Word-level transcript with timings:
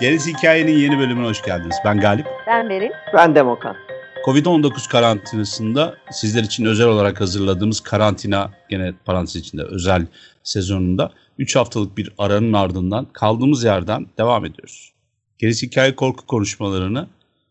Gerisi 0.00 0.32
Hikayenin 0.32 0.72
yeni 0.72 0.98
bölümüne 0.98 1.26
hoş 1.26 1.42
geldiniz. 1.42 1.76
Ben 1.84 2.00
Galip. 2.00 2.26
Ben 2.46 2.68
Beril. 2.68 2.90
Ben 3.14 3.34
Demokan. 3.34 3.85
Covid-19 4.26 4.90
karantinasında 4.90 5.94
sizler 6.10 6.42
için 6.42 6.64
özel 6.64 6.86
olarak 6.86 7.20
hazırladığımız 7.20 7.80
karantina 7.80 8.50
gene 8.70 8.94
parantez 9.04 9.36
içinde 9.36 9.62
özel 9.62 10.06
sezonunda 10.42 11.12
3 11.38 11.56
haftalık 11.56 11.98
bir 11.98 12.12
aranın 12.18 12.52
ardından 12.52 13.06
kaldığımız 13.12 13.64
yerden 13.64 14.06
devam 14.18 14.44
ediyoruz. 14.44 14.94
Gerisi 15.38 15.66
Hikaye 15.66 15.96
korku 15.96 16.26
konuşmalarını 16.26 17.08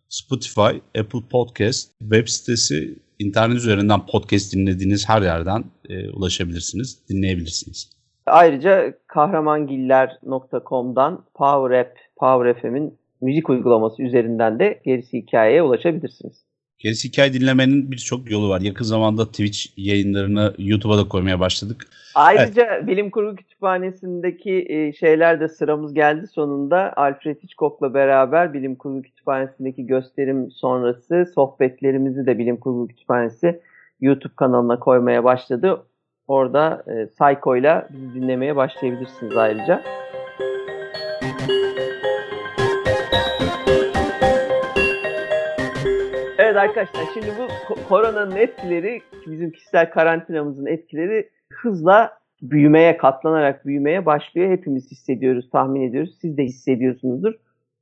Spotify, 0.10 1.00
Apple 1.00 1.20
Podcast, 1.32 1.92
web 2.00 2.28
sitesi, 2.28 3.00
internet 3.20 3.58
üzerinden 3.58 4.06
podcast 4.06 4.54
dinlediğiniz 4.54 5.10
her 5.10 5.22
yerden 5.22 5.64
e, 5.90 6.10
ulaşabilirsiniz, 6.10 7.10
dinleyebilirsiniz. 7.10 7.90
Ayrıca 8.26 8.94
kahramangiller.com'dan 9.08 11.26
Power 11.34 11.80
App, 11.80 11.98
Power 12.18 12.62
FM'in 12.62 12.98
müzik 13.22 13.50
uygulaması 13.50 14.04
üzerinden 14.04 14.60
de 14.60 14.82
gerisi 14.86 15.18
hikayeye 15.18 15.64
ulaşabilirsiniz. 15.64 16.46
Gerisi 16.80 17.08
hikaye 17.08 17.34
dinlemenin 17.34 17.92
birçok 17.92 18.32
yolu 18.32 18.50
var. 18.50 18.62
Yakın 18.62 18.86
zamanda 18.86 19.26
Twitch 19.26 19.60
yayınlarını 19.78 20.54
YouTube'a 20.58 20.98
da 20.98 21.08
koymaya 21.08 21.40
başladık. 21.40 21.88
Ayrıca 22.16 22.66
evet. 22.66 22.88
Bilim 22.88 23.10
Kurgu 23.10 23.36
Kütüphanesi'ndeki 23.36 24.66
e, 24.70 24.94
şeyler 24.94 25.40
de 25.40 25.48
sıramız 25.48 25.94
geldi 25.94 26.28
sonunda. 26.28 26.94
Alfred 26.96 27.44
Hitchcock'la 27.44 27.94
beraber 27.94 28.54
Bilim 28.54 28.76
Kurgu 28.76 29.02
Kütüphanesi'ndeki 29.02 29.86
gösterim 29.86 30.52
sonrası 30.52 31.32
sohbetlerimizi 31.36 32.26
de 32.26 32.38
Bilim 32.38 32.58
Kurgu 32.58 32.88
Kütüphanesi 32.88 33.62
YouTube 34.02 34.34
kanalına 34.36 34.80
koymaya 34.80 35.24
başladı. 35.24 35.84
Orada 36.28 36.84
e, 36.88 37.06
Psycho'yla 37.08 37.88
bizi 37.90 38.14
dinlemeye 38.14 38.56
başlayabilirsiniz 38.56 39.38
ayrıca. 39.38 39.84
Evet 46.56 46.70
arkadaşlar 46.70 47.14
şimdi 47.14 47.28
bu 47.40 47.76
koronanın 47.90 48.36
etkileri, 48.36 49.02
bizim 49.28 49.52
kişisel 49.52 49.92
karantinamızın 49.92 50.66
etkileri 50.66 51.30
hızla 51.54 52.18
büyümeye, 52.42 52.98
katlanarak 52.98 53.66
büyümeye 53.66 54.06
başlıyor. 54.06 54.52
Hepimiz 54.52 54.92
hissediyoruz, 54.92 55.50
tahmin 55.50 55.82
ediyoruz. 55.82 56.18
Siz 56.22 56.38
de 56.38 56.44
hissediyorsunuzdur. 56.44 57.34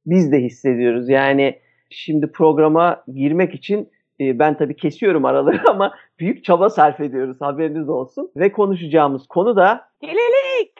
Biz 0.05 0.31
de 0.31 0.39
hissediyoruz. 0.41 1.09
Yani 1.09 1.59
şimdi 1.89 2.31
programa 2.31 3.03
girmek 3.15 3.55
için 3.55 3.89
e, 4.19 4.39
ben 4.39 4.57
tabii 4.57 4.75
kesiyorum 4.75 5.25
araları 5.25 5.61
ama 5.69 5.93
büyük 6.19 6.43
çaba 6.43 6.69
sarf 6.69 6.99
ediyoruz 6.99 7.37
haberiniz 7.39 7.89
olsun. 7.89 8.31
Ve 8.35 8.51
konuşacağımız 8.51 9.27
konu 9.27 9.55
da 9.55 9.81
delilik. 10.03 10.71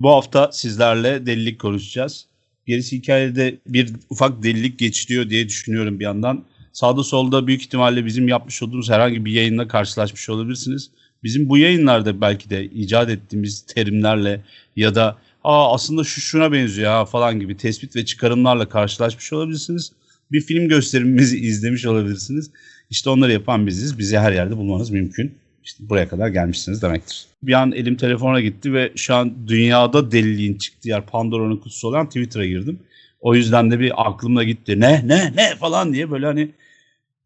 Bu 0.00 0.10
hafta 0.10 0.52
sizlerle 0.52 1.26
delilik 1.26 1.60
konuşacağız. 1.60 2.28
Gerisi 2.66 2.96
hikayede 2.96 3.54
bir 3.66 3.92
ufak 4.10 4.42
delilik 4.42 4.78
geçiriyor 4.78 5.28
diye 5.28 5.48
düşünüyorum 5.48 6.00
bir 6.00 6.04
yandan. 6.04 6.44
Sağda 6.74 7.02
solda 7.04 7.46
büyük 7.46 7.62
ihtimalle 7.62 8.06
bizim 8.06 8.28
yapmış 8.28 8.62
olduğumuz 8.62 8.90
herhangi 8.90 9.24
bir 9.24 9.32
yayınla 9.32 9.68
karşılaşmış 9.68 10.28
olabilirsiniz. 10.28 10.90
Bizim 11.22 11.48
bu 11.48 11.58
yayınlarda 11.58 12.20
belki 12.20 12.50
de 12.50 12.64
icat 12.64 13.10
ettiğimiz 13.10 13.62
terimlerle 13.66 14.40
ya 14.76 14.94
da 14.94 15.18
Aa, 15.44 15.74
aslında 15.74 16.04
şu 16.04 16.20
şuna 16.20 16.52
benziyor 16.52 16.90
ha 16.90 17.04
falan 17.04 17.40
gibi 17.40 17.56
tespit 17.56 17.96
ve 17.96 18.04
çıkarımlarla 18.04 18.68
karşılaşmış 18.68 19.32
olabilirsiniz. 19.32 19.92
Bir 20.32 20.40
film 20.40 20.68
gösterimimizi 20.68 21.38
izlemiş 21.46 21.86
olabilirsiniz. 21.86 22.50
İşte 22.90 23.10
onları 23.10 23.32
yapan 23.32 23.66
biziz. 23.66 23.98
Bizi 23.98 24.18
her 24.18 24.32
yerde 24.32 24.56
bulmanız 24.56 24.90
mümkün. 24.90 25.34
İşte 25.64 25.88
buraya 25.88 26.08
kadar 26.08 26.28
gelmişsiniz 26.28 26.82
demektir. 26.82 27.26
Bir 27.42 27.52
an 27.52 27.72
elim 27.72 27.96
telefona 27.96 28.40
gitti 28.40 28.72
ve 28.72 28.92
şu 28.96 29.14
an 29.14 29.34
dünyada 29.48 30.12
deliliğin 30.12 30.58
çıktığı 30.58 30.88
yer 30.88 31.06
Pandora'nın 31.06 31.56
kutusu 31.56 31.88
olan 31.88 32.06
Twitter'a 32.06 32.46
girdim. 32.46 32.78
O 33.20 33.34
yüzden 33.34 33.70
de 33.70 33.80
bir 33.80 34.06
aklımda 34.06 34.44
gitti. 34.44 34.80
Ne 34.80 35.02
ne 35.08 35.32
ne 35.36 35.56
falan 35.56 35.92
diye 35.92 36.10
böyle 36.10 36.26
hani 36.26 36.50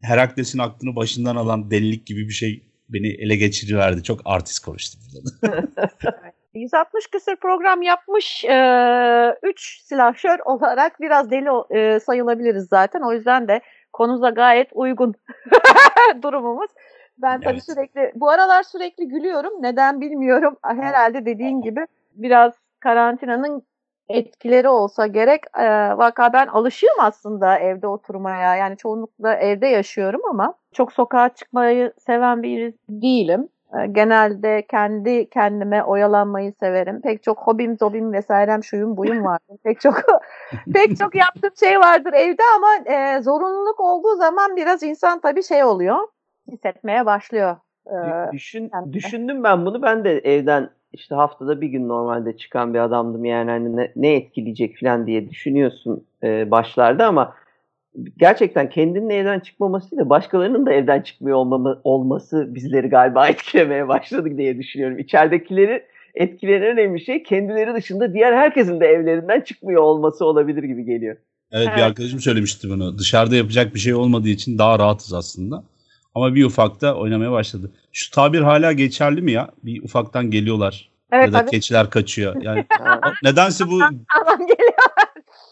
Herakles'in 0.01 0.59
aklını 0.59 0.95
başından 0.95 1.35
alan 1.35 1.71
delilik 1.71 2.05
gibi 2.05 2.27
bir 2.27 2.33
şey 2.33 2.63
beni 2.89 3.07
ele 3.07 3.35
geçiriverdi. 3.35 4.03
Çok 4.03 4.21
artist 4.25 4.65
konuştum 4.65 5.01
burada. 5.13 5.67
160 6.53 7.07
küsur 7.11 7.35
program 7.35 7.81
yapmış 7.81 8.43
3 8.43 8.49
e, 8.49 9.35
üç 9.43 9.81
silahşör 9.81 10.39
olarak 10.45 11.01
biraz 11.01 11.31
deli 11.31 11.79
e, 11.79 11.99
sayılabiliriz 11.99 12.67
zaten. 12.67 13.01
O 13.01 13.13
yüzden 13.13 13.47
de 13.47 13.61
konuza 13.93 14.29
gayet 14.29 14.69
uygun 14.73 15.15
durumumuz. 16.21 16.71
Ben 17.17 17.35
evet. 17.35 17.43
tabii 17.43 17.61
sürekli 17.61 18.11
bu 18.15 18.29
aralar 18.29 18.63
sürekli 18.63 19.07
gülüyorum. 19.07 19.53
Neden 19.61 20.01
bilmiyorum. 20.01 20.57
Herhalde 20.63 21.25
dediğin 21.25 21.61
gibi 21.61 21.85
biraz 22.13 22.53
karantinanın 22.79 23.63
etkileri 24.09 24.69
olsa 24.69 25.07
gerek. 25.07 25.41
E, 25.57 25.67
vaka 25.97 26.33
ben 26.33 26.47
alışığım 26.47 26.99
aslında 26.99 27.57
evde 27.57 27.87
oturmaya. 27.87 28.55
Yani 28.55 28.77
çoğunlukla 28.77 29.33
evde 29.35 29.67
yaşıyorum 29.67 30.21
ama 30.29 30.53
çok 30.73 30.93
sokağa 30.93 31.29
çıkmayı 31.29 31.93
seven 31.97 32.43
bir 32.43 32.73
değilim. 32.89 33.49
E, 33.73 33.87
genelde 33.87 34.65
kendi 34.67 35.29
kendime 35.29 35.83
oyalanmayı 35.83 36.53
severim. 36.59 37.01
Pek 37.01 37.23
çok 37.23 37.39
hobim, 37.39 37.77
zobim 37.77 38.13
vesairem 38.13 38.63
şuyum 38.63 38.97
buyum 38.97 39.25
vardır. 39.25 39.57
pek 39.63 39.81
çok 39.81 40.01
pek 40.73 40.97
çok 40.97 41.15
yaptığım 41.15 41.55
şey 41.59 41.79
vardır 41.79 42.13
evde 42.13 42.43
ama 42.55 42.95
e, 42.95 43.21
zorunluluk 43.21 43.79
olduğu 43.79 44.15
zaman 44.15 44.55
biraz 44.55 44.83
insan 44.83 45.19
tabii 45.19 45.43
şey 45.43 45.63
oluyor. 45.63 45.97
Hissetmeye 46.51 47.05
başlıyor. 47.05 47.55
Düşün, 48.31 48.71
düşündüm 48.91 49.43
ben 49.43 49.65
bunu. 49.65 49.81
Ben 49.81 50.03
de 50.03 50.17
evden 50.17 50.69
işte 50.93 51.15
haftada 51.15 51.61
bir 51.61 51.67
gün 51.67 51.87
normalde 51.87 52.37
çıkan 52.37 52.73
bir 52.73 52.79
adamdım 52.79 53.25
yani 53.25 53.51
hani 53.51 53.75
ne, 53.75 53.91
ne 53.95 54.15
etkileyecek 54.15 54.79
falan 54.79 55.07
diye 55.07 55.29
düşünüyorsun 55.29 56.05
e, 56.23 56.51
başlarda 56.51 57.07
ama 57.07 57.35
gerçekten 58.17 58.69
kendinin 58.69 59.09
evden 59.09 59.39
çıkmaması 59.39 59.91
değil 59.91 60.01
de 60.01 60.09
başkalarının 60.09 60.65
da 60.65 60.73
evden 60.73 61.01
çıkmıyor 61.01 61.37
olmama, 61.37 61.81
olması 61.83 62.55
bizleri 62.55 62.89
galiba 62.89 63.27
etkilemeye 63.29 63.87
başladı 63.87 64.37
diye 64.37 64.57
düşünüyorum. 64.57 64.99
İçeridekileri 64.99 65.83
etkileyen 66.15 66.63
önemli 66.63 67.05
şey 67.05 67.23
kendileri 67.23 67.73
dışında 67.73 68.13
diğer 68.13 68.33
herkesin 68.33 68.79
de 68.79 68.85
evlerinden 68.85 69.41
çıkmıyor 69.41 69.81
olması 69.81 70.25
olabilir 70.25 70.63
gibi 70.63 70.85
geliyor. 70.85 71.17
Evet, 71.51 71.67
evet 71.67 71.77
bir 71.77 71.81
arkadaşım 71.83 72.19
söylemişti 72.19 72.69
bunu. 72.69 72.97
Dışarıda 72.97 73.35
yapacak 73.35 73.75
bir 73.75 73.79
şey 73.79 73.93
olmadığı 73.93 74.29
için 74.29 74.57
daha 74.57 74.79
rahatız 74.79 75.13
aslında. 75.13 75.63
Ama 76.15 76.35
bir 76.35 76.45
ufakta 76.45 76.95
oynamaya 76.95 77.31
başladı. 77.31 77.71
Şu 77.91 78.11
tabir 78.11 78.41
hala 78.41 78.71
geçerli 78.71 79.21
mi 79.21 79.31
ya? 79.31 79.51
Bir 79.63 79.83
ufaktan 79.83 80.31
geliyorlar. 80.31 80.89
Evet, 81.11 81.25
ya 81.25 81.33
da 81.33 81.39
tabii. 81.39 81.51
keçiler 81.51 81.89
kaçıyor. 81.89 82.41
Yani 82.41 82.65
nedense 83.23 83.67
bu 83.67 83.79
Tamam 83.79 84.47
geliyorlar. 84.47 85.09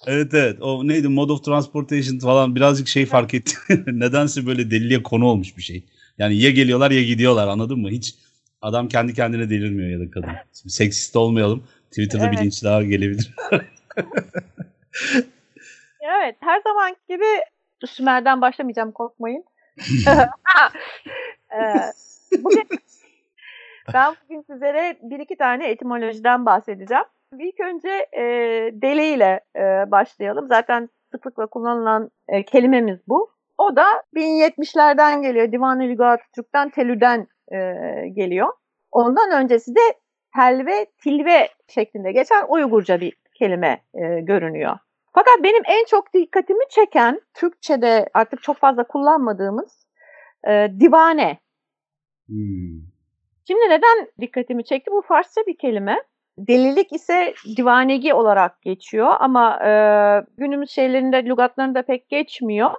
Evet 0.07 0.33
evet. 0.33 0.61
O 0.61 0.87
neydi? 0.87 1.07
Mode 1.07 1.31
of 1.31 1.43
transportation 1.43 2.19
falan 2.19 2.55
birazcık 2.55 2.87
şey 2.87 3.05
fark 3.05 3.33
etti. 3.33 3.55
nedense 3.87 4.45
böyle 4.45 4.71
deliliğe 4.71 5.03
konu 5.03 5.25
olmuş 5.25 5.57
bir 5.57 5.61
şey. 5.61 5.83
Yani 6.17 6.37
ya 6.37 6.51
geliyorlar 6.51 6.91
ya 6.91 7.03
gidiyorlar 7.03 7.47
anladın 7.47 7.79
mı? 7.79 7.89
Hiç 7.89 8.15
adam 8.61 8.87
kendi 8.87 9.13
kendine 9.13 9.49
delirmiyor 9.49 9.89
ya 9.89 10.07
da 10.07 10.11
kadın. 10.11 10.29
Şimdi 10.61 10.73
seksist 10.73 11.15
olmayalım. 11.15 11.63
Twitter'da 11.91 12.27
evet. 12.27 12.39
bilinçler 12.39 12.81
gelebilir. 12.81 13.35
evet. 16.01 16.35
Her 16.39 16.61
zaman 16.61 16.95
gibi 17.09 17.25
Sümer'den 17.85 18.41
başlamayacağım 18.41 18.91
korkmayın. 18.91 19.43
Bugün, 22.43 22.67
ben 23.93 24.13
bugün 24.23 24.41
sizlere 24.41 24.97
bir 25.01 25.19
iki 25.19 25.37
tane 25.37 25.69
etimolojiden 25.69 26.45
bahsedeceğim. 26.45 27.03
İlk 27.39 27.59
önce 27.59 28.07
e, 28.11 28.23
deli 28.73 29.05
ile 29.05 29.39
e, 29.55 29.91
başlayalım. 29.91 30.47
Zaten 30.47 30.89
sıklıkla 31.11 31.47
kullanılan 31.47 32.11
e, 32.27 32.43
kelimemiz 32.43 32.99
bu. 33.07 33.29
O 33.57 33.75
da 33.75 33.85
1070'lerden 34.15 35.21
geliyor. 35.21 35.51
Divan-ı 35.51 35.83
Lügat 35.83 36.19
Türk'ten 36.35 36.69
telüden 36.69 37.27
e, 37.51 37.57
geliyor. 38.07 38.53
Ondan 38.91 39.43
öncesi 39.43 39.75
de 39.75 39.79
telve, 40.35 40.85
tilve 41.03 41.49
şeklinde 41.67 42.11
geçen 42.11 42.45
Uygurca 42.47 43.01
bir 43.01 43.13
kelime 43.33 43.81
e, 43.93 44.19
görünüyor. 44.19 44.77
Fakat 45.17 45.43
benim 45.43 45.63
en 45.65 45.85
çok 45.85 46.13
dikkatimi 46.13 46.63
çeken 46.69 47.21
Türkçe'de 47.33 48.09
artık 48.13 48.43
çok 48.43 48.57
fazla 48.57 48.83
kullanmadığımız 48.83 49.87
e, 50.47 50.67
divane. 50.79 51.37
Hmm. 52.27 52.81
Şimdi 53.47 53.69
neden 53.69 54.07
dikkatimi 54.21 54.63
çekti? 54.63 54.91
Bu 54.91 55.01
Farsça 55.01 55.41
bir 55.47 55.57
kelime. 55.57 56.03
Delilik 56.37 56.93
ise 56.93 57.33
divanegi 57.57 58.13
olarak 58.13 58.61
geçiyor 58.61 59.15
ama 59.19 59.59
e, 59.65 59.71
günümüz 60.37 60.69
şeylerinde, 60.69 61.25
lügatlarında 61.25 61.81
pek 61.81 62.09
geçmiyor. 62.09 62.71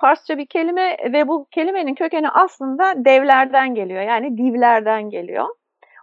Farsça 0.00 0.38
bir 0.38 0.46
kelime 0.46 0.96
ve 1.12 1.28
bu 1.28 1.48
kelimenin 1.50 1.94
kökeni 1.94 2.30
aslında 2.30 3.04
devlerden 3.04 3.74
geliyor. 3.74 4.02
Yani 4.02 4.38
divlerden 4.38 5.10
geliyor. 5.10 5.46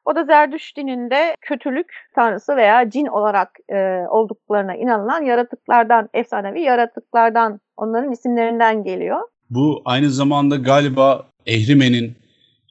O 0.05 0.15
da 0.15 0.23
Zerdüşt 0.23 0.77
dininde 0.77 1.35
kötülük 1.41 1.93
tanrısı 2.15 2.55
veya 2.55 2.89
cin 2.89 3.05
olarak 3.05 3.49
e, 3.69 3.75
olduklarına 4.09 4.75
inanılan 4.75 5.23
yaratıklardan, 5.23 6.09
efsanevi 6.13 6.61
yaratıklardan, 6.61 7.59
onların 7.77 8.11
isimlerinden 8.11 8.83
geliyor. 8.83 9.21
Bu 9.49 9.81
aynı 9.85 10.09
zamanda 10.09 10.55
galiba 10.55 11.25
Ehrimen'in 11.47 12.15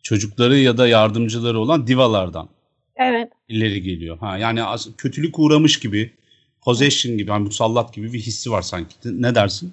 çocukları 0.02 0.56
ya 0.56 0.79
da 0.79 0.88
yardımcıları 0.88 1.58
olan 1.58 1.87
divalardan 1.87 2.49
evet. 2.96 3.32
ileri 3.49 3.82
geliyor. 3.82 4.19
Ha, 4.19 4.38
yani 4.38 4.61
kötülük 4.99 5.38
uğramış 5.38 5.81
gibi, 5.81 6.11
possession 6.64 7.19
gibi, 7.19 7.31
yani 7.31 7.44
musallat 7.44 7.94
gibi 7.94 8.12
bir 8.12 8.19
hissi 8.19 8.50
var 8.50 8.62
sanki. 8.62 8.94
Ne 9.05 9.35
dersin? 9.35 9.73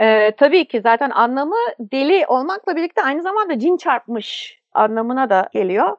Ee, 0.00 0.32
tabii 0.38 0.68
ki 0.68 0.80
zaten 0.80 1.10
anlamı 1.10 1.56
deli 1.80 2.26
olmakla 2.26 2.76
birlikte 2.76 3.02
aynı 3.02 3.22
zamanda 3.22 3.58
cin 3.58 3.76
çarpmış 3.76 4.58
anlamına 4.72 5.30
da 5.30 5.48
geliyor. 5.52 5.96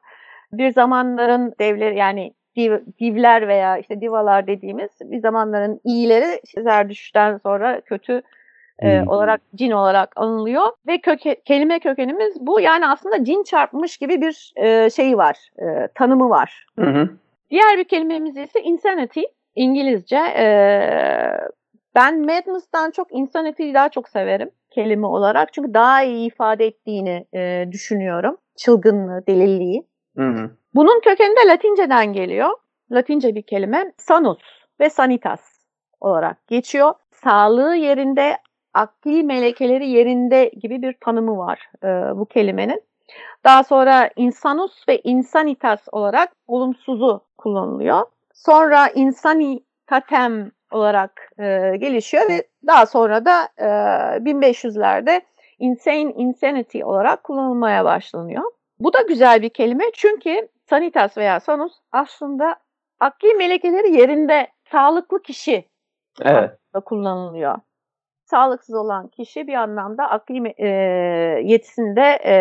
Bir 0.54 0.74
zamanların 0.74 1.54
devleri 1.60 1.98
yani 1.98 2.34
div, 2.56 2.78
divler 3.00 3.48
veya 3.48 3.78
işte 3.78 4.02
divalar 4.02 4.48
dediğimiz 4.48 4.90
bir 5.02 5.20
zamanların 5.20 5.82
iyileri 5.84 6.40
işte 6.44 6.64
Zerdüş'ten 6.64 7.38
sonra 7.38 7.82
kötü 7.82 8.22
e, 8.80 9.00
hmm. 9.00 9.08
olarak 9.08 9.42
cin 9.56 9.72
olarak 9.72 10.14
anılıyor 10.16 10.68
ve 10.88 10.98
köke, 10.98 11.42
kelime 11.46 11.80
kökenimiz 11.80 12.38
bu 12.40 12.60
yani 12.60 12.88
aslında 12.88 13.24
cin 13.24 13.44
çarpmış 13.44 13.98
gibi 13.98 14.22
bir 14.22 14.54
e, 14.56 14.90
şeyi 14.90 15.18
var 15.18 15.38
e, 15.60 15.88
tanımı 15.96 16.30
var. 16.30 16.66
Hı 16.80 16.86
hı. 16.86 17.10
Diğer 17.50 17.78
bir 17.78 17.84
kelimemiz 17.84 18.38
ise 18.38 18.62
insanity 18.62 19.22
İngilizce. 19.56 20.18
E, 20.18 20.46
ben 21.96 22.20
madness'tan 22.22 22.92
çok 22.92 23.08
insanity'yi 23.12 23.74
daha 23.74 23.90
çok 23.90 24.10
severim 24.10 24.50
kelime 24.70 25.08
olarak 25.08 25.54
çünkü 25.54 25.74
daha 25.74 26.04
iyi 26.04 26.28
ifade 26.28 26.66
ettiğini 26.66 27.26
e, 27.34 27.66
düşünüyorum 27.72 28.38
çılgınlığı, 28.58 29.28
deliliği. 29.28 29.84
Hı 30.20 30.30
hı. 30.30 30.52
Bunun 30.76 31.00
kökeni 31.00 31.36
de 31.36 31.48
Latinceden 31.48 32.14
geliyor. 32.14 32.50
Latince 32.92 33.36
bir 33.36 33.42
kelime 33.42 33.94
sanus 33.98 34.40
ve 34.80 34.90
sanitas 34.90 35.40
olarak 36.00 36.48
geçiyor. 36.48 36.94
Sağlığı 37.12 37.76
yerinde, 37.76 38.38
akli 38.74 39.24
melekeleri 39.24 39.90
yerinde 39.90 40.52
gibi 40.62 40.82
bir 40.82 40.96
tanımı 41.02 41.38
var 41.38 41.70
e, 41.84 41.88
bu 42.20 42.26
kelimenin. 42.26 42.82
Daha 43.44 43.64
sonra 43.64 44.10
insanus 44.16 44.88
ve 44.88 45.02
insanitas 45.04 45.88
olarak 45.92 46.32
olumsuzu 46.48 47.22
kullanılıyor. 47.38 48.06
Sonra 48.34 48.88
insanitatem 48.88 50.52
olarak 50.72 51.32
e, 51.40 51.78
gelişiyor 51.78 52.30
ve 52.30 52.44
daha 52.68 52.86
sonra 52.86 53.26
da 53.26 53.50
e, 53.58 53.66
1500'lerde 54.26 55.22
insane 55.60 56.14
insanity 56.18 56.84
olarak 56.84 57.24
kullanılmaya 57.24 57.86
başlanıyor. 57.86 58.44
Bu 58.80 58.94
da 58.94 59.02
güzel 59.02 59.42
bir 59.42 59.50
kelime 59.50 59.84
çünkü 59.94 60.48
sanitas 60.70 61.18
veya 61.18 61.40
sanus 61.40 61.74
aslında 61.92 62.56
akli 63.00 63.34
melekeleri 63.34 63.98
yerinde 63.98 64.48
sağlıklı 64.72 65.22
kişi 65.22 65.66
evet. 66.22 66.52
kullanılıyor. 66.86 67.58
Sağlıksız 68.26 68.76
olan 68.76 69.08
kişi 69.08 69.48
bir 69.48 69.54
anlamda 69.54 70.10
akli 70.10 70.54
e, 70.58 70.68
yetisinde 71.44 72.20
e, 72.26 72.34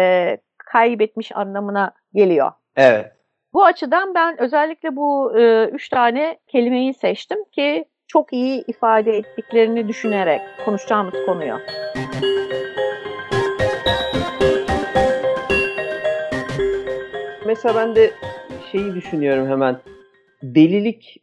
kaybetmiş 0.59 1.37
anlamına 1.37 1.93
geliyor. 2.15 2.53
Evet. 2.77 3.13
Bu 3.53 3.65
açıdan 3.65 4.15
ben 4.15 4.41
özellikle 4.41 4.97
bu 4.97 5.39
e, 5.39 5.65
üç 5.65 5.89
tane 5.89 6.39
kelimeyi 6.47 6.95
seçtim 6.95 7.45
ki 7.45 7.85
çok 8.07 8.33
iyi 8.33 8.65
ifade 8.67 9.17
ettiklerini 9.17 9.89
düşünerek 9.89 10.41
konuşacağımız 10.65 11.15
konuyu. 11.27 11.59
Mesela 17.49 17.75
ben 17.75 17.97
de 17.97 18.11
şeyi 18.73 18.95
düşünüyorum 18.95 19.49
hemen. 19.49 19.77
Delilik 20.43 21.23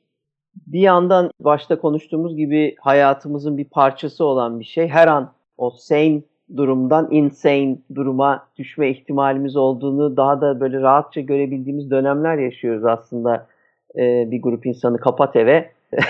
bir 0.67 0.79
yandan 0.79 1.31
başta 1.39 1.79
konuştuğumuz 1.79 2.35
gibi 2.35 2.75
hayatımızın 2.79 3.57
bir 3.57 3.65
parçası 3.65 4.25
olan 4.25 4.59
bir 4.59 4.65
şey. 4.65 4.87
Her 4.87 5.07
an 5.07 5.31
o 5.57 5.69
sane 5.69 6.21
durumdan 6.57 7.07
insane 7.11 7.77
duruma 7.95 8.47
düşme 8.57 8.89
ihtimalimiz 8.89 9.55
olduğunu 9.55 10.17
daha 10.17 10.41
da 10.41 10.59
böyle 10.59 10.81
rahatça 10.81 11.21
görebildiğimiz 11.21 11.91
dönemler 11.91 12.37
yaşıyoruz 12.37 12.85
aslında. 12.85 13.47
Ee, 13.95 14.31
bir 14.31 14.41
grup 14.41 14.65
insanı 14.65 14.97
kapat 14.97 15.35
eve. 15.35 15.71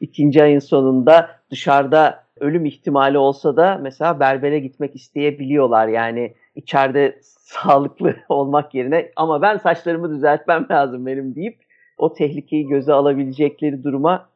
ikinci 0.00 0.42
ayın 0.42 0.58
sonunda 0.58 1.30
dışarıda 1.50 2.24
ölüm 2.40 2.66
ihtimali 2.66 3.18
olsa 3.18 3.56
da 3.56 3.78
mesela 3.82 4.20
berbere 4.20 4.58
gitmek 4.58 4.96
isteyebiliyorlar. 4.96 5.88
Yani 5.88 6.34
içeride 6.54 7.18
sağlıklı 7.22 8.16
olmak 8.28 8.74
yerine 8.74 9.10
ama 9.16 9.42
ben 9.42 9.56
saçlarımı 9.56 10.10
düzeltmem 10.10 10.66
lazım 10.70 11.06
benim 11.06 11.34
deyip 11.34 11.58
o 11.98 12.12
tehlikeyi 12.12 12.68
göze 12.68 12.92
alabilecekleri 12.92 13.84
duruma 13.84 14.28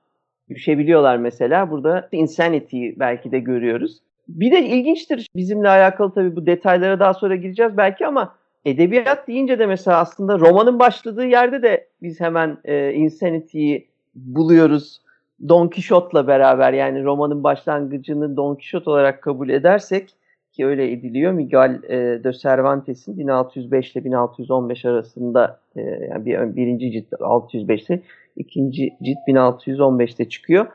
düşebiliyorlar 0.48 1.16
mesela. 1.16 1.70
Burada 1.70 2.08
insanity 2.12 2.88
belki 2.96 3.32
de 3.32 3.38
görüyoruz. 3.38 3.98
Bir 4.28 4.52
de 4.52 4.62
ilginçtir 4.62 5.26
bizimle 5.36 5.68
alakalı 5.68 6.14
tabii 6.14 6.36
bu 6.36 6.46
detaylara 6.46 7.00
daha 7.00 7.14
sonra 7.14 7.36
gireceğiz 7.36 7.76
belki 7.76 8.06
ama 8.06 8.34
edebiyat 8.64 9.28
deyince 9.28 9.58
de 9.58 9.66
mesela 9.66 9.98
aslında 9.98 10.38
romanın 10.38 10.78
başladığı 10.78 11.26
yerde 11.26 11.62
de 11.62 11.86
biz 12.02 12.20
hemen 12.20 12.58
e, 12.64 12.92
insanity'yi 12.92 13.88
buluyoruz. 14.14 15.00
Don 15.48 15.68
Quixote'la 15.68 16.26
beraber 16.26 16.72
yani 16.72 17.04
romanın 17.04 17.44
başlangıcını 17.44 18.36
Don 18.36 18.54
Quixote 18.54 18.90
olarak 18.90 19.22
kabul 19.22 19.48
edersek 19.48 20.10
ki 20.54 20.66
öyle 20.66 20.92
ediliyor. 20.92 21.32
Miguel 21.32 21.80
e, 21.88 22.24
de 22.24 22.32
Cervantes'in 22.32 23.18
1605 23.18 23.92
ile 23.92 24.04
1615 24.04 24.84
arasında 24.84 25.60
e, 25.76 25.80
yani 25.80 26.24
bir, 26.24 26.56
birinci 26.56 26.92
cilt 26.92 27.12
605'te 27.12 28.02
ikinci 28.36 28.90
cilt 29.02 29.18
1615'te 29.28 30.28
çıkıyor. 30.28 30.66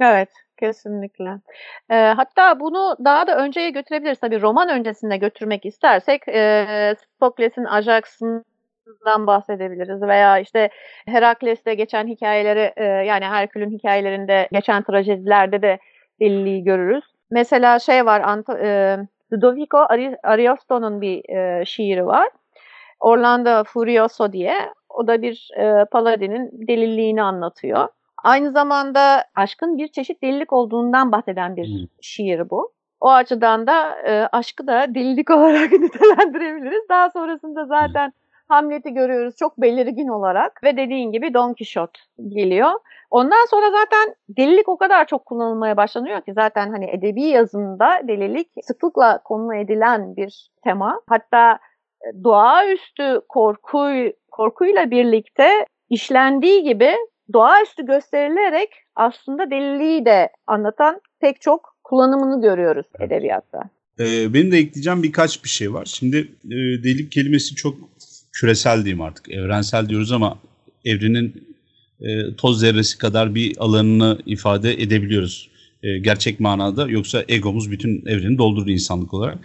Evet. 0.00 0.28
Kesinlikle. 0.56 1.30
E, 1.90 1.94
hatta 1.94 2.60
bunu 2.60 2.96
daha 3.04 3.26
da 3.26 3.44
önceye 3.44 3.70
götürebiliriz. 3.70 4.20
Tabii 4.20 4.40
roman 4.40 4.68
öncesinde 4.68 5.16
götürmek 5.16 5.66
istersek 5.66 6.28
e, 6.28 6.94
Sokles'in 7.20 7.64
Ajax'ından 7.64 9.26
bahsedebiliriz 9.26 10.02
veya 10.02 10.38
işte 10.38 10.68
Herakles'te 11.06 11.74
geçen 11.74 12.06
hikayeleri 12.06 12.72
e, 12.76 12.84
yani 12.84 13.24
Herkül'ün 13.24 13.70
hikayelerinde 13.70 14.48
geçen 14.52 14.82
trajedilerde 14.82 15.62
de 15.62 15.78
deliliği 16.20 16.64
görürüz. 16.64 17.04
Mesela 17.30 17.78
şey 17.78 18.06
var 18.06 18.20
Ant 18.20 18.48
e, 18.48 18.98
Ludovico 19.32 19.78
Ariosto'nun 20.22 21.00
bir 21.00 21.28
e, 21.28 21.64
şiiri 21.64 22.06
var. 22.06 22.28
Orlando 23.00 23.64
Furioso 23.64 24.32
diye. 24.32 24.72
O 24.88 25.06
da 25.06 25.22
bir 25.22 25.50
e, 25.56 25.84
paladinin 25.84 26.50
deliliğini 26.52 27.22
anlatıyor. 27.22 27.88
Aynı 28.24 28.52
zamanda 28.52 29.24
aşkın 29.34 29.78
bir 29.78 29.88
çeşit 29.88 30.22
delilik 30.22 30.52
olduğundan 30.52 31.12
bahseden 31.12 31.56
bir 31.56 31.66
hmm. 31.66 31.86
şiir 32.00 32.50
bu. 32.50 32.72
O 33.00 33.10
açıdan 33.10 33.66
da 33.66 34.02
e, 34.02 34.28
aşkı 34.32 34.66
da 34.66 34.94
delilik 34.94 35.30
olarak 35.36 35.72
nitelendirebiliriz. 35.72 36.88
Daha 36.88 37.10
sonrasında 37.10 37.66
zaten 37.66 38.12
Hamlet'i 38.48 38.94
görüyoruz 38.94 39.36
çok 39.36 39.62
belirgin 39.62 40.08
olarak 40.08 40.64
ve 40.64 40.76
dediğin 40.76 41.12
gibi 41.12 41.34
Don 41.34 41.54
Quixote 41.54 42.00
geliyor. 42.28 42.70
Ondan 43.10 43.46
sonra 43.50 43.70
zaten 43.70 44.14
delilik 44.28 44.68
o 44.68 44.78
kadar 44.78 45.06
çok 45.06 45.26
kullanılmaya 45.26 45.76
başlanıyor 45.76 46.20
ki 46.20 46.32
zaten 46.34 46.70
hani 46.70 46.90
edebi 46.90 47.22
yazında 47.22 48.00
delilik 48.08 48.48
sıklıkla 48.62 49.22
konu 49.24 49.54
edilen 49.54 50.16
bir 50.16 50.50
tema. 50.64 51.00
Hatta 51.08 51.58
e, 52.02 52.24
doğaüstü 52.24 53.20
korku 53.28 53.88
korkuyla 54.30 54.90
birlikte 54.90 55.66
işlendiği 55.90 56.62
gibi 56.62 56.94
doğaüstü 57.32 57.86
gösterilerek 57.86 58.70
aslında 58.96 59.50
deliliği 59.50 60.04
de 60.04 60.30
anlatan 60.46 61.00
pek 61.20 61.40
çok 61.40 61.76
kullanımını 61.84 62.42
görüyoruz 62.42 62.86
edebiyatta. 63.00 63.60
Ee, 63.98 64.34
benim 64.34 64.52
de 64.52 64.58
ekleyeceğim 64.58 65.02
birkaç 65.02 65.44
bir 65.44 65.48
şey 65.48 65.72
var. 65.72 65.84
Şimdi 65.84 66.16
e, 66.44 66.56
delilik 66.84 67.12
kelimesi 67.12 67.54
çok 67.54 67.74
küresel 68.40 68.84
diyeyim 68.84 69.00
artık. 69.00 69.28
Evrensel 69.30 69.88
diyoruz 69.88 70.12
ama 70.12 70.38
evrenin 70.84 71.56
e, 72.00 72.36
toz 72.36 72.60
zerresi 72.60 72.98
kadar 72.98 73.34
bir 73.34 73.56
alanını 73.58 74.18
ifade 74.26 74.82
edebiliyoruz. 74.82 75.48
E, 75.82 75.98
gerçek 75.98 76.40
manada. 76.40 76.88
Yoksa 76.88 77.24
egomuz 77.28 77.70
bütün 77.70 78.06
evreni 78.06 78.38
doldurdu 78.38 78.70
insanlık 78.70 79.14
olarak. 79.14 79.38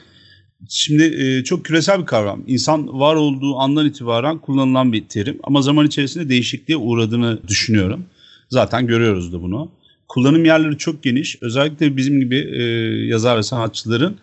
Şimdi 0.69 1.03
e, 1.03 1.43
çok 1.43 1.65
küresel 1.65 2.01
bir 2.01 2.05
kavram. 2.05 2.43
İnsan 2.48 3.00
var 3.00 3.15
olduğu 3.15 3.55
andan 3.57 3.86
itibaren 3.86 4.38
kullanılan 4.38 4.93
bir 4.93 5.07
terim 5.07 5.39
ama 5.43 5.62
zaman 5.62 5.88
içerisinde 5.88 6.29
değişikliğe 6.29 6.77
uğradığını 6.77 7.39
düşünüyorum. 7.48 8.05
Zaten 8.50 8.88
görüyoruz 8.88 9.33
da 9.33 9.41
bunu. 9.41 9.71
Kullanım 10.07 10.45
yerleri 10.45 10.77
çok 10.77 11.03
geniş. 11.03 11.38
Özellikle 11.41 11.98
bizim 11.98 12.19
gibi 12.19 12.36
e, 12.36 12.63
yazar 13.05 13.38
ve 13.38 13.43
sanatçıların 13.43 14.17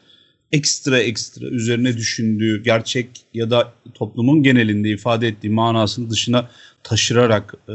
ekstra 0.53 0.99
ekstra 0.99 1.47
üzerine 1.47 1.97
düşündüğü 1.97 2.63
gerçek 2.63 3.09
ya 3.35 3.51
da 3.51 3.73
toplumun 3.95 4.43
genelinde 4.43 4.91
ifade 4.91 5.29
ettiği 5.29 5.51
manasını 5.51 6.11
dışına 6.11 6.49
taşırarak 6.83 7.55
e, 7.69 7.73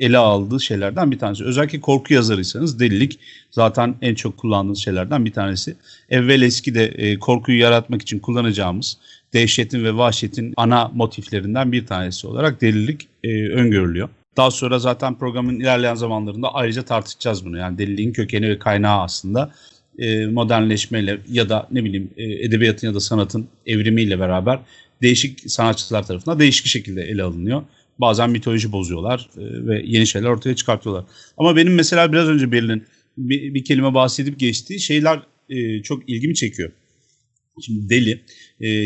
ele 0.00 0.18
aldığı 0.18 0.60
şeylerden 0.60 1.10
bir 1.10 1.18
tanesi. 1.18 1.44
Özellikle 1.44 1.80
korku 1.80 2.14
yazarıysanız 2.14 2.80
delilik 2.80 3.18
zaten 3.50 3.94
en 4.02 4.14
çok 4.14 4.36
kullandığınız 4.36 4.78
şeylerden 4.78 5.24
bir 5.24 5.32
tanesi. 5.32 5.76
Evvel 6.10 6.42
eski 6.42 6.74
de 6.74 6.84
e, 6.84 7.18
korkuyu 7.18 7.58
yaratmak 7.58 8.02
için 8.02 8.18
kullanacağımız 8.18 8.98
dehşetin 9.32 9.84
ve 9.84 9.96
vahşetin 9.96 10.54
ana 10.56 10.90
motiflerinden 10.94 11.72
bir 11.72 11.86
tanesi 11.86 12.26
olarak 12.26 12.60
delilik 12.60 13.08
e, 13.24 13.48
öngörülüyor. 13.48 14.08
Daha 14.36 14.50
sonra 14.50 14.78
zaten 14.78 15.18
programın 15.18 15.60
ilerleyen 15.60 15.94
zamanlarında 15.94 16.54
ayrıca 16.54 16.82
tartışacağız 16.82 17.44
bunu. 17.44 17.58
Yani 17.58 17.78
deliliğin 17.78 18.12
kökeni 18.12 18.48
ve 18.48 18.58
kaynağı 18.58 19.02
aslında 19.02 19.52
e, 19.98 20.26
modernleşmeyle 20.26 21.18
ya 21.30 21.48
da 21.48 21.68
ne 21.72 21.84
bileyim 21.84 22.10
e, 22.16 22.24
edebiyatın 22.24 22.86
ya 22.86 22.94
da 22.94 23.00
sanatın 23.00 23.48
evrimiyle 23.66 24.20
beraber 24.20 24.58
değişik 25.02 25.50
sanatçılar 25.50 26.06
tarafından 26.06 26.38
değişik 26.38 26.66
şekilde 26.66 27.02
ele 27.02 27.22
alınıyor. 27.22 27.62
Bazen 27.98 28.30
mitoloji 28.30 28.72
bozuyorlar 28.72 29.28
e, 29.36 29.66
ve 29.66 29.82
yeni 29.86 30.06
şeyler 30.06 30.28
ortaya 30.28 30.56
çıkartıyorlar. 30.56 31.04
Ama 31.36 31.56
benim 31.56 31.74
mesela 31.74 32.12
biraz 32.12 32.28
önce 32.28 32.52
Berlin'in 32.52 32.84
bir, 33.18 33.54
bir 33.54 33.64
kelime 33.64 33.94
bahsedip 33.94 34.38
geçtiği 34.38 34.80
şeyler 34.80 35.20
e, 35.48 35.82
çok 35.82 36.08
ilgimi 36.08 36.34
çekiyor. 36.34 36.72
Şimdi 37.62 37.88
deli, 37.88 38.20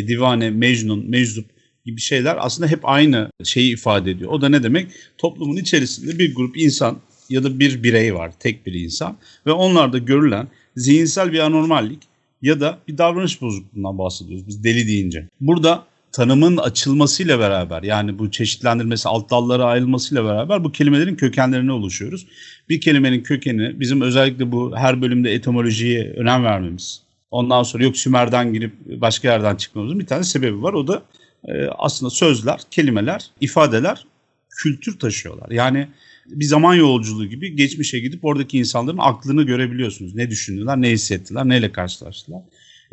divane, 0.09 0.51
mecnun, 0.51 1.11
meczup 1.11 1.47
gibi 1.87 2.01
şeyler 2.01 2.37
aslında 2.39 2.71
hep 2.71 2.81
aynı 2.83 3.31
şeyi 3.45 3.73
ifade 3.73 4.11
ediyor. 4.11 4.31
O 4.31 4.41
da 4.41 4.49
ne 4.49 4.63
demek? 4.63 4.91
Toplumun 5.19 5.57
içerisinde 5.57 6.19
bir 6.19 6.35
grup 6.35 6.59
insan 6.59 7.01
ya 7.29 7.45
da 7.45 7.61
bir 7.61 7.83
birey 7.83 8.15
var, 8.15 8.33
tek 8.39 8.67
bir 8.67 8.73
insan 8.73 9.19
ve 9.47 9.53
onlarda 9.53 9.99
görülen 9.99 10.49
zihinsel 10.77 11.33
bir 11.33 11.39
anormallik 11.39 12.03
ya 12.43 12.61
da 12.61 12.79
bir 12.89 12.99
davranış 12.99 13.43
bozukluğundan 13.43 13.99
bahsediyoruz 13.99 14.47
biz 14.47 14.65
deli 14.65 14.87
deyince. 14.87 15.29
Burada 15.41 15.85
tanımın 16.13 16.57
açılmasıyla 16.57 17.39
beraber 17.39 17.83
yani 17.83 18.19
bu 18.19 18.31
çeşitlendirmesi 18.31 19.09
alt 19.09 19.31
dallara 19.31 19.65
ayrılmasıyla 19.65 20.25
beraber 20.25 20.65
bu 20.65 20.73
kelimelerin 20.73 21.15
kökenlerine 21.15 21.73
oluşuyoruz. 21.73 22.27
Bir 22.69 22.81
kelimenin 22.81 23.23
kökeni 23.23 23.81
bizim 23.81 24.01
özellikle 24.01 24.53
bu 24.53 24.77
her 24.77 25.03
bölümde 25.03 25.33
etimolojiye 25.33 26.13
önem 26.13 26.45
vermemiz. 26.45 27.03
Ondan 27.31 27.63
sonra 27.63 27.85
yok 27.85 27.97
Sümer'den 27.97 28.53
girip 28.53 28.73
başka 28.87 29.29
yerden 29.29 29.57
çıkmamızın 29.57 30.01
bir 30.01 30.07
tane 30.07 30.25
sebebi 30.25 30.63
var. 30.63 30.73
O 30.73 30.87
da 30.87 31.03
e, 31.45 31.67
aslında 31.79 32.11
sözler, 32.11 32.61
kelimeler, 32.71 33.27
ifadeler 33.41 34.05
kültür 34.51 34.99
taşıyorlar. 34.99 35.51
Yani 35.51 35.89
bir 36.31 36.45
zaman 36.45 36.75
yolculuğu 36.75 37.27
gibi 37.27 37.57
geçmişe 37.57 37.99
gidip 37.99 38.25
oradaki 38.25 38.59
insanların 38.59 38.99
aklını 39.01 39.43
görebiliyorsunuz. 39.43 40.15
Ne 40.15 40.31
düşündüler, 40.31 40.81
ne 40.81 40.91
hissettiler, 40.91 41.49
neyle 41.49 41.73
karşılaştılar. 41.73 42.43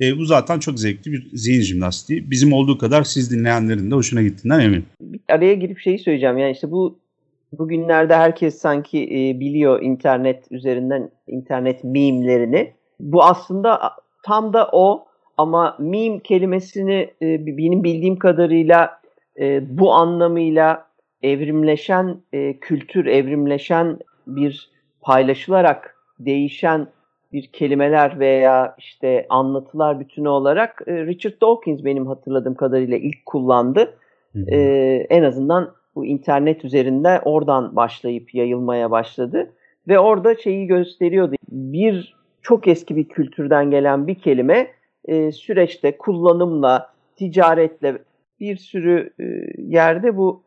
E, 0.02 0.18
bu 0.18 0.26
zaten 0.26 0.60
çok 0.60 0.80
zevkli 0.80 1.12
bir 1.12 1.30
zihin 1.34 1.62
jimnastiği. 1.62 2.32
Bizim 2.32 2.54
olduğu 2.54 2.78
kadar 2.78 3.04
siz 3.04 3.32
dinleyenlerin 3.32 3.92
de 3.92 3.96
hoşuna 3.96 4.22
gittiğinden 4.22 4.60
eminim. 4.60 4.86
Bir 5.02 5.20
araya 5.30 5.54
girip 5.54 5.80
şeyi 5.80 6.00
söyleyeceğim. 6.00 6.38
Yani 6.38 6.52
işte 6.52 6.72
bu 6.72 7.00
bugünlerde 7.52 8.16
herkes 8.16 8.58
sanki 8.58 9.04
e, 9.04 9.40
biliyor 9.40 9.82
internet 9.82 10.52
üzerinden 10.52 11.12
internet 11.28 11.84
mimlerini. 11.84 12.74
Bu 13.00 13.24
aslında 13.24 13.80
tam 14.24 14.54
da 14.54 14.70
o 14.72 15.06
ama 15.38 15.78
meme 15.80 16.20
kelimesini 16.20 17.10
e, 17.22 17.48
benim 17.48 17.84
bildiğim 17.84 18.20
kadarıyla 18.20 19.02
e, 19.40 19.78
bu 19.78 19.94
anlamıyla 19.94 20.87
evrimleşen 21.24 22.18
e, 22.34 22.60
kültür, 22.60 23.06
evrimleşen 23.06 24.00
bir 24.28 24.72
paylaşılarak 25.02 25.96
değişen 26.20 26.88
bir 27.34 27.48
kelimeler 27.48 28.20
veya 28.20 28.76
işte 28.78 29.26
anlatılar 29.30 30.00
bütünü 30.00 30.30
olarak 30.30 30.82
e, 30.88 31.06
Richard 31.06 31.42
Dawkins 31.42 31.86
benim 31.86 32.08
hatırladığım 32.08 32.56
kadarıyla 32.56 32.98
ilk 32.98 33.26
kullandı. 33.26 33.98
Hı 34.34 34.40
hı. 34.40 34.46
E, 34.52 34.60
en 35.10 35.24
azından 35.24 35.74
bu 35.96 36.06
internet 36.06 36.66
üzerinde 36.66 37.22
oradan 37.26 37.76
başlayıp 37.76 38.36
yayılmaya 38.36 38.92
başladı 38.92 39.54
ve 39.88 40.00
orada 40.00 40.36
şeyi 40.36 40.68
gösteriyordu. 40.68 41.36
Bir 41.52 42.16
çok 42.42 42.68
eski 42.68 42.96
bir 42.96 43.10
kültürden 43.10 43.72
gelen 43.72 44.08
bir 44.08 44.16
kelime 44.16 44.68
e, 45.06 45.32
süreçte 45.32 45.98
kullanımla, 45.98 46.90
ticaretle 47.16 47.98
bir 48.40 48.58
sürü 48.58 49.14
e, 49.20 49.24
yerde 49.58 50.18
bu 50.18 50.47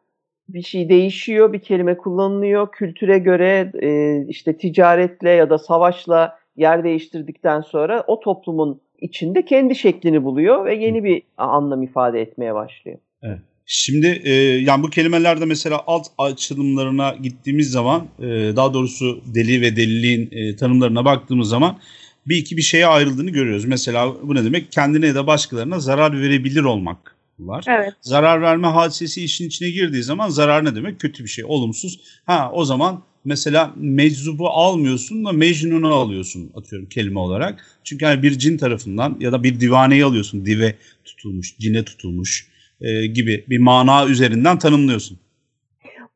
bir 0.54 0.62
şey 0.62 0.88
değişiyor, 0.88 1.52
bir 1.52 1.58
kelime 1.58 1.96
kullanılıyor. 1.96 2.72
Kültüre 2.72 3.18
göre 3.18 3.72
e, 3.82 4.20
işte 4.28 4.56
ticaretle 4.56 5.30
ya 5.30 5.50
da 5.50 5.58
savaşla 5.58 6.38
yer 6.56 6.84
değiştirdikten 6.84 7.60
sonra 7.60 8.04
o 8.06 8.20
toplumun 8.20 8.80
içinde 9.00 9.44
kendi 9.44 9.74
şeklini 9.74 10.24
buluyor 10.24 10.64
ve 10.64 10.74
yeni 10.74 11.04
bir 11.04 11.22
anlam 11.36 11.82
ifade 11.82 12.20
etmeye 12.20 12.54
başlıyor. 12.54 12.98
Evet. 13.22 13.38
Şimdi 13.66 14.20
e, 14.24 14.32
yani 14.34 14.82
bu 14.82 14.90
kelimelerde 14.90 15.44
mesela 15.44 15.82
alt 15.86 16.06
açılımlarına 16.18 17.14
gittiğimiz 17.22 17.70
zaman 17.70 18.06
e, 18.18 18.26
daha 18.56 18.74
doğrusu 18.74 19.20
deli 19.34 19.60
ve 19.60 19.76
deliliğin 19.76 20.28
e, 20.32 20.56
tanımlarına 20.56 21.04
baktığımız 21.04 21.48
zaman 21.48 21.78
bir 22.26 22.36
iki 22.36 22.56
bir 22.56 22.62
şeye 22.62 22.86
ayrıldığını 22.86 23.30
görüyoruz. 23.30 23.64
Mesela 23.64 24.14
bu 24.22 24.34
ne 24.34 24.44
demek? 24.44 24.72
Kendine 24.72 25.06
ya 25.06 25.14
da 25.14 25.26
başkalarına 25.26 25.78
zarar 25.80 26.20
verebilir 26.20 26.62
olmak 26.62 27.16
var. 27.48 27.64
Evet. 27.68 27.92
Zarar 28.00 28.42
verme 28.42 28.68
hadisesi 28.68 29.24
işin 29.24 29.46
içine 29.46 29.70
girdiği 29.70 30.02
zaman 30.02 30.28
zarar 30.28 30.64
ne 30.64 30.74
demek? 30.74 31.00
Kötü 31.00 31.24
bir 31.24 31.28
şey, 31.28 31.44
olumsuz. 31.44 32.00
Ha 32.26 32.50
o 32.54 32.64
zaman 32.64 33.02
mesela 33.24 33.72
meczubu 33.76 34.48
almıyorsun 34.48 35.24
da 35.24 35.32
mecnunu 35.32 35.94
alıyorsun 35.94 36.52
atıyorum 36.56 36.88
kelime 36.88 37.18
olarak. 37.18 37.66
Çünkü 37.84 38.04
yani 38.04 38.22
bir 38.22 38.38
cin 38.38 38.58
tarafından 38.58 39.16
ya 39.20 39.32
da 39.32 39.42
bir 39.42 39.60
divaneyi 39.60 40.04
alıyorsun. 40.04 40.44
Dive 40.44 40.74
tutulmuş, 41.04 41.58
cine 41.58 41.84
tutulmuş 41.84 42.48
e, 42.80 43.06
gibi 43.06 43.44
bir 43.48 43.58
mana 43.58 44.06
üzerinden 44.06 44.58
tanımlıyorsun. 44.58 45.18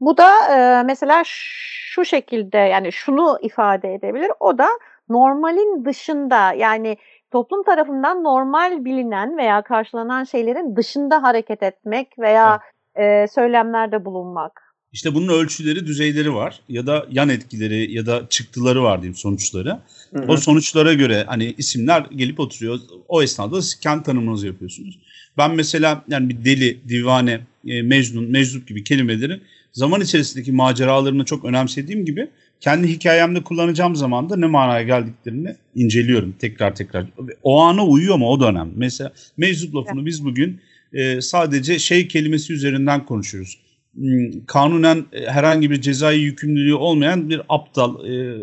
Bu 0.00 0.16
da 0.16 0.30
e, 0.56 0.82
mesela 0.82 1.22
şu 1.26 2.04
şekilde 2.04 2.58
yani 2.58 2.92
şunu 2.92 3.38
ifade 3.42 3.94
edebilir. 3.94 4.30
O 4.40 4.58
da 4.58 4.68
normalin 5.08 5.84
dışında 5.84 6.52
yani 6.52 6.96
toplum 7.34 7.64
tarafından 7.64 8.24
normal 8.24 8.84
bilinen 8.84 9.36
veya 9.36 9.62
karşılanan 9.62 10.24
şeylerin 10.24 10.76
dışında 10.76 11.22
hareket 11.22 11.62
etmek 11.62 12.18
veya 12.18 12.60
evet. 12.94 13.30
e, 13.30 13.34
söylemlerde 13.34 14.04
bulunmak. 14.04 14.52
İşte 14.92 15.14
bunun 15.14 15.28
ölçüleri, 15.28 15.86
düzeyleri 15.86 16.34
var 16.34 16.60
ya 16.68 16.86
da 16.86 17.06
yan 17.10 17.28
etkileri 17.28 17.92
ya 17.92 18.06
da 18.06 18.28
çıktıları 18.28 18.82
var 18.82 19.02
diyeyim 19.02 19.16
sonuçları. 19.16 19.78
Hı 20.14 20.22
hı. 20.22 20.26
O 20.28 20.36
sonuçlara 20.36 20.94
göre 20.94 21.24
hani 21.26 21.54
isimler 21.58 22.06
gelip 22.16 22.40
oturuyor. 22.40 22.78
O 23.08 23.22
esnada 23.22 23.62
siz 23.62 23.80
kendi 23.80 24.02
tanımınızı 24.02 24.46
yapıyorsunuz. 24.46 24.98
Ben 25.38 25.54
mesela 25.54 26.04
yani 26.08 26.28
bir 26.28 26.44
deli, 26.44 26.88
divane, 26.88 27.40
e, 27.66 27.82
mecnun, 27.82 28.30
meczup 28.30 28.68
gibi 28.68 28.84
kelimelerin 28.84 29.42
zaman 29.72 30.00
içerisindeki 30.00 30.52
maceralarını 30.52 31.24
çok 31.24 31.44
önemsediğim 31.44 32.04
gibi 32.04 32.30
kendi 32.60 32.88
hikayemde 32.88 33.42
kullanacağım 33.42 33.96
zaman 33.96 34.30
da 34.30 34.36
ne 34.36 34.46
manaya 34.46 34.82
geldiklerini 34.82 35.56
inceliyorum 35.74 36.34
tekrar 36.38 36.74
tekrar. 36.74 37.06
O 37.42 37.60
ana 37.60 37.86
uyuyor 37.86 38.16
mu 38.16 38.28
o 38.28 38.40
dönem? 38.40 38.70
Mesela 38.76 39.12
meczup 39.36 39.74
lafını 39.74 40.06
biz 40.06 40.24
bugün 40.24 40.60
e, 40.92 41.20
sadece 41.20 41.78
şey 41.78 42.08
kelimesi 42.08 42.52
üzerinden 42.52 43.06
konuşuyoruz. 43.06 43.58
Hmm, 43.94 44.46
kanunen 44.46 45.04
e, 45.12 45.26
herhangi 45.26 45.70
bir 45.70 45.80
cezai 45.80 46.18
yükümlülüğü 46.18 46.74
olmayan 46.74 47.30
bir 47.30 47.42
aptal, 47.48 48.06
e, 48.06 48.36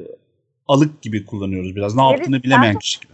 alık 0.67 1.01
gibi 1.01 1.25
kullanıyoruz 1.25 1.75
biraz. 1.75 1.95
Ne 1.95 2.01
evet, 2.01 2.11
yaptığını 2.11 2.43
bilemeyen 2.43 2.79
kişi 2.79 2.99
gibi. 2.99 3.13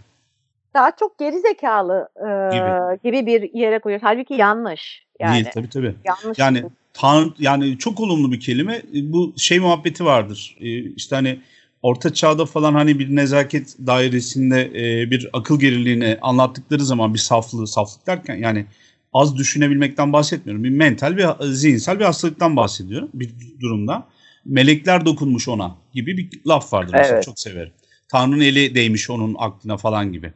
Daha 0.74 0.90
çok 0.96 1.18
geri 1.18 1.40
zekalı 1.40 2.08
e, 2.16 2.26
gibi. 2.54 3.02
gibi 3.04 3.26
bir 3.26 3.54
yere 3.54 3.78
koyuyoruz. 3.78 4.04
Halbuki 4.06 4.34
yanlış. 4.34 5.06
Yani, 5.20 5.34
Değil 5.34 5.46
tabii 5.54 5.68
tabii. 5.68 5.94
Yanlış. 6.04 6.38
Yani 6.38 6.64
Tanrı 6.98 7.32
yani 7.38 7.78
çok 7.78 8.00
olumlu 8.00 8.32
bir 8.32 8.40
kelime. 8.40 8.74
E, 8.74 9.12
bu 9.12 9.34
şey 9.36 9.58
muhabbeti 9.58 10.04
vardır. 10.04 10.56
E, 10.60 10.80
işte 10.80 11.16
hani 11.16 11.40
orta 11.82 12.14
çağda 12.14 12.46
falan 12.46 12.74
hani 12.74 12.98
bir 12.98 13.16
nezaket 13.16 13.76
dairesinde 13.86 14.70
e, 14.74 15.10
bir 15.10 15.30
akıl 15.32 15.60
geriliğini 15.60 16.18
anlattıkları 16.22 16.84
zaman 16.84 17.14
bir 17.14 17.18
saflığı, 17.18 17.66
saflık 17.66 18.06
derken 18.06 18.36
yani 18.36 18.66
az 19.12 19.36
düşünebilmekten 19.36 20.12
bahsetmiyorum. 20.12 20.64
Bir 20.64 20.70
mental 20.70 21.16
bir 21.16 21.26
zihinsel 21.52 21.98
bir 21.98 22.04
hastalıktan 22.04 22.56
bahsediyorum 22.56 23.08
bir 23.14 23.30
durumda. 23.60 24.06
Melekler 24.44 25.06
dokunmuş 25.06 25.48
ona 25.48 25.76
gibi 25.94 26.16
bir 26.16 26.28
laf 26.46 26.72
vardır. 26.72 26.92
Evet. 26.94 27.02
Mesela 27.02 27.22
çok 27.22 27.40
severim. 27.40 27.72
Tanrı'nın 28.08 28.40
eli 28.40 28.74
değmiş 28.74 29.10
onun 29.10 29.36
aklına 29.38 29.76
falan 29.76 30.12
gibi. 30.12 30.32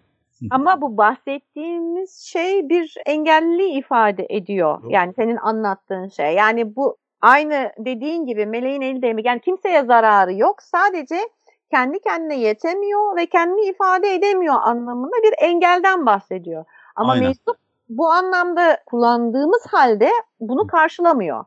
Ama 0.51 0.81
bu 0.81 0.97
bahsettiğimiz 0.97 2.21
şey 2.33 2.69
bir 2.69 2.95
engelli 3.07 3.79
ifade 3.79 4.27
ediyor. 4.31 4.83
Yok. 4.83 4.93
Yani 4.93 5.13
senin 5.17 5.37
anlattığın 5.37 6.09
şey. 6.09 6.35
Yani 6.35 6.77
bu 6.77 6.97
aynı 7.21 7.73
dediğin 7.79 8.27
gibi 8.27 8.47
meleğin 8.47 8.81
eli 8.81 9.03
değmek. 9.03 9.27
Yani 9.27 9.41
kimseye 9.41 9.85
zararı 9.85 10.35
yok. 10.35 10.63
Sadece 10.63 11.17
kendi 11.71 12.01
kendine 12.01 12.41
yetemiyor 12.41 13.17
ve 13.17 13.27
kendini 13.27 13.71
ifade 13.71 14.15
edemiyor 14.15 14.55
anlamında 14.63 15.17
bir 15.23 15.35
engelden 15.47 16.07
bahsediyor. 16.07 16.65
Ama 16.97 17.13
Aynen. 17.13 17.29
meczup 17.29 17.57
bu 17.89 18.11
anlamda 18.11 18.79
kullandığımız 18.87 19.63
halde 19.71 20.11
bunu 20.41 20.67
karşılamıyor. 20.67 21.45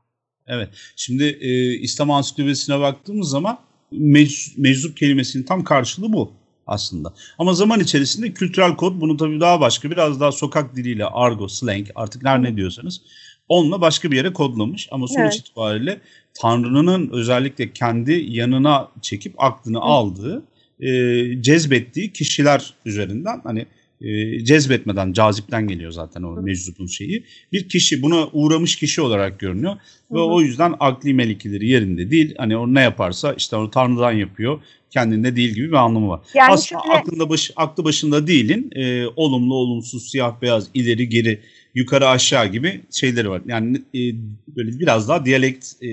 Evet. 0.48 0.70
Şimdi 0.96 1.24
e, 1.24 1.74
İslam 1.74 2.12
Ansiklopedisine 2.12 2.80
baktığımız 2.80 3.30
zaman 3.30 3.58
mec, 3.92 4.36
meczup 4.58 4.98
kelimesinin 4.98 5.44
tam 5.44 5.64
karşılığı 5.64 6.14
bu. 6.14 6.32
Aslında. 6.67 7.13
Ama 7.39 7.53
zaman 7.53 7.79
içerisinde 7.79 8.34
kültürel 8.34 8.75
kod 8.75 9.01
bunu 9.01 9.17
tabii 9.17 9.39
daha 9.39 9.62
başka 9.62 9.91
biraz 9.91 10.19
daha 10.19 10.31
sokak 10.31 10.75
diliyle 10.75 11.05
argo, 11.05 11.48
slang 11.48 11.88
artık 11.95 12.25
her 12.25 12.43
ne 12.43 12.55
diyorsanız 12.57 13.01
onunla 13.50 13.81
başka 13.81 14.12
bir 14.12 14.17
yere 14.17 14.34
kodlamış. 14.34 14.88
Ama 14.91 15.07
sonuç 15.07 15.19
Evet. 15.19 15.36
itibariyle 15.36 16.00
Tanrı'nın 16.34 17.10
özellikle 17.10 17.74
kendi 17.74 18.25
yanına 18.27 18.88
çekip 19.01 19.43
aklını 19.43 19.79
aldığı, 19.79 20.43
e, 20.79 21.41
cezbettiği 21.41 22.13
kişiler 22.13 22.74
üzerinden 22.86 23.41
hani 23.43 23.65
e, 24.06 24.40
cezbetmeden, 24.46 25.14
cazipten 25.14 25.68
geliyor 25.68 25.92
zaten 25.92 26.24
o 26.24 26.42
meczubun 26.42 26.88
şeyi. 26.88 27.24
Bir 27.54 27.70
kişi 27.70 28.02
buna 28.02 28.28
uğramış 28.34 28.76
kişi 28.76 29.02
olarak 29.02 29.40
görünüyor 29.40 29.74
ve 30.12 30.18
Hı 30.18 30.22
hı. 30.22 30.26
o 30.26 30.42
yüzden 30.42 30.74
akli 30.80 31.14
melikeleri 31.14 31.68
yerinde 31.68 32.12
değil. 32.12 32.34
Hani 32.38 32.58
o 32.58 32.74
ne 32.74 32.82
yaparsa 32.82 33.34
işte 33.34 33.56
onu 33.56 33.72
Tanrı'dan 33.72 34.12
yapıyor. 34.12 34.60
Kendinde 34.92 35.36
değil 35.36 35.50
gibi 35.56 35.68
bir 35.68 35.74
anlamı 35.74 36.10
var. 36.10 36.20
Yani 36.34 36.54
Aslında 36.54 36.82
şöyle- 36.84 36.98
aklında 36.98 37.30
baş, 37.30 37.52
aklı 37.56 37.84
başında 37.84 38.28
değilin 38.28 38.70
e, 38.76 39.06
olumlu, 39.16 39.54
olumsuz, 39.56 40.10
siyah, 40.12 40.42
beyaz, 40.42 40.68
ileri, 40.74 41.10
geri, 41.10 41.40
yukarı, 41.76 42.08
aşağı 42.08 42.48
gibi 42.52 42.82
şeyleri 42.92 43.30
var. 43.30 43.42
Yani 43.48 43.78
e, 43.78 44.00
böyle 44.56 44.80
biraz 44.80 45.10
daha 45.10 45.26
diyalekt 45.26 45.84
e, 45.84 45.90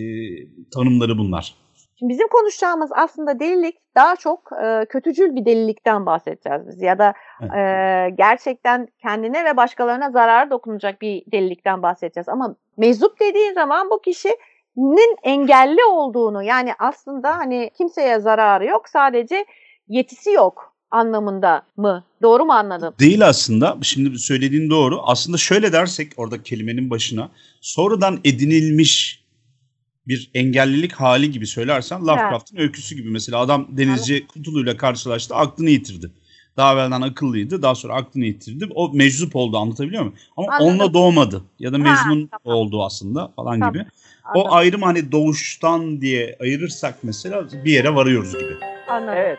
tanımları 0.75 1.19
bunlar. 1.19 1.55
Şimdi 2.03 2.13
bizim 2.13 2.29
konuşacağımız 2.29 2.91
aslında 2.95 3.41
delilik 3.41 3.77
daha 3.95 4.17
çok 4.17 4.51
e, 4.65 4.87
kötücül 4.89 5.37
bir 5.37 5.45
delilikten 5.45 6.07
bahsedeceğiz 6.07 6.63
biz 6.69 6.83
ya 6.83 6.99
da 6.99 7.15
e, 7.43 8.11
gerçekten 8.11 8.89
kendine 9.03 9.45
ve 9.45 9.57
başkalarına 9.57 10.11
zarar 10.11 10.51
dokunacak 10.51 11.03
bir 11.03 11.23
delilikten 11.33 11.83
bahsedeceğiz. 11.83 12.29
Ama 12.29 12.57
meczup 12.77 13.21
dediğin 13.21 13.55
zaman 13.55 13.91
bu 13.91 14.01
kişinin 14.01 15.17
engelli 15.23 15.85
olduğunu 15.85 16.43
yani 16.43 16.73
aslında 16.79 17.37
hani 17.37 17.71
kimseye 17.77 18.21
zararı 18.21 18.67
yok 18.67 18.89
sadece 18.89 19.45
yetisi 19.89 20.31
yok 20.31 20.75
anlamında 20.91 21.63
mı? 21.77 22.05
Doğru 22.23 22.45
mu 22.45 22.53
anladım? 22.53 22.95
Değil 22.99 23.29
aslında. 23.29 23.77
Şimdi 23.83 24.19
söylediğin 24.19 24.71
doğru. 24.71 25.01
Aslında 25.05 25.37
şöyle 25.37 25.73
dersek 25.73 26.13
orada 26.17 26.43
kelimenin 26.43 26.91
başına 26.91 27.31
sonradan 27.61 28.19
edinilmiş 28.25 29.22
bir 30.09 30.31
engellilik 30.35 30.93
hali 30.93 31.31
gibi 31.31 31.47
söylersen 31.47 32.01
Lovecraft'ın 32.07 32.57
öyküsü 32.57 32.95
gibi 32.97 33.11
mesela 33.11 33.39
adam 33.39 33.67
denizci 33.71 34.27
kutuluyla 34.27 34.77
karşılaştı 34.77 35.35
aklını 35.35 35.71
yitirdi. 35.71 36.11
Daha 36.57 36.73
evvelden 36.73 37.01
akıllıydı 37.01 37.63
daha 37.63 37.75
sonra 37.75 37.95
aklını 37.95 38.25
yitirdi. 38.25 38.69
O 38.75 38.93
meczup 38.95 39.37
oldu 39.37 39.59
anlatabiliyor 39.59 40.03
muyum? 40.03 40.17
Ama 40.37 40.47
Anladım. 40.53 40.67
onunla 40.67 40.95
doğmadı 40.95 41.43
ya 41.59 41.73
da 41.73 41.77
Ha, 41.77 41.83
mecnun 41.83 42.31
tamam. 42.45 42.59
oldu 42.59 42.85
aslında 42.85 43.29
falan 43.37 43.59
Tamam. 43.61 43.73
gibi. 43.75 43.85
Anladım. 44.25 44.51
O 44.51 44.55
ayrım 44.55 44.83
hani 44.83 45.13
doğuştan 45.13 46.01
diye 46.01 46.37
ayırırsak 46.41 46.95
mesela 47.03 47.45
bir 47.65 47.73
yere 47.73 47.95
varıyoruz 47.95 48.33
gibi. 48.39 48.55
anladım. 48.89 49.15
Evet. 49.17 49.39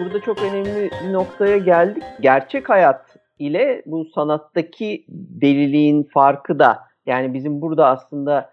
Burada 0.00 0.20
çok 0.24 0.42
önemli 0.42 0.90
bir 1.04 1.12
noktaya 1.12 1.56
geldik. 1.56 2.02
Gerçek 2.20 2.68
hayat 2.68 3.11
ile 3.46 3.82
bu 3.86 4.04
sanattaki 4.04 5.04
deliliğin 5.08 6.02
farkı 6.02 6.58
da 6.58 6.78
yani 7.06 7.34
bizim 7.34 7.60
burada 7.60 7.86
aslında 7.86 8.52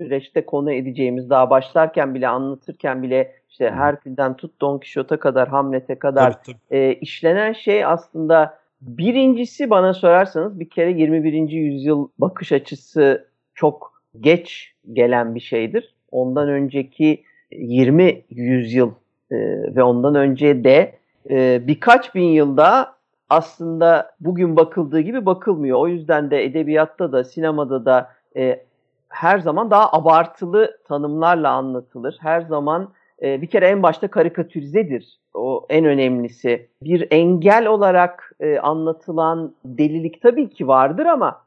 süreçte 0.00 0.46
konu 0.46 0.72
edeceğimiz 0.72 1.30
daha 1.30 1.50
başlarken 1.50 2.14
bile 2.14 2.28
anlatırken 2.28 3.02
bile 3.02 3.32
işte 3.48 3.70
Herkül'den 3.70 4.36
tut 4.36 4.60
Don 4.60 4.78
Quixote'a 4.78 5.18
kadar 5.18 5.48
Hamlet'e 5.48 5.98
kadar 5.98 6.32
Tabii, 6.32 6.56
tabii. 6.70 6.78
e, 6.78 6.94
işlenen 6.94 7.52
şey 7.52 7.84
aslında 7.84 8.58
birincisi 8.80 9.70
bana 9.70 9.94
sorarsanız 9.94 10.60
bir 10.60 10.70
kere 10.70 10.92
21. 10.92 11.48
yüzyıl 11.48 12.08
bakış 12.18 12.52
açısı 12.52 13.28
çok 13.54 14.02
geç 14.20 14.74
gelen 14.92 15.34
bir 15.34 15.40
şeydir. 15.40 15.94
Ondan 16.10 16.48
önceki 16.48 17.22
20 17.52 18.22
yüzyıl 18.30 18.90
e, 19.30 19.36
ve 19.76 19.82
ondan 19.82 20.14
önce 20.14 20.64
de 20.64 20.98
e, 21.30 21.66
birkaç 21.66 22.14
bin 22.14 22.28
yılda 22.28 22.95
aslında 23.28 24.14
bugün 24.20 24.56
bakıldığı 24.56 25.00
gibi 25.00 25.26
bakılmıyor. 25.26 25.78
O 25.78 25.88
yüzden 25.88 26.30
de 26.30 26.44
edebiyatta 26.44 27.12
da 27.12 27.24
sinemada 27.24 27.84
da 27.84 28.10
e, 28.36 28.64
her 29.08 29.38
zaman 29.38 29.70
daha 29.70 29.92
abartılı 29.92 30.78
tanımlarla 30.88 31.50
anlatılır. 31.50 32.16
Her 32.20 32.40
zaman 32.40 32.88
e, 33.22 33.42
bir 33.42 33.46
kere 33.46 33.66
en 33.66 33.82
başta 33.82 34.08
karikatürizedir. 34.08 35.18
O 35.34 35.66
en 35.68 35.84
önemlisi. 35.84 36.68
Bir 36.82 37.06
engel 37.10 37.66
olarak 37.66 38.32
e, 38.40 38.58
anlatılan 38.58 39.54
delilik 39.64 40.22
tabii 40.22 40.50
ki 40.50 40.68
vardır 40.68 41.06
ama 41.06 41.42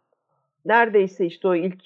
neredeyse 0.66 1.26
işte 1.26 1.48
o 1.48 1.56
ilk 1.56 1.84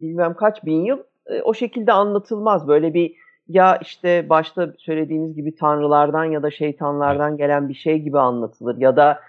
bilmem 0.00 0.34
kaç 0.34 0.64
bin 0.64 0.84
yıl 0.84 0.98
e, 1.26 1.42
o 1.42 1.54
şekilde 1.54 1.92
anlatılmaz. 1.92 2.68
Böyle 2.68 2.94
bir 2.94 3.14
ya 3.48 3.76
işte 3.76 4.28
başta 4.28 4.72
söylediğiniz 4.78 5.34
gibi 5.34 5.54
tanrılardan 5.54 6.24
ya 6.24 6.42
da 6.42 6.50
şeytanlardan 6.50 7.36
gelen 7.36 7.68
bir 7.68 7.74
şey 7.74 7.98
gibi 7.98 8.18
anlatılır 8.18 8.76
ya 8.76 8.96
da 8.96 9.20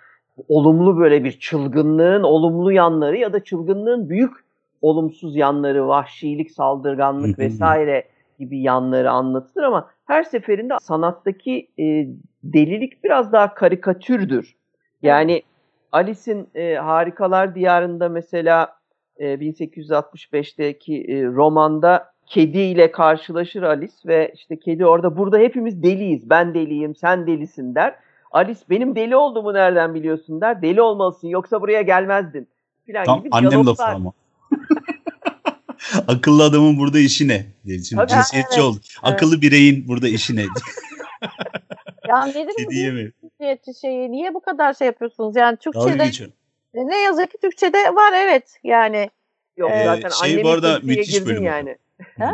olumlu 0.47 0.97
böyle 0.97 1.23
bir 1.23 1.32
çılgınlığın 1.32 2.23
olumlu 2.23 2.71
yanları 2.71 3.17
ya 3.17 3.34
da 3.34 3.43
çılgınlığın 3.43 4.10
büyük 4.10 4.34
olumsuz 4.82 5.36
yanları, 5.36 5.88
vahşilik, 5.88 6.52
saldırganlık 6.52 7.39
vesaire 7.39 8.04
gibi 8.39 8.62
yanları 8.62 9.12
anlatılır 9.12 9.63
ama 9.63 9.89
her 10.06 10.23
seferinde 10.23 10.73
sanattaki 10.82 11.67
e, 11.80 12.08
delilik 12.43 13.04
biraz 13.04 13.32
daha 13.32 13.54
karikatürdür. 13.54 14.56
Yani 15.02 15.41
Alice'in 15.91 16.49
e, 16.56 16.76
Harikalar 16.76 17.56
Diyarı'nda 17.56 18.10
mesela 18.10 18.76
e, 19.17 19.26
1865'teki 19.26 21.06
e, 21.08 21.26
romanda 21.26 22.12
kediyle 22.28 22.92
karşılaşır 22.92 23.64
Alice 23.64 23.94
ve 24.06 24.32
işte 24.36 24.60
kedi 24.60 24.86
orada 24.86 25.18
burada 25.18 25.38
hepimiz 25.38 25.84
deliyiz. 25.84 26.30
Ben 26.30 26.54
deliyim, 26.54 26.96
sen 26.96 27.28
delisin 27.28 27.76
der. 27.76 27.96
Alice 28.32 28.60
benim 28.70 28.96
deli 28.96 29.16
olduğumu 29.16 29.54
nereden 29.54 29.94
biliyorsun 29.94 30.42
der. 30.42 30.62
Deli 30.62 30.82
olmalısın 30.82 31.28
yoksa 31.28 31.62
buraya 31.62 31.82
gelmezdin. 31.82 32.48
Filan 32.86 33.06
Tam 33.06 33.20
gibi 33.20 33.30
annem 33.32 33.66
lafı 33.66 33.84
ama. 33.84 34.14
Akıllı 36.08 36.44
adamın 36.44 36.80
burada 36.80 37.00
işi 37.00 37.28
ne? 37.28 37.46
Şimdi 37.66 37.96
Tabii, 37.96 38.10
cinsiyetçi 38.10 38.56
evet, 38.56 38.64
oldu. 38.64 38.78
Akıllı 39.04 39.42
bireyin 39.42 39.88
burada 39.88 40.08
işi 40.08 40.36
ne? 40.36 40.46
Ya 42.08 42.26
nedir 42.26 42.54
bu 42.60 42.64
Kediye 42.64 42.92
mi? 42.92 43.12
cinsiyetçi 43.22 43.80
şeyi? 43.82 44.12
Niye 44.12 44.34
bu 44.34 44.42
kadar 44.42 44.74
şey 44.74 44.88
yapıyorsunuz? 44.88 45.36
Yani 45.36 45.58
Türkçe'de 45.58 46.06
geçiyorum. 46.06 46.36
ne 46.74 46.98
yazık 46.98 47.32
ki 47.32 47.38
Türkçe'de 47.42 47.78
var 47.78 48.14
evet 48.16 48.60
yani. 48.64 49.10
Yok 49.58 49.72
Ee, 49.72 49.84
zaten 49.86 50.10
şey 50.10 50.44
bu 50.44 50.50
arada 50.50 50.80
müthiş 50.84 51.26
bölüm. 51.26 51.44
yani. 51.44 51.78
Ha? 52.18 52.34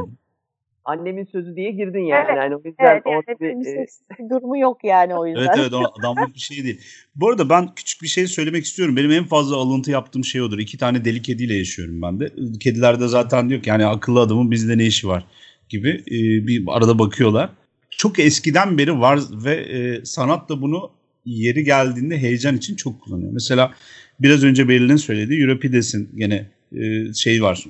Annemin 0.85 1.25
sözü 1.25 1.55
diye 1.55 1.71
girdin 1.71 1.99
yani. 1.99 2.25
Evet, 2.29 2.37
yani 2.37 2.55
o 2.55 2.61
yüzden 2.65 2.85
Evet, 2.85 3.01
orada 3.05 3.23
evet, 3.27 3.39
bir, 3.39 3.65
bir, 3.65 4.25
e, 4.25 4.29
durumu 4.29 4.57
yok 4.57 4.83
yani 4.83 5.15
o 5.15 5.27
yüzden. 5.27 5.41
Evet 5.41 5.57
evet 5.59 5.73
o 5.73 5.81
adamlık 5.99 6.35
bir 6.35 6.39
şey 6.39 6.63
değil. 6.63 6.81
Bu 7.15 7.29
arada 7.29 7.49
ben 7.49 7.75
küçük 7.75 8.01
bir 8.01 8.07
şey 8.07 8.27
söylemek 8.27 8.65
istiyorum. 8.65 8.95
Benim 8.95 9.11
en 9.11 9.23
fazla 9.23 9.55
alıntı 9.55 9.91
yaptığım 9.91 10.25
şey 10.25 10.41
odur. 10.41 10.59
İki 10.59 10.77
tane 10.77 11.05
deli 11.05 11.21
kediyle 11.21 11.55
yaşıyorum 11.55 12.01
ben 12.01 12.19
de. 12.19 12.29
Kediler 12.59 12.99
de 12.99 13.07
zaten 13.07 13.49
diyor 13.49 13.61
ki 13.61 13.69
yani 13.69 13.85
akıllı 13.85 14.19
adamın 14.19 14.51
bizde 14.51 14.77
ne 14.77 14.85
işi 14.85 15.07
var 15.07 15.25
gibi 15.69 15.89
e, 15.89 16.47
bir 16.47 16.63
arada 16.67 16.99
bakıyorlar. 16.99 17.49
Çok 17.89 18.19
eskiden 18.19 18.77
beri 18.77 18.99
var 18.99 19.19
ve 19.31 19.55
e, 19.55 20.05
sanat 20.05 20.49
da 20.49 20.61
bunu 20.61 20.91
yeri 21.25 21.63
geldiğinde 21.63 22.17
heyecan 22.17 22.57
için 22.57 22.75
çok 22.75 23.01
kullanıyor. 23.01 23.31
Mesela 23.33 23.73
biraz 24.19 24.43
önce 24.43 24.69
Beril'in 24.69 24.95
söylediği 24.95 25.41
Euripides'in 25.41 26.09
gene 26.15 26.49
e, 26.75 27.13
şey 27.13 27.41
var. 27.43 27.63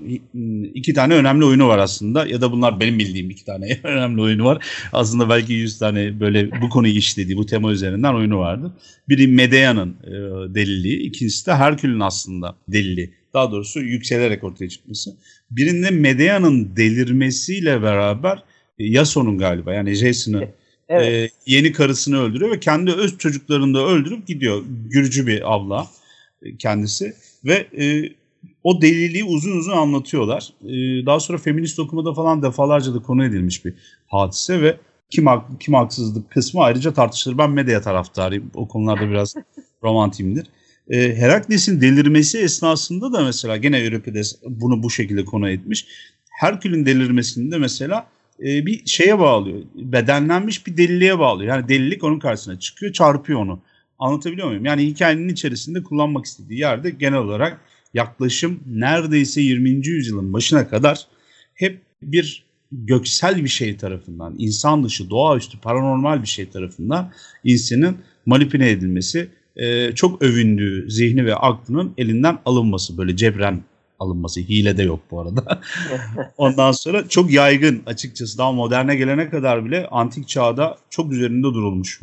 İki 0.74 0.94
tane 0.94 1.14
önemli 1.14 1.46
oyunu 1.46 1.68
var 1.68 1.78
aslında 1.78 2.26
ya 2.26 2.42
da 2.42 2.52
bunlar 2.52 2.80
benim 2.80 3.00
bildiğim 3.00 3.30
iki 3.30 3.46
tane 3.46 3.80
önemli 3.84 4.22
oyunu 4.22 4.46
var. 4.46 4.66
Aslında 4.94 5.30
belki 5.30 5.54
100 5.54 5.80
tane 5.80 6.20
böyle 6.20 6.62
bu 6.62 6.70
konuyu 6.70 6.94
işlediği 6.94 7.38
bu 7.38 7.46
tema 7.46 7.72
üzerinden 7.72 8.14
oyunu 8.14 8.40
vardı. 8.40 8.74
Biri 9.10 9.28
Medea'nın 9.28 9.96
e, 10.04 10.12
deliliği, 10.56 11.00
ikincisi 11.00 11.46
de 11.46 11.56
Herkül'ün 11.56 12.00
aslında 12.00 12.56
deliliği. 12.68 13.14
Daha 13.34 13.52
doğrusu 13.52 13.82
yükselerek 13.82 14.44
ortaya 14.44 14.70
çıkması. 14.70 15.18
Birinde 15.52 15.90
Medea'nın 15.90 16.76
delirmesiyle 16.76 17.82
beraber 17.82 18.44
e, 18.80 18.86
Yason'un 18.86 19.38
galiba 19.38 19.74
yani 19.74 19.94
Jason'ı 19.94 20.48
evet. 20.90 21.08
e, 21.08 21.30
yeni 21.46 21.72
karısını 21.72 22.22
öldürüyor 22.22 22.52
ve 22.52 22.60
kendi 22.60 22.92
öz 22.92 23.18
çocuklarını 23.18 23.74
da 23.74 23.86
öldürüp 23.88 24.28
gidiyor. 24.28 24.64
Gürcü 24.90 25.28
bir 25.28 25.56
abla 25.56 25.88
kendisi 26.60 27.14
ve 27.46 27.68
e, 27.78 28.10
o 28.63 28.82
deliliği 28.82 29.24
uzun 29.24 29.58
uzun 29.58 29.72
anlatıyorlar. 29.72 30.54
E, 30.63 31.06
daha 31.06 31.19
sonra 31.19 31.38
feminist 31.38 31.80
okumada 31.80 32.13
falan 32.13 32.41
defalarca 32.41 32.93
da 32.93 33.00
konu 33.00 33.26
edilmiş 33.26 33.65
bir 33.65 33.74
hadise 34.08 34.62
ve 34.62 34.78
kim 35.10 35.28
haklı 35.28 35.58
kim 35.58 35.74
haksızlık 35.74 36.32
kısmı 36.32 36.62
ayrıca 36.62 36.93
tartışılır. 36.93 37.38
Ben 37.38 37.52
medya 37.52 37.82
taraftarıyım. 37.82 38.52
O 38.54 38.67
konularda 38.67 39.10
biraz 39.10 39.36
romantiyimdir. 39.84 40.48
E, 40.89 41.15
Herakles'in 41.15 41.82
delirmesi 41.82 42.38
esnasında 42.38 43.13
da 43.13 43.24
mesela 43.24 43.58
gene 43.58 43.78
Euripides 43.78 44.39
bunu 44.45 44.84
bu 44.84 44.89
şekilde 44.89 45.26
konu 45.26 45.50
etmiş. 45.50 45.88
Herkül'ün 46.30 46.86
delirmesinde 46.86 47.58
mesela 47.58 48.08
e, 48.39 48.65
bir 48.65 48.86
şeye 48.86 49.19
bağlıyor. 49.19 49.62
Bedenlenmiş 49.76 50.67
bir 50.67 50.78
deliliğe 50.78 51.19
bağlıyor. 51.19 51.56
Yani 51.56 51.69
delilik 51.69 52.04
onun 52.04 52.19
karşısına 52.19 52.60
çıkıyor, 52.60 52.93
çarpıyor 52.93 53.39
onu. 53.39 53.60
Anlatabiliyor 54.00 54.48
muyum? 54.48 54.65
Yani 54.65 54.86
hikayenin 54.86 55.30
içerisinde 55.30 55.84
kullanmak 55.84 56.26
istediği 56.26 56.60
yerde 56.60 56.89
genel 56.89 57.19
olarak 57.19 57.62
yaklaşım 57.93 58.60
neredeyse 58.67 59.41
20. 59.41 59.69
yüzyılın 59.69 60.34
başına 60.34 60.67
kadar 60.67 61.08
hep 61.56 61.82
bir 62.02 62.43
göksel 62.71 63.43
bir 63.43 63.49
şey 63.49 63.78
tarafından, 63.78 64.36
insan 64.38 64.84
dışı, 64.84 65.10
doğaüstü, 65.10 65.60
paranormal 65.60 66.21
bir 66.21 66.28
şey 66.28 66.49
tarafından 66.49 67.12
insanın 67.43 67.97
manipüle 68.25 68.69
edilmesi, 68.69 69.30
e, 69.56 69.91
çok 69.95 70.21
övündüğü 70.21 70.91
zihni 70.91 71.25
ve 71.25 71.36
aklının 71.36 71.93
elinden 71.97 72.38
alınması, 72.45 72.97
böyle 72.97 73.15
cebren 73.15 73.62
alınması. 73.99 74.39
Hile 74.39 74.78
de 74.78 74.84
yok 74.84 74.99
bu 75.12 75.21
arada. 75.21 75.60
Ondan 76.38 76.71
sonra 76.71 77.08
çok 77.08 77.32
yaygın 77.32 77.84
açıkçası 77.86 78.38
daha 78.38 78.52
moderne 78.52 78.95
gelene 78.95 79.30
kadar 79.30 79.65
bile 79.65 79.88
antik 79.88 80.28
çağda 80.28 80.78
çok 80.89 81.12
üzerinde 81.12 81.43
durulmuş. 81.43 82.02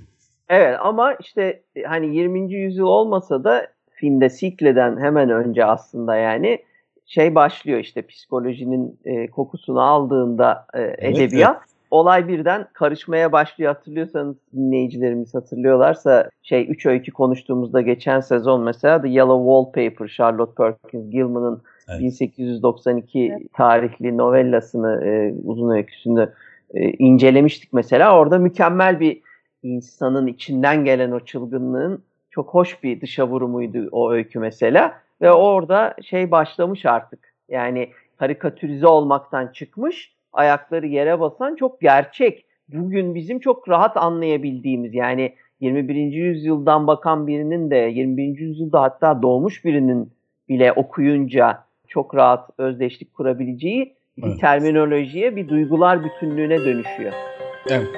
Evet 0.48 0.76
ama 0.82 1.14
işte 1.14 1.62
hani 1.86 2.16
20. 2.16 2.52
yüzyıl 2.52 2.86
olmasa 2.86 3.44
da 3.44 3.75
Finde 3.96 4.30
Sikle'den 4.30 5.00
hemen 5.00 5.30
önce 5.30 5.64
aslında 5.64 6.16
yani 6.16 6.58
şey 7.06 7.34
başlıyor 7.34 7.78
işte 7.78 8.02
psikolojinin 8.02 8.98
e, 9.04 9.30
kokusunu 9.30 9.80
aldığında 9.80 10.66
e, 10.74 11.08
edebiyat. 11.08 11.56
Evet. 11.58 11.76
Olay 11.90 12.28
birden 12.28 12.66
karışmaya 12.72 13.32
başlıyor. 13.32 13.74
Hatırlıyorsanız 13.74 14.36
dinleyicilerimiz 14.52 15.34
hatırlıyorlarsa 15.34 16.30
şey 16.42 16.70
3 16.70 16.86
öykü 16.86 17.12
konuştuğumuzda 17.12 17.80
geçen 17.80 18.20
sezon 18.20 18.62
mesela 18.62 19.02
The 19.02 19.08
Yellow 19.08 19.44
Wallpaper 19.44 20.08
Charlotte 20.08 20.54
Perkins 20.54 21.10
Gilman'ın 21.10 21.62
evet. 21.88 22.00
1892 22.00 23.20
evet. 23.20 23.52
tarihli 23.52 24.16
novellasını 24.16 25.04
e, 25.04 25.34
uzun 25.44 25.70
öyküsünü 25.70 26.32
e, 26.74 26.90
incelemiştik 26.90 27.72
mesela. 27.72 28.18
Orada 28.18 28.38
mükemmel 28.38 29.00
bir 29.00 29.20
insanın 29.62 30.26
içinden 30.26 30.84
gelen 30.84 31.10
o 31.10 31.20
çılgınlığın 31.20 32.02
çok 32.36 32.54
hoş 32.54 32.82
bir 32.82 33.00
dışa 33.00 33.28
vurumuydu 33.28 33.88
o 33.92 34.12
öykü 34.12 34.38
mesela. 34.38 34.94
Ve 35.22 35.32
orada 35.32 35.94
şey 36.02 36.30
başlamış 36.30 36.86
artık. 36.86 37.34
Yani 37.48 37.88
karikatürize 38.18 38.86
olmaktan 38.86 39.46
çıkmış, 39.46 40.12
ayakları 40.32 40.86
yere 40.86 41.20
basan 41.20 41.54
çok 41.54 41.80
gerçek. 41.80 42.44
Bugün 42.68 43.14
bizim 43.14 43.38
çok 43.38 43.68
rahat 43.68 43.96
anlayabildiğimiz 43.96 44.94
yani 44.94 45.34
21. 45.60 45.94
yüzyıldan 45.94 46.86
bakan 46.86 47.26
birinin 47.26 47.70
de 47.70 47.76
21. 47.76 48.38
yüzyılda 48.38 48.82
hatta 48.82 49.22
doğmuş 49.22 49.64
birinin 49.64 50.12
bile 50.48 50.72
okuyunca 50.72 51.58
çok 51.88 52.14
rahat 52.14 52.50
özdeşlik 52.58 53.14
kurabileceği 53.14 53.94
bir 54.16 54.26
evet. 54.26 54.40
terminolojiye, 54.40 55.36
bir 55.36 55.48
duygular 55.48 56.04
bütünlüğüne 56.04 56.58
dönüşüyor. 56.58 57.12
Evet. 57.70 57.88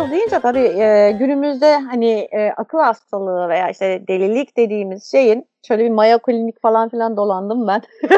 21. 0.00 0.04
yüzyıl 0.04 0.10
deyince 0.10 0.40
tabii 0.40 0.82
e, 0.82 1.10
günümüzde 1.18 1.76
hani 1.76 2.28
e, 2.32 2.52
akıl 2.56 2.78
hastalığı 2.78 3.48
veya 3.48 3.70
işte 3.70 4.08
delilik 4.08 4.56
dediğimiz 4.56 5.10
şeyin 5.10 5.46
şöyle 5.68 5.84
bir 5.84 5.90
maya 5.90 6.18
klinik 6.18 6.62
falan 6.62 6.88
filan 6.88 7.16
dolandım 7.16 7.68
ben. 7.68 7.82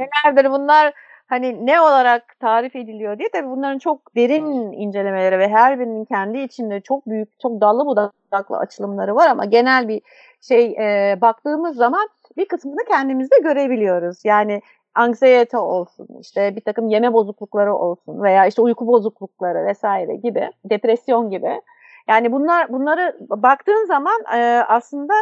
Nelerdir 0.00 0.50
bunlar 0.50 0.92
hani 1.26 1.66
ne 1.66 1.80
olarak 1.80 2.38
tarif 2.40 2.76
ediliyor 2.76 3.18
diye 3.18 3.28
tabii 3.32 3.50
bunların 3.50 3.78
çok 3.78 4.16
derin 4.16 4.72
incelemeleri 4.72 5.38
ve 5.38 5.48
her 5.48 5.78
birinin 5.78 6.04
kendi 6.04 6.38
içinde 6.38 6.80
çok 6.80 7.06
büyük, 7.06 7.40
çok 7.40 7.60
dallı 7.60 7.86
budaklı 7.86 8.56
açılımları 8.56 9.16
var 9.16 9.28
ama 9.28 9.44
genel 9.44 9.88
bir 9.88 10.02
şey 10.40 10.64
e, 10.64 11.20
baktığımız 11.20 11.76
zaman 11.76 12.08
bir 12.36 12.48
kısmını 12.48 12.84
kendimizde 12.88 13.36
görebiliyoruz. 13.42 14.24
Yani 14.24 14.60
anksiyete 14.98 15.58
olsun, 15.58 16.08
işte 16.20 16.56
bir 16.56 16.60
takım 16.60 16.88
yeme 16.88 17.12
bozuklukları 17.12 17.74
olsun 17.74 18.22
veya 18.22 18.46
işte 18.46 18.62
uyku 18.62 18.86
bozuklukları 18.86 19.66
vesaire 19.66 20.16
gibi, 20.16 20.50
depresyon 20.64 21.30
gibi. 21.30 21.60
Yani 22.08 22.32
bunlar 22.32 22.72
bunları 22.72 23.16
baktığın 23.20 23.86
zaman 23.86 24.20
e, 24.36 24.64
aslında 24.68 25.14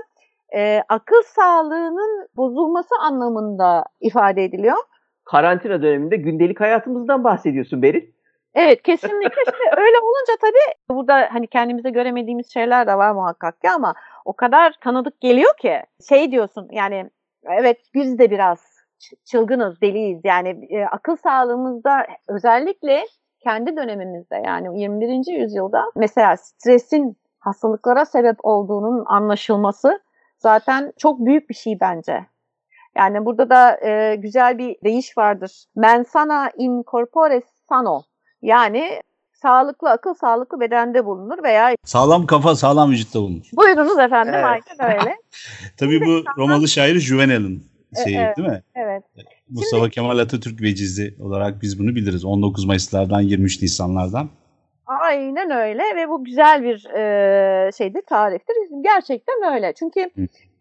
e, 0.54 0.82
akıl 0.88 1.22
sağlığının 1.22 2.28
bozulması 2.36 2.94
anlamında 3.00 3.84
ifade 4.00 4.44
ediliyor 4.44 4.76
karantina 5.26 5.82
döneminde 5.82 6.16
gündelik 6.16 6.60
hayatımızdan 6.60 7.24
bahsediyorsun 7.24 7.82
Beril. 7.82 8.06
Evet 8.54 8.82
kesinlikle. 8.82 9.42
Şimdi 9.44 9.56
öyle 9.76 9.98
olunca 9.98 10.32
tabii 10.40 10.96
burada 10.96 11.28
hani 11.32 11.46
kendimize 11.46 11.90
göremediğimiz 11.90 12.52
şeyler 12.52 12.86
de 12.86 12.94
var 12.94 13.12
muhakkak 13.12 13.60
ki 13.60 13.70
ama 13.70 13.94
o 14.24 14.32
kadar 14.32 14.74
tanıdık 14.80 15.20
geliyor 15.20 15.56
ki 15.56 15.82
şey 16.08 16.30
diyorsun 16.32 16.68
yani 16.72 17.10
evet 17.44 17.80
biz 17.94 18.18
de 18.18 18.30
biraz 18.30 18.75
çılgınız, 19.24 19.80
deliyiz. 19.80 20.20
Yani 20.24 20.48
e, 20.70 20.84
akıl 20.84 21.16
sağlığımızda 21.16 22.06
özellikle 22.28 23.06
kendi 23.40 23.76
dönemimizde 23.76 24.42
yani 24.44 24.80
21. 24.80 25.40
yüzyılda 25.40 25.84
mesela 25.96 26.36
stresin 26.36 27.16
hastalıklara 27.38 28.04
sebep 28.04 28.36
olduğunun 28.42 29.04
anlaşılması 29.06 30.00
zaten 30.38 30.92
çok 30.98 31.18
büyük 31.18 31.50
bir 31.50 31.54
şey 31.54 31.80
bence. 31.80 32.26
Yani 32.96 33.24
burada 33.24 33.50
da 33.50 33.86
e, 33.86 34.16
güzel 34.16 34.58
bir 34.58 34.76
deyiş 34.84 35.18
vardır. 35.18 35.64
Mensana 35.76 36.50
in 36.56 36.84
corpore 36.90 37.42
sano. 37.68 38.02
Yani 38.42 39.02
sağlıklı 39.32 39.90
akıl 39.90 40.14
sağlıklı 40.14 40.60
bedende 40.60 41.04
bulunur 41.04 41.42
veya 41.42 41.74
sağlam 41.84 42.26
kafa 42.26 42.54
sağlam 42.54 42.90
vücutta 42.90 43.20
bulunur. 43.20 43.50
Buyurunuz 43.52 43.98
efendim 43.98 44.34
evet. 44.34 44.44
aynen 44.44 45.00
öyle. 45.00 45.16
Tabii 45.76 46.00
bu 46.00 46.22
Romalı 46.38 46.68
şair 46.68 46.98
Juvenal'in 46.98 47.75
şeyi 48.04 48.16
evet, 48.16 48.36
değil 48.36 48.48
mi? 48.48 48.62
Evet. 48.74 49.02
Mustafa 49.50 49.82
Şimdi, 49.82 49.94
Kemal 49.94 50.18
Atatürk 50.18 50.62
vecizi 50.62 51.14
olarak 51.20 51.62
biz 51.62 51.78
bunu 51.78 51.94
biliriz. 51.94 52.24
19 52.24 52.64
Mayıs'lardan 52.64 53.20
23 53.20 53.62
Nisanlardan. 53.62 54.28
Aynen 54.86 55.50
öyle 55.50 55.82
ve 55.96 56.08
bu 56.08 56.24
güzel 56.24 56.62
bir 56.62 56.86
e, 56.94 57.72
şeydir, 57.72 58.02
tarihtir. 58.02 58.54
Gerçekten 58.82 59.54
öyle. 59.54 59.72
Çünkü 59.72 60.10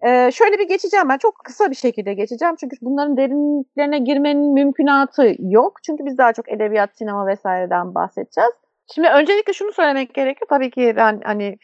e, 0.01 0.31
şöyle 0.31 0.59
bir 0.59 0.67
geçeceğim 0.67 1.09
ben 1.09 1.17
çok 1.17 1.35
kısa 1.43 1.71
bir 1.71 1.75
şekilde 1.75 2.13
geçeceğim. 2.13 2.55
Çünkü 2.59 2.77
bunların 2.81 3.17
derinliklerine 3.17 3.99
girmenin 3.99 4.53
mümkünatı 4.53 5.35
yok. 5.39 5.83
Çünkü 5.83 6.05
biz 6.05 6.17
daha 6.17 6.33
çok 6.33 6.51
edebiyat, 6.51 6.97
sinema 6.97 7.27
vesaireden 7.27 7.95
bahsedeceğiz. 7.95 8.51
Şimdi 8.95 9.07
öncelikle 9.07 9.53
şunu 9.53 9.71
söylemek 9.71 10.13
gerekiyor. 10.13 10.47
Tabii 10.49 10.71
ki 10.71 10.93
ben 10.95 11.21
hani 11.23 11.57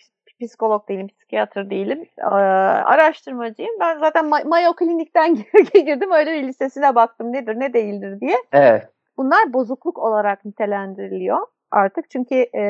psikolog 0.47 0.89
değilim, 0.89 1.07
psikiyatr 1.07 1.69
değilim, 1.69 2.05
e, 2.17 2.23
araştırmacıyım. 2.23 3.71
Ben 3.79 3.99
zaten 3.99 4.25
Mayo 4.25 4.73
Klinik'ten 4.73 5.35
girdim, 5.73 6.11
öyle 6.11 6.33
bir 6.33 6.47
listesine 6.47 6.95
baktım 6.95 7.33
nedir, 7.33 7.59
ne 7.59 7.73
değildir 7.73 8.21
diye. 8.21 8.35
Evet. 8.51 8.87
Bunlar 9.17 9.53
bozukluk 9.53 9.97
olarak 9.97 10.45
nitelendiriliyor 10.45 11.47
artık. 11.71 12.09
Çünkü 12.09 12.35
e, 12.35 12.63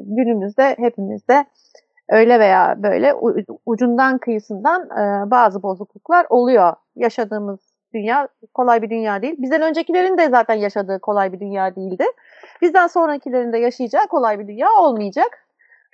günümüzde 0.00 0.76
hepimizde 0.78 1.44
öyle 2.08 2.40
veya 2.40 2.74
böyle 2.82 3.14
ucundan 3.66 4.18
kıyısından 4.18 4.84
e, 4.84 5.30
bazı 5.30 5.62
bozukluklar 5.62 6.26
oluyor. 6.30 6.72
Yaşadığımız 6.96 7.60
dünya 7.94 8.28
kolay 8.54 8.82
bir 8.82 8.90
dünya 8.90 9.22
değil. 9.22 9.34
Bizden 9.38 9.62
öncekilerin 9.62 10.18
de 10.18 10.28
zaten 10.28 10.54
yaşadığı 10.54 11.00
kolay 11.00 11.32
bir 11.32 11.40
dünya 11.40 11.76
değildi. 11.76 12.04
Bizden 12.62 12.86
sonrakilerin 12.86 13.52
de 13.52 13.58
yaşayacağı 13.58 14.06
kolay 14.06 14.38
bir 14.38 14.48
dünya 14.48 14.68
olmayacak. 14.80 15.46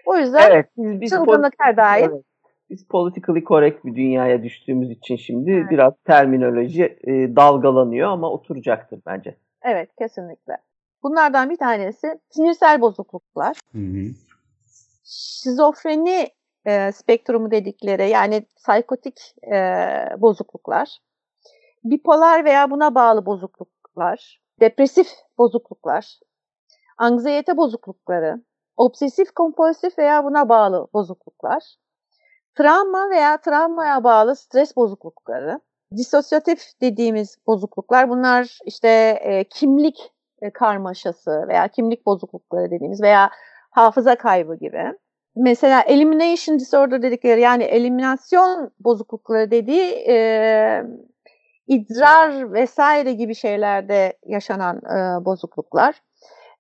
O 0.07 0.16
yüzden 0.16 0.51
evet, 0.51 0.66
biz, 0.77 1.01
biz 1.01 1.11
çılgınlık 1.11 1.55
her 1.59 1.77
daim. 1.77 2.11
Evet. 2.12 2.25
Biz 2.71 2.87
politically 2.87 3.45
correct 3.45 3.85
bir 3.85 3.95
dünyaya 3.95 4.42
düştüğümüz 4.42 4.90
için 4.90 5.16
şimdi 5.16 5.51
evet. 5.51 5.71
biraz 5.71 5.92
terminoloji 6.05 6.85
e, 6.85 7.12
dalgalanıyor 7.37 8.09
ama 8.09 8.31
oturacaktır 8.31 9.01
bence. 9.07 9.37
Evet 9.62 9.90
kesinlikle. 9.99 10.57
Bunlardan 11.03 11.51
bir 11.51 11.57
tanesi 11.57 12.21
sinirsel 12.31 12.81
bozukluklar. 12.81 13.57
Hı 13.73 13.79
hı. 13.79 14.11
Şizofreni 15.05 16.29
e, 16.66 16.92
spektrumu 16.92 17.51
dedikleri 17.51 18.11
yani 18.11 18.47
psikotik 18.57 19.35
e, 19.53 19.59
bozukluklar. 20.19 20.99
Bipolar 21.85 22.45
veya 22.45 22.71
buna 22.71 22.95
bağlı 22.95 23.27
bozukluklar. 23.27 24.40
Depresif 24.61 25.09
bozukluklar. 25.38 26.19
Anksiyete 26.99 27.57
bozuklukları. 27.57 28.42
Obsesif 28.77 29.31
kompulsif 29.31 29.99
veya 29.99 30.25
buna 30.25 30.49
bağlı 30.49 30.87
bozukluklar. 30.95 31.62
Travma 32.55 33.11
veya 33.11 33.41
travmaya 33.41 34.05
bağlı 34.05 34.37
stres 34.37 34.77
bozuklukları. 34.77 35.61
Disosyatif 35.97 36.61
dediğimiz 36.81 37.39
bozukluklar 37.47 38.09
bunlar 38.09 38.59
işte 38.65 38.89
e, 39.23 39.45
kimlik 39.45 40.12
e, 40.43 40.51
karmaşası 40.51 41.45
veya 41.49 41.69
kimlik 41.69 42.07
bozuklukları 42.07 42.71
dediğimiz 42.71 43.03
veya 43.03 43.31
hafıza 43.71 44.17
kaybı 44.17 44.55
gibi. 44.55 44.93
Mesela 45.37 45.83
elimination 45.83 46.59
disorder 46.59 47.03
dedikleri 47.03 47.41
yani 47.41 47.65
eliminasyon 47.65 48.71
bozuklukları 48.81 49.51
dediği 49.51 50.05
e, 50.09 50.83
idrar 51.67 52.53
vesaire 52.53 53.12
gibi 53.12 53.35
şeylerde 53.35 54.19
yaşanan 54.27 54.77
e, 54.77 55.25
bozukluklar. 55.25 56.03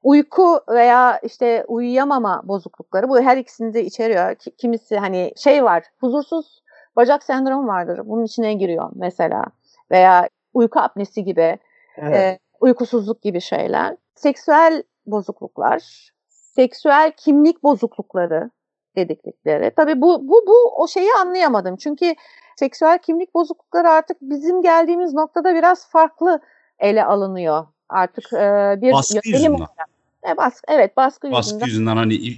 Uyku 0.06 0.60
veya 0.68 1.18
işte 1.18 1.64
uyuyamama 1.68 2.42
bozuklukları 2.44 3.08
bu 3.08 3.20
her 3.20 3.36
ikisini 3.36 3.74
de 3.74 3.84
içeriyor. 3.84 4.34
Kimisi 4.34 4.96
hani 4.96 5.32
şey 5.36 5.64
var 5.64 5.84
huzursuz 6.00 6.62
bacak 6.96 7.22
sendromu 7.22 7.68
vardır 7.68 8.00
bunun 8.04 8.24
içine 8.24 8.54
giriyor 8.54 8.90
mesela 8.94 9.44
veya 9.90 10.28
uyku 10.54 10.80
apnesi 10.80 11.24
gibi. 11.24 11.58
Evet. 11.96 12.14
E, 12.14 12.38
uykusuzluk 12.60 13.22
gibi 13.22 13.40
şeyler, 13.40 13.96
seksüel 14.14 14.82
bozukluklar, 15.06 16.10
seksüel 16.28 17.12
kimlik 17.16 17.62
bozuklukları 17.62 18.50
dedikleri. 18.96 19.72
Tabii 19.76 20.00
bu, 20.00 20.28
bu, 20.28 20.44
bu 20.46 20.82
o 20.82 20.88
şeyi 20.88 21.10
anlayamadım. 21.20 21.76
Çünkü 21.76 22.14
seksüel 22.56 22.98
kimlik 22.98 23.34
bozuklukları 23.34 23.90
artık 23.90 24.16
bizim 24.20 24.62
geldiğimiz 24.62 25.14
noktada 25.14 25.54
biraz 25.54 25.88
farklı 25.88 26.40
ele 26.78 27.04
alınıyor. 27.04 27.66
Artık 27.88 28.32
e, 28.32 28.76
bir 28.80 28.92
Baskı 28.92 29.14
yönelim 29.14 29.52
yüzünden. 29.52 29.58
olarak. 29.58 29.95
E, 30.32 30.36
baskı, 30.36 30.60
evet 30.68 30.96
baskı, 30.96 31.30
Baskı 31.30 31.48
yüzünden. 31.54 31.66
yüzünden 31.66 31.96
hani 31.96 32.36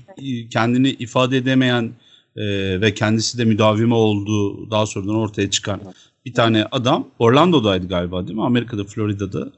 kendini 0.51 0.91
ifade 0.91 1.37
edemeyen 1.37 1.91
e, 2.37 2.45
ve 2.81 2.95
kendisi 2.95 3.39
de 3.39 3.45
müdavimi 3.45 3.95
olduğu 3.95 4.71
daha 4.71 4.87
sonradan 4.87 5.15
ortaya 5.15 5.51
çıkan 5.51 5.81
bir 6.27 6.35
tane 6.35 6.65
adam 6.65 7.09
Orlando'daydı 7.19 7.89
galiba 7.89 8.27
değil 8.27 8.35
mi? 8.39 8.45
Amerika'da, 8.45 8.85
Florida'da. 8.85 9.53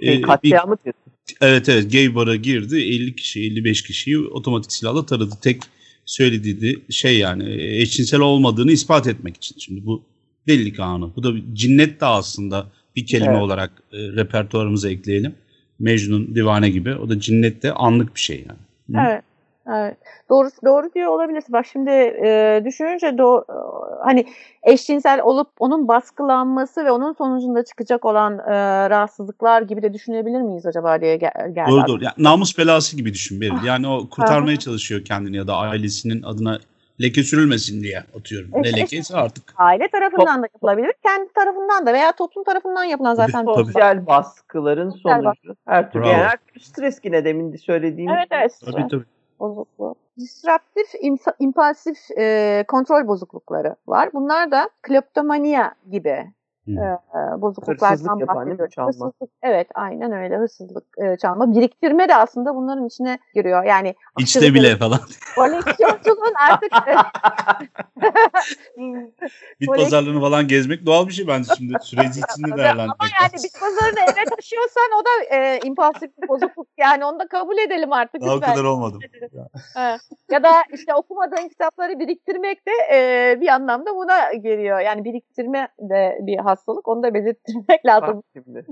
Şey, 0.00 0.14
Ee, 0.14 0.18
bir- 0.18 0.22
katliamı 0.22 0.76
diyorsun. 0.84 1.02
Evet 1.40 1.68
evet 1.68 1.92
gay 1.92 2.14
bara 2.14 2.36
girdi 2.36 2.76
50 2.76 3.16
kişi 3.16 3.40
55 3.40 3.82
kişiyi 3.82 4.18
otomatik 4.18 4.72
silahla 4.72 5.06
taradı. 5.06 5.34
Tek 5.42 5.62
söylediği 6.06 6.78
şey 6.90 7.18
yani 7.18 7.44
e, 7.50 7.80
eşcinsel 7.80 8.20
olmadığını 8.20 8.72
ispat 8.72 9.06
etmek 9.06 9.36
için. 9.36 9.56
Şimdi 9.58 9.86
bu 9.86 10.02
delilik 10.46 10.80
anı. 10.80 11.16
Bu 11.16 11.22
da 11.22 11.34
bir 11.34 11.44
cinnet 11.54 12.00
de 12.00 12.06
aslında 12.06 12.66
bir 12.96 13.06
kelime 13.06 13.30
Evet. 13.32 13.42
olarak 13.42 13.70
e, 13.92 13.96
repertuarımıza 13.98 14.90
ekleyelim. 14.90 15.34
Mecnun 15.78 16.34
divane 16.34 16.70
gibi. 16.70 16.94
O 16.94 17.08
da 17.08 17.20
cinnet 17.20 17.62
de 17.62 17.72
anlık 17.72 18.14
bir 18.14 18.20
şey 18.20 18.46
yani. 18.48 19.00
Hı. 19.00 19.08
Evet. 19.08 19.22
Evet. 19.72 19.96
Doğru 20.30 20.48
doğru 20.64 20.94
diyor 20.94 21.06
olabilirsin. 21.06 21.52
Bak 21.52 21.66
şimdi 21.72 21.90
e, 21.90 22.62
düşününce 22.64 23.18
do, 23.18 23.38
e, 23.38 23.54
hani 24.04 24.26
eşcinsel 24.62 25.20
olup 25.20 25.48
onun 25.58 25.88
baskılanması 25.88 26.84
ve 26.84 26.90
onun 26.90 27.12
sonucunda 27.12 27.64
çıkacak 27.64 28.04
olan 28.04 28.38
e, 28.38 28.52
rahatsızlıklar 28.90 29.62
gibi 29.62 29.82
de 29.82 29.94
düşünebilir 29.94 30.40
miyiz 30.40 30.66
acaba 30.66 31.00
diye 31.00 31.16
gel, 31.16 31.32
geldi. 31.54 31.70
Doğru 31.70 31.86
doğru. 31.86 32.04
Yani 32.04 32.14
namus 32.18 32.58
belası 32.58 32.96
gibi 32.96 33.14
düşün 33.14 33.40
Beril. 33.40 33.64
Yani 33.64 33.88
o 33.88 34.08
kurtarmaya 34.08 34.58
çalışıyor 34.58 35.04
kendini 35.04 35.36
ya 35.36 35.46
da 35.46 35.56
ailesinin 35.56 36.22
adına 36.22 36.58
leke 37.02 37.22
sürülmesin 37.22 37.82
diye 37.82 37.98
atıyorum. 38.18 38.50
Evet, 38.54 38.64
Ne 38.64 38.80
lekeyse 38.80 39.16
artık. 39.16 39.54
Aile 39.56 39.88
tarafından 39.88 40.42
da 40.42 40.48
yapılabilir, 40.54 40.92
kendi 41.06 41.32
tarafından 41.32 41.86
da 41.86 41.92
veya 41.92 42.12
toplum 42.12 42.44
tarafından 42.44 42.84
yapılan 42.84 43.14
zaten. 43.14 43.46
tabii. 43.46 43.64
Sosyal 43.64 44.06
baskıların 44.06 44.90
Sosyal 44.90 45.22
sonucu. 45.22 45.56
Her 45.66 45.92
türlü 45.92 46.06
yani 46.06 46.22
her 46.22 46.36
türlü 46.36 46.64
stres 46.64 47.00
yine 47.04 47.24
demin 47.24 47.52
de 47.52 47.58
söylediğim. 47.58 48.10
Evet 48.10 48.28
evet. 48.30 48.60
Tabii 48.64 48.88
tabii. 48.88 49.04
bozukluğu. 49.40 49.94
Disruptif, 50.18 50.86
impulsif 51.38 51.98
e, 52.18 52.64
kontrol 52.68 53.06
bozuklukları 53.06 53.76
var. 53.86 54.10
Bunlar 54.12 54.50
da 54.50 54.70
kleptomania 54.82 55.74
gibi. 55.90 56.32
E, 56.68 56.98
bozukluklardan 57.40 58.20
bahsediyoruz. 58.20 58.74
Çalma. 58.74 58.88
Hırsızlık, 58.88 59.30
evet 59.42 59.68
aynen 59.74 60.12
öyle 60.12 60.36
hırsızlık, 60.36 60.84
e, 60.98 61.16
çalma. 61.16 61.54
Biriktirme 61.54 62.08
de 62.08 62.16
aslında 62.16 62.54
bunların 62.54 62.86
içine 62.86 63.18
giriyor. 63.34 63.64
Yani 63.64 63.94
İçte 64.18 64.54
bile 64.54 64.76
falan. 64.76 64.98
koleksiyonculuğun 65.34 66.34
artık 66.50 66.72
Bit 69.60 69.68
pazarlarını 69.76 70.20
falan 70.20 70.48
gezmek 70.48 70.86
doğal 70.86 71.08
bir 71.08 71.12
şey 71.12 71.28
bence 71.28 71.48
şimdi 71.56 71.74
süreci 71.82 72.20
içinde 72.30 72.46
Ama 72.46 72.56
değerlendirmek 72.56 73.12
yani 73.20 73.32
lazım. 73.32 73.44
bit 73.44 73.60
pazarını 73.60 74.00
eve 74.00 74.24
taşıyorsan 74.36 74.90
o 75.00 75.04
da 75.04 75.36
e, 75.36 75.60
impulsif 75.64 76.10
bir 76.22 76.28
bozukluk. 76.28 76.68
Yani 76.78 77.04
onu 77.04 77.18
da 77.20 77.28
kabul 77.28 77.58
edelim 77.58 77.92
artık. 77.92 78.22
Daha 78.22 78.34
o 78.36 78.40
kadar 78.40 78.64
olmadım. 78.64 79.00
Evet. 79.76 80.00
ya 80.30 80.42
da 80.42 80.52
işte 80.72 80.94
okumadığın 80.94 81.48
kitapları 81.48 81.98
biriktirmek 81.98 82.66
de 82.66 82.72
e, 82.92 83.40
bir 83.40 83.48
anlamda 83.48 83.94
buna 83.94 84.32
geliyor. 84.32 84.80
Yani 84.80 85.04
biriktirme 85.04 85.68
de 85.80 86.18
bir 86.22 86.38
hastalık. 86.58 86.88
Onu 86.88 87.02
da 87.02 87.14
belirttirmek 87.14 87.86
lazım. 87.86 88.16
Bak 88.16 88.24
şimdi. 88.32 88.66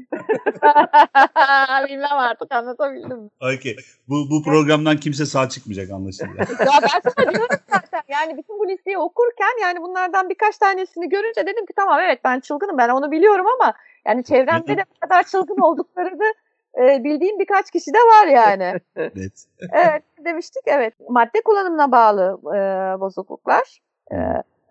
Bilmem 1.88 2.18
artık 2.18 2.54
anlatabildim. 2.54 3.18
mi? 3.18 3.30
Okey. 3.40 3.76
Bu, 4.08 4.14
bu 4.30 4.42
programdan 4.42 4.96
kimse 4.96 5.26
sağ 5.26 5.48
çıkmayacak 5.48 5.90
anlaşıldı. 5.90 6.36
ya 6.38 6.78
ben 6.82 7.10
sana 7.10 7.32
diyorum 7.32 7.56
zaten. 7.70 8.02
Yani 8.08 8.36
bütün 8.38 8.58
bu 8.58 8.68
listeyi 8.68 8.98
okurken 8.98 9.62
yani 9.62 9.82
bunlardan 9.82 10.28
birkaç 10.28 10.58
tanesini 10.58 11.08
görünce 11.08 11.46
dedim 11.46 11.66
ki 11.66 11.72
tamam 11.76 12.00
evet 12.00 12.20
ben 12.24 12.40
çılgınım 12.40 12.78
ben 12.78 12.88
onu 12.88 13.10
biliyorum 13.10 13.46
ama 13.60 13.74
yani 14.06 14.24
çevremde 14.24 14.76
de 14.76 14.84
bu 14.94 15.00
kadar 15.00 15.22
çılgın 15.22 15.58
olduklarını 15.58 16.34
e, 16.78 17.04
bildiğim 17.04 17.38
birkaç 17.38 17.70
kişi 17.70 17.94
de 17.94 17.98
var 17.98 18.26
yani. 18.26 18.80
evet. 18.96 19.46
evet 19.72 20.02
demiştik 20.24 20.62
evet. 20.66 20.94
Madde 21.08 21.40
kullanımına 21.44 21.92
bağlı 21.92 22.38
e, 22.44 22.60
bozukluklar 23.00 23.80
e, 24.12 24.16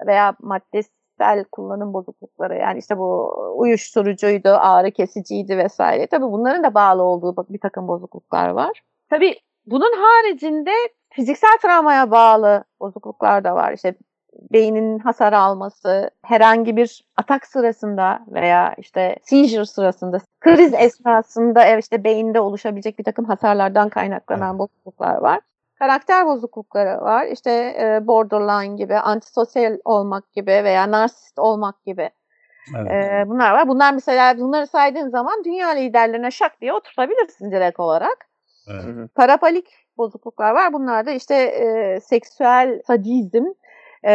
veya 0.08 0.36
maddesel 1.20 1.46
kullanım 1.52 1.94
bozuklukları 1.94 2.56
yani 2.56 2.80
işte 2.80 2.98
bu 2.98 3.34
uyuşturucuydu, 3.58 4.50
ağrı 4.50 4.92
kesiciydi 4.92 5.58
vesaire. 5.58 6.08
Tabii 6.08 6.26
bunların 6.26 6.64
da 6.64 6.74
bağlı 6.74 7.04
olduğu 7.04 7.46
bir 7.50 7.60
takım 7.60 7.88
bozukluklar 7.88 8.50
var. 8.50 8.82
Tabii 9.10 9.36
bunun 9.66 9.92
haricinde 9.98 10.72
fiziksel 11.10 11.58
travmaya 11.62 12.12
bağlı 12.12 12.64
bozukluklar 12.80 13.44
da 13.44 13.56
var. 13.56 13.74
İşte 13.74 13.96
beynin 14.52 15.00
hasar 15.00 15.34
alması, 15.34 16.10
herhangi 16.24 16.78
bir 16.78 17.04
atak 17.18 17.48
sırasında 17.48 18.20
veya 18.28 18.76
işte 18.78 19.16
seizure 19.24 19.66
sırasında, 19.66 20.18
kriz 20.42 20.74
esnasında 20.74 21.78
işte 21.78 22.04
beyinde 22.04 22.40
oluşabilecek 22.40 23.00
bir 23.00 23.04
takım 23.04 23.26
hasarlardan 23.26 23.90
kaynaklanan 23.90 24.60
bozukluklar 24.60 25.16
var. 25.18 25.40
Karakter 25.80 26.26
bozuklukları 26.26 27.02
var. 27.02 27.26
İşte 27.26 27.52
e, 27.52 28.08
borderline 28.08 28.76
gibi, 28.76 28.96
antisosyal 28.96 29.78
olmak 29.86 30.34
gibi 30.34 30.52
veya 30.52 30.92
narsist 30.92 31.40
olmak 31.40 31.86
gibi 31.86 32.10
evet. 32.78 32.92
e, 32.92 33.24
bunlar 33.30 33.52
var. 33.52 33.68
Bunlar 33.68 33.94
mesela 33.94 34.38
bunları 34.38 34.68
saydığın 34.68 35.10
zaman 35.10 35.44
dünya 35.46 35.70
liderlerine 35.70 36.32
şak 36.32 36.62
diye 36.62 36.74
oturtabilirsin 36.74 37.52
direkt 37.52 37.80
olarak. 37.80 38.18
evet. 38.72 38.84
Hı 38.84 38.88
hı. 38.88 39.08
Parapalik 39.16 39.68
bozukluklar 39.98 40.52
var. 40.52 40.74
Bunlar 40.74 41.06
da 41.06 41.12
işte 41.12 41.36
e, 41.36 42.00
seksüel 42.00 42.82
sadizm, 42.88 43.46
e, 44.04 44.14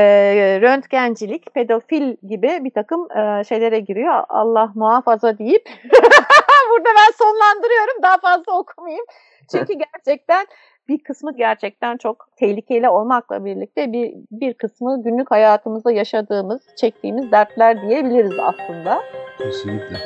röntgencilik, 0.61 1.55
pedofil 1.55 2.17
gibi 2.29 2.59
bir 2.65 2.71
takım 2.71 3.09
e, 3.13 3.45
şeylere 3.45 3.81
giriyor. 3.81 4.25
Allah 4.29 4.73
muhafaza 4.75 5.39
deyip 5.39 5.69
burada 6.71 6.89
ben 6.89 7.13
sonlandırıyorum. 7.25 8.03
Daha 8.03 8.19
fazla 8.19 8.59
okumayayım. 8.59 9.05
Çünkü 9.53 9.73
gerçekten 9.73 10.47
bir 10.89 10.99
kısmı 10.99 11.37
gerçekten 11.37 11.97
çok 11.97 12.29
tehlikeli 12.37 12.89
olmakla 12.89 13.45
birlikte 13.45 13.93
bir, 13.93 14.15
bir 14.31 14.55
kısmı 14.55 15.03
günlük 15.03 15.31
hayatımızda 15.31 15.93
yaşadığımız, 15.93 16.61
çektiğimiz 16.77 17.33
dertler 17.33 17.83
diyebiliriz 17.83 18.39
aslında. 18.39 19.03
Kesinlikle. 19.39 19.97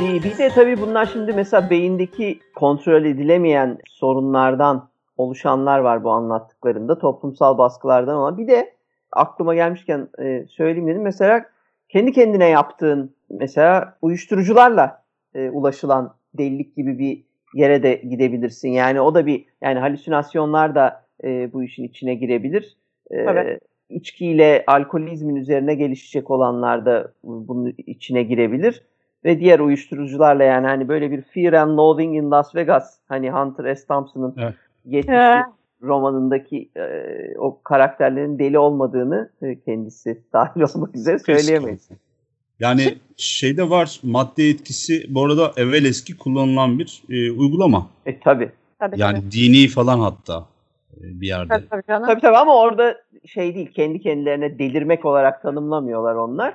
Bir, 0.00 0.22
bir 0.22 0.38
de 0.38 0.48
tabii 0.48 0.80
bunlar 0.80 1.06
şimdi 1.06 1.32
mesela 1.32 1.70
beyindeki 1.70 2.40
kontrol 2.56 3.04
edilemeyen 3.04 3.78
sorunlardan 3.88 4.90
oluşanlar 5.16 5.78
var 5.78 6.04
bu 6.04 6.10
anlattıklarında. 6.10 6.98
Toplumsal 6.98 7.58
baskılardan 7.58 8.16
olan. 8.16 8.38
Bir 8.38 8.48
de 8.48 8.79
aklıma 9.12 9.54
gelmişken 9.54 10.08
e, 10.18 10.44
söyleyeyim 10.48 10.88
dedim. 10.88 11.02
Mesela 11.02 11.44
kendi 11.88 12.12
kendine 12.12 12.48
yaptığın 12.48 13.14
mesela 13.30 13.96
uyuşturucularla 14.02 15.02
e, 15.34 15.50
ulaşılan 15.50 16.14
delilik 16.38 16.76
gibi 16.76 16.98
bir 16.98 17.22
yere 17.54 17.82
de 17.82 17.94
gidebilirsin. 17.94 18.68
Yani 18.68 19.00
o 19.00 19.14
da 19.14 19.26
bir 19.26 19.44
yani 19.62 19.78
halüsinasyonlar 19.78 20.74
da 20.74 21.04
e, 21.24 21.52
bu 21.52 21.62
işin 21.62 21.84
içine 21.84 22.14
girebilir. 22.14 22.76
E, 23.10 23.16
Evet. 23.16 23.62
içkiyle 23.88 24.64
alkolizmin 24.66 25.36
üzerine 25.36 25.74
gelişecek 25.74 26.30
olanlar 26.30 26.86
da 26.86 27.12
bunun 27.24 27.74
içine 27.86 28.22
girebilir 28.22 28.82
ve 29.24 29.40
diğer 29.40 29.60
uyuşturucularla 29.60 30.44
yani 30.44 30.66
hani 30.66 30.88
böyle 30.88 31.10
bir 31.10 31.22
Fear 31.22 31.52
and 31.52 31.78
Loathing 31.78 32.16
in 32.16 32.30
Las 32.30 32.54
Vegas 32.54 32.98
hani 33.08 33.30
Hunter 33.30 33.74
S. 33.74 33.86
Thompson'ın 33.86 34.34
Evet. 34.38 34.54
70'li 34.86 35.14
Evet. 35.14 35.44
Romanındaki 35.82 36.70
e, 36.76 36.82
o 37.38 37.62
karakterlerin 37.62 38.38
deli 38.38 38.58
olmadığını 38.58 39.30
e, 39.42 39.60
kendisi 39.60 40.22
dahil 40.32 40.60
olmak 40.60 40.96
üzere 40.96 41.18
söyleyemeyiz. 41.18 41.88
Yani 42.60 42.98
şeyde 43.16 43.70
var 43.70 44.00
madde 44.02 44.48
etkisi 44.48 45.14
bu 45.14 45.24
arada 45.24 45.52
evvel 45.56 45.84
eski 45.84 46.16
kullanılan 46.18 46.78
bir 46.78 47.02
e, 47.10 47.30
uygulama. 47.32 47.86
E 48.06 48.20
tabi. 48.20 48.50
Tabii, 48.78 49.00
Yani 49.00 49.18
tabii. 49.18 49.30
dini 49.30 49.68
falan 49.68 50.00
hatta 50.00 50.46
e, 50.94 51.20
bir 51.20 51.26
yerde. 51.26 51.48
Tabii, 51.48 51.68
tabii 51.68 51.82
canım. 51.88 52.06
Tabii 52.06 52.20
tabii 52.20 52.36
ama 52.36 52.60
orada 52.60 52.96
şey 53.26 53.54
değil 53.54 53.72
kendi 53.72 54.00
kendilerine 54.00 54.58
delirmek 54.58 55.04
olarak 55.04 55.42
tanımlamıyorlar 55.42 56.14
onlar. 56.14 56.54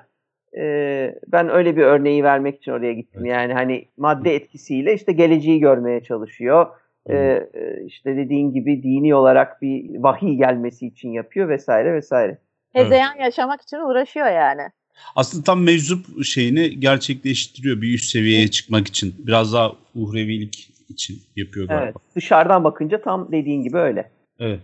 Ee, 0.58 1.16
ben 1.28 1.50
öyle 1.50 1.78
bir 1.78 1.82
örneği 1.82 2.24
vermek 2.24 2.58
için 2.58 2.72
oraya 2.72 2.94
gittim. 2.94 3.22
Evet. 3.22 3.32
Yani 3.32 3.54
hani 3.54 3.86
madde 3.98 4.36
etkisiyle 4.36 4.94
işte 4.94 5.12
geleceği 5.12 5.60
görmeye 5.60 6.04
çalışıyor. 6.04 6.68
Ee, 7.10 7.48
e, 7.54 7.86
işte 7.86 8.18
dediğin 8.18 8.54
gibi 8.54 8.84
dini 8.84 9.16
olarak 9.16 9.62
bir 9.62 10.04
vahiy 10.04 10.38
gelmesi 10.38 10.88
için 10.88 11.10
yapıyor 11.10 11.50
vesaire 11.50 11.94
vesaire. 11.94 12.38
Hezeyan 12.74 13.16
yaşamak 13.16 13.62
için 13.62 13.78
uğraşıyor 13.78 14.28
yani. 14.28 14.62
Aslında 15.16 15.44
tam 15.44 15.64
meczup 15.64 16.24
şeyini 16.24 16.80
gerçekleştiriyor 16.80 17.82
bir 17.82 17.94
üst 17.94 18.12
seviyeye 18.12 18.48
çıkmak 18.48 18.88
için. 18.88 19.16
Biraz 19.18 19.54
daha 19.54 19.72
uhrevilik 19.96 20.70
için 20.90 21.16
yapıyor 21.36 21.68
galiba. 21.68 21.84
Evet. 21.84 21.96
Dışarıdan 22.16 22.64
bakınca 22.64 23.02
tam 23.02 23.32
dediğin 23.32 23.64
gibi 23.64 23.78
öyle. 23.78 24.12
Evet. 24.40 24.60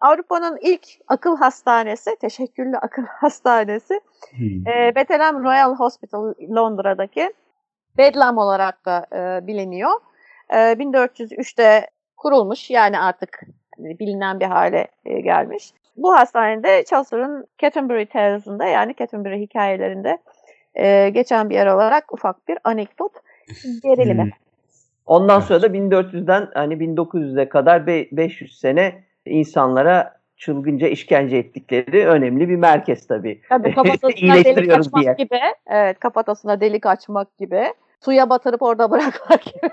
Avrupa'nın 0.00 0.58
ilk 0.62 0.86
akıl 1.08 1.36
hastanesi, 1.36 2.10
teşekküllü 2.20 2.76
akıl 2.76 3.02
hastanesi, 3.20 4.00
Hmm. 4.36 4.68
e, 4.68 4.94
Bethlehem 4.94 5.44
Royal 5.44 5.74
Hospital 5.74 6.34
Londra'daki 6.50 7.32
Bedlam 7.98 8.38
olarak 8.38 8.86
da 8.86 9.06
e, 9.12 9.46
biliniyor. 9.46 9.90
E, 10.50 10.56
1403'te 10.56 11.86
kurulmuş 12.16 12.70
yani 12.70 12.98
artık 12.98 13.40
hani 13.76 13.98
bilinen 13.98 14.40
bir 14.40 14.46
hale 14.46 14.88
e, 15.04 15.20
gelmiş. 15.20 15.72
Bu 15.96 16.14
hastanede 16.14 16.84
Chaucer'ın 16.84 17.46
Canterbury 17.58 18.06
Tales'ında 18.06 18.64
yani 18.64 18.94
Canterbury 18.98 19.40
hikayelerinde 19.40 20.18
e, 20.74 21.08
geçen 21.08 21.50
bir 21.50 21.54
yer 21.54 21.66
olarak 21.66 22.12
ufak 22.12 22.48
bir 22.48 22.58
anekdot 22.64 23.12
gerilimi. 23.82 24.22
Hmm. 24.22 24.30
Ondan 25.06 25.38
Evet. 25.38 25.48
sonra 25.48 25.62
da 25.62 25.66
1400'den 25.66 26.48
hani 26.54 26.74
1900'e 26.74 27.48
kadar 27.48 27.86
be- 27.86 28.08
500 28.12 28.58
sene 28.58 29.04
insanlara 29.26 30.16
çılgınca 30.36 30.88
işkence 30.88 31.36
ettikleri 31.36 32.06
önemli 32.06 32.48
bir 32.48 32.56
merkez 32.56 33.06
tabii. 33.06 33.40
Tabii 33.48 33.74
kafatasına 33.74 34.34
delik 34.34 34.72
açmak 34.72 35.02
diye. 35.02 35.14
gibi. 35.18 35.40
Evet 35.66 35.98
kafatasına 35.98 36.60
delik 36.60 36.86
açmak 36.86 37.38
gibi. 37.38 37.74
Suya 38.04 38.30
batırıp 38.30 38.62
orada 38.62 38.90
bırakmak 38.90 39.42
gibi. 39.42 39.70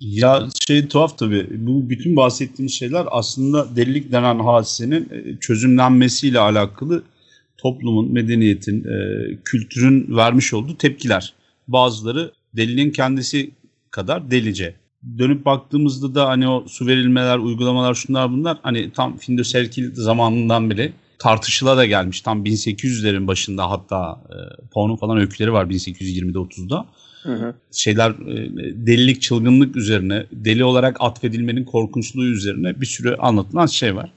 Ya 0.00 0.48
şey 0.66 0.88
tuhaf 0.88 1.18
tabii. 1.18 1.46
Bu 1.50 1.90
bütün 1.90 2.16
bahsettiğimiz 2.16 2.74
şeyler 2.74 3.06
aslında 3.10 3.76
delilik 3.76 4.12
denen 4.12 4.38
hadisenin 4.38 5.08
e, 5.12 5.40
çözümlenmesiyle 5.40 6.38
alakalı 6.38 7.02
toplumun, 7.58 8.12
medeniyetin, 8.12 8.84
e, 8.84 8.98
kültürün 9.44 10.16
vermiş 10.16 10.54
olduğu 10.54 10.76
tepkiler. 10.76 11.34
Bazıları 11.68 12.32
deliliğin 12.56 12.90
kendisi 12.90 13.50
kadar 13.90 14.30
delice. 14.30 14.74
Dönüp 15.18 15.44
baktığımızda 15.44 16.14
da 16.14 16.28
hani 16.28 16.48
o 16.48 16.64
su 16.68 16.86
verilmeler, 16.86 17.38
uygulamalar 17.38 17.94
şunlar 17.94 18.32
bunlar 18.32 18.58
hani 18.62 18.90
tam 18.92 19.16
Findo 19.16 19.44
Serkil 19.44 19.94
zamanından 19.94 20.70
beri 20.70 20.92
tartışıla 21.18 21.76
da 21.76 21.86
gelmiş. 21.86 22.20
Tam 22.20 22.44
1800'lerin 22.44 23.26
başında 23.26 23.70
hatta 23.70 24.20
e, 24.30 24.36
Poe'nun 24.72 24.96
falan 24.96 25.18
öyküleri 25.18 25.52
var 25.52 25.66
1820'de 25.66 26.38
30'da 26.38 26.86
Hı 27.22 27.54
şeyler 27.72 28.10
e, 28.10 28.50
delilik, 28.86 29.22
çılgınlık 29.22 29.76
üzerine, 29.76 30.26
deli 30.32 30.64
olarak 30.64 30.96
atfedilmenin 31.00 31.64
korkunçluğu 31.64 32.24
üzerine 32.24 32.80
bir 32.80 32.86
sürü 32.86 33.14
anlatılan 33.14 33.66
şey 33.66 33.96
var. 33.96 34.12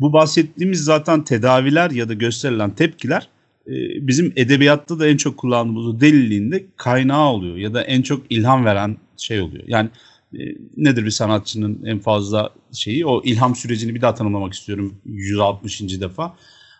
Bu 0.00 0.12
bahsettiğimiz 0.12 0.84
zaten 0.84 1.24
tedaviler 1.24 1.90
ya 1.90 2.08
da 2.08 2.14
gösterilen 2.14 2.70
tepkiler 2.70 3.28
e, 3.66 3.72
bizim 4.06 4.32
edebiyatta 4.36 4.98
da 4.98 5.06
en 5.06 5.16
çok 5.16 5.36
kullandığımız 5.36 5.86
o 5.86 6.00
deliliğinde 6.00 6.64
kaynağı 6.76 7.28
oluyor 7.28 7.56
ya 7.56 7.74
da 7.74 7.82
en 7.82 8.02
çok 8.02 8.22
ilham 8.30 8.64
veren 8.64 8.96
şey 9.16 9.40
oluyor. 9.40 9.64
Yani 9.66 9.88
e, 10.34 10.40
nedir 10.76 11.04
bir 11.04 11.10
sanatçının 11.10 11.84
en 11.84 11.98
fazla 11.98 12.50
şeyi? 12.72 13.06
O 13.06 13.22
ilham 13.24 13.56
sürecini 13.56 13.94
bir 13.94 14.00
daha 14.00 14.14
tanımlamak 14.14 14.52
istiyorum 14.52 14.94
160. 15.06 16.00
defa 16.00 16.36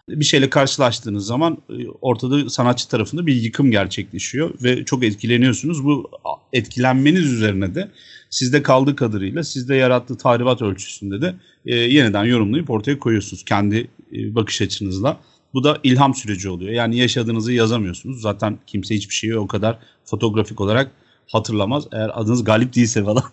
bir 0.08 0.24
şeyle 0.24 0.50
karşılaştığınız 0.50 1.26
zaman 1.26 1.58
e, 1.70 1.88
ortada 2.00 2.50
sanatçı 2.50 2.88
tarafında 2.88 3.26
bir 3.26 3.34
yıkım 3.34 3.70
gerçekleşiyor 3.70 4.54
ve 4.62 4.84
çok 4.84 5.04
etkileniyorsunuz. 5.04 5.84
Bu 5.84 6.10
etkilenmeniz 6.52 7.32
üzerine 7.32 7.74
de 7.74 7.90
sizde 8.30 8.62
kaldığı 8.62 8.96
kadarıyla 8.96 9.44
sizde 9.44 9.76
yarattığı 9.76 10.16
tahribat 10.18 10.62
ölçüsünde 10.62 11.22
de 11.22 11.34
e, 11.66 11.74
yeniden 11.74 12.24
yorumlayıp 12.24 12.70
ortaya 12.70 12.98
koyuyorsunuz 12.98 13.44
kendi 13.44 13.88
e, 14.12 14.34
bakış 14.34 14.62
açınızla. 14.62 15.20
Bu 15.54 15.64
da 15.64 15.78
ilham 15.82 16.14
süreci 16.14 16.48
oluyor. 16.48 16.72
Yani 16.72 16.96
yaşadığınızı 16.96 17.52
yazamıyorsunuz. 17.52 18.22
Zaten 18.22 18.58
kimse 18.66 18.94
hiçbir 18.94 19.14
şeyi 19.14 19.38
o 19.38 19.46
kadar 19.46 19.78
fotoğrafik 20.04 20.60
olarak 20.60 20.90
hatırlamaz. 21.32 21.84
Eğer 21.92 22.10
adınız 22.14 22.44
Galip 22.44 22.74
değilse 22.74 23.04
falan. 23.04 23.24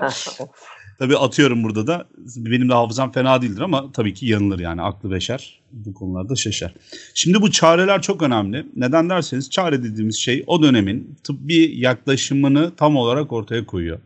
Tabii 0.98 1.16
atıyorum 1.16 1.64
burada 1.64 1.86
da. 1.86 2.08
Benim 2.36 2.68
de 2.68 2.72
hafızam 2.72 3.12
fena 3.12 3.42
değildir 3.42 3.60
ama 3.60 3.92
tabii 3.92 4.14
ki 4.14 4.26
yanılır 4.26 4.58
yani. 4.58 4.82
Aklı 4.82 5.10
beşer. 5.10 5.60
Bu 5.72 5.94
konularda 5.94 6.36
şaşar. 6.36 6.74
Şimdi 7.14 7.42
bu 7.42 7.50
çareler 7.50 8.02
çok 8.02 8.22
önemli. 8.22 8.66
Neden 8.76 9.10
derseniz 9.10 9.50
çare 9.50 9.82
dediğimiz 9.84 10.16
şey 10.16 10.44
o 10.46 10.62
dönemin 10.62 11.16
tıbbi 11.24 11.78
yaklaşımını 11.78 12.72
tam 12.76 12.96
olarak 12.96 13.32
ortaya 13.32 13.66
koyuyor. 13.66 13.98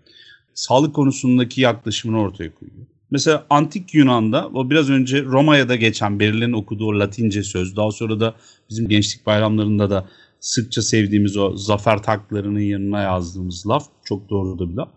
Sağlık 0.55 0.95
konusundaki 0.95 1.61
yaklaşımını 1.61 2.21
ortaya 2.21 2.55
koyuyor. 2.55 2.87
Mesela 3.11 3.47
antik 3.51 3.95
Yunan'da 3.95 4.49
o 4.55 4.71
biraz 4.71 4.91
önce 4.91 5.25
Roma'ya 5.25 5.69
da 5.69 5.77
geçen 5.77 6.21
Beril'in 6.21 6.53
okuduğu 6.53 7.01
Latince 7.01 7.43
söz. 7.43 7.77
Daha 7.77 7.91
sonra 7.91 8.21
da 8.21 8.35
bizim 8.71 8.89
gençlik 8.89 9.27
bayramlarında 9.27 9.91
da 9.91 10.09
sıkça 10.41 10.83
sevdiğimiz 10.83 11.37
o 11.37 11.57
zafer 11.57 12.03
taklarının 12.03 12.61
yanına 12.61 13.03
yazdığımız 13.03 13.67
laf. 13.67 13.87
Çok 14.05 14.31
doğru 14.31 14.59
da 14.59 14.71
bir 14.71 14.75
laf 14.75 14.89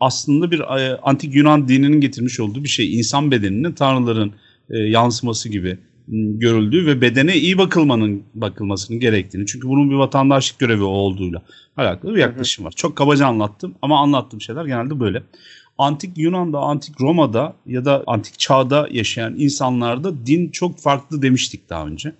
aslında 0.00 0.50
bir 0.50 0.60
e, 0.60 0.96
antik 1.02 1.34
Yunan 1.34 1.68
dininin 1.68 2.00
getirmiş 2.00 2.40
olduğu 2.40 2.64
bir 2.64 2.68
şey. 2.68 2.98
İnsan 2.98 3.30
bedeninin 3.30 3.72
tanrıların 3.72 4.32
e, 4.70 4.78
yansıması 4.78 5.48
gibi 5.48 5.78
m, 6.06 6.38
görüldüğü 6.38 6.86
ve 6.86 7.00
bedene 7.00 7.36
iyi 7.36 7.58
bakılmanın 7.58 8.22
bakılmasının 8.34 9.00
gerektiğini. 9.00 9.46
Çünkü 9.46 9.68
bunun 9.68 9.90
bir 9.90 9.94
vatandaşlık 9.94 10.58
görevi 10.58 10.82
olduğuyla 10.82 11.42
alakalı 11.76 12.14
bir 12.14 12.20
yaklaşım 12.20 12.64
var. 12.64 12.72
Çok 12.76 12.96
kabaca 12.96 13.26
anlattım 13.26 13.74
ama 13.82 14.00
anlattığım 14.00 14.40
şeyler 14.40 14.64
genelde 14.64 15.00
böyle. 15.00 15.22
Antik 15.78 16.18
Yunan'da, 16.18 16.58
antik 16.58 17.00
Roma'da 17.00 17.56
ya 17.66 17.84
da 17.84 18.04
antik 18.06 18.38
çağda 18.38 18.88
yaşayan 18.90 19.34
insanlarda 19.38 20.26
din 20.26 20.48
çok 20.48 20.78
farklı 20.78 21.22
demiştik 21.22 21.70
daha 21.70 21.86
önce. 21.86 22.12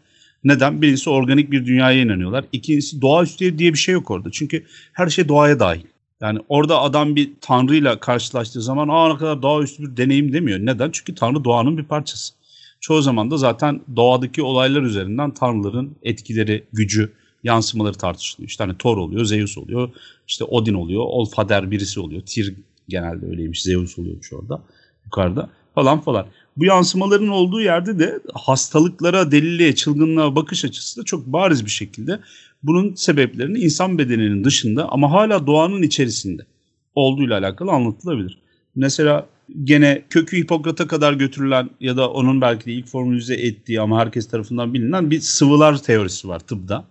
Neden? 0.45 0.83
Birincisi 0.83 1.11
organik 1.11 1.51
bir 1.51 1.67
dünyaya 1.67 2.03
inanıyorlar. 2.03 2.45
İkincisi 2.53 3.03
doğaüstü 3.03 3.59
diye 3.59 3.73
bir 3.73 3.79
şey 3.79 3.93
yok 3.93 4.11
orada. 4.11 4.31
Çünkü 4.33 4.65
her 4.93 5.09
şey 5.09 5.29
doğaya 5.29 5.61
dahil. 5.61 5.81
Yani 6.21 6.39
orada 6.49 6.81
adam 6.81 7.17
bir 7.17 7.33
tanrıyla 7.41 8.01
karşılaştığı 8.01 8.63
zaman 8.63 8.89
aa 8.89 9.13
ne 9.13 9.19
kadar 9.19 9.43
doğaüstü 9.43 9.83
bir 9.83 9.97
deneyim 9.97 10.33
demiyor. 10.33 10.59
Neden? 10.59 10.91
Çünkü 10.91 11.15
tanrı 11.15 11.45
doğanın 11.45 11.79
bir 11.79 11.85
parçası. 11.85 12.35
Çoğu 12.81 13.03
zaman 13.03 13.31
da 13.31 13.37
zaten 13.37 13.81
doğadaki 13.97 14.43
olaylar 14.43 14.83
üzerinden 14.83 15.35
tanrıların 15.35 15.97
etkileri, 16.03 16.65
gücü, 16.73 17.13
yansımaları 17.45 17.95
tartışılıyor. 17.95 18.49
İşte 18.49 18.65
hani 18.65 18.79
Thor 18.79 18.97
oluyor, 18.97 19.25
Zeus 19.25 19.59
oluyor, 19.59 19.91
işte 20.29 20.45
Odin 20.45 20.75
oluyor, 20.75 21.03
Olfader 21.07 21.71
birisi 21.71 22.01
oluyor. 22.01 22.23
Tyr 22.23 22.55
genelde 22.89 23.27
öyleymiş, 23.27 23.63
Zeus 23.63 23.99
oluyormuş 23.99 24.33
orada 24.33 24.63
yukarıda 25.05 25.51
falan 25.75 26.01
falan. 26.01 26.27
Bu 26.57 26.65
yansımaların 26.65 27.29
olduğu 27.29 27.61
yerde 27.61 27.99
de 27.99 28.21
hastalıklara, 28.35 29.31
deliliğe, 29.31 29.75
çılgınlığa 29.75 30.37
bakış 30.37 30.65
açısı 30.65 31.01
da 31.01 31.05
çok 31.05 31.27
bariz 31.27 31.65
bir 31.65 31.71
şekilde 31.71 32.21
bunun 32.63 32.95
sebeplerini 32.95 33.59
insan 33.59 33.99
bedeninin 33.99 34.45
dışında 34.45 34.89
ama 34.93 35.13
hala 35.13 35.47
doğanın 35.47 35.83
içerisinde 35.83 36.47
olduğuyla 36.95 37.39
alakalı 37.39 37.71
anlatılabilir. 37.71 38.39
Mesela 38.75 39.27
gene 39.65 40.05
kökü 40.11 40.37
Hipokrat'a 40.37 40.87
kadar 40.87 41.13
götürülen 41.13 41.71
ya 41.81 41.97
da 41.97 42.11
onun 42.11 42.41
belki 42.41 42.67
de 42.67 42.73
ilk 42.73 42.87
formülize 42.87 43.35
ettiği 43.35 43.81
ama 43.81 44.01
herkes 44.01 44.29
tarafından 44.29 44.75
bilinen 44.75 45.11
bir 45.11 45.21
sıvılar 45.21 45.83
teorisi 45.83 46.29
var 46.29 46.41
tıpta. 46.41 46.85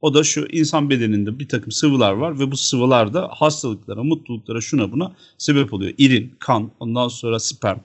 O 0.00 0.14
da 0.14 0.24
şu 0.24 0.46
insan 0.52 0.90
bedeninde 0.90 1.38
bir 1.38 1.48
takım 1.48 1.72
sıvılar 1.72 2.12
var 2.12 2.38
ve 2.38 2.50
bu 2.50 2.56
sıvılar 2.56 3.14
da 3.14 3.28
hastalıklara, 3.32 4.04
mutluluklara, 4.04 4.60
şuna 4.60 4.92
buna 4.92 5.12
sebep 5.38 5.72
oluyor. 5.72 5.92
İrin, 5.98 6.34
kan, 6.38 6.70
ondan 6.80 7.08
sonra 7.08 7.38
sperm, 7.38 7.78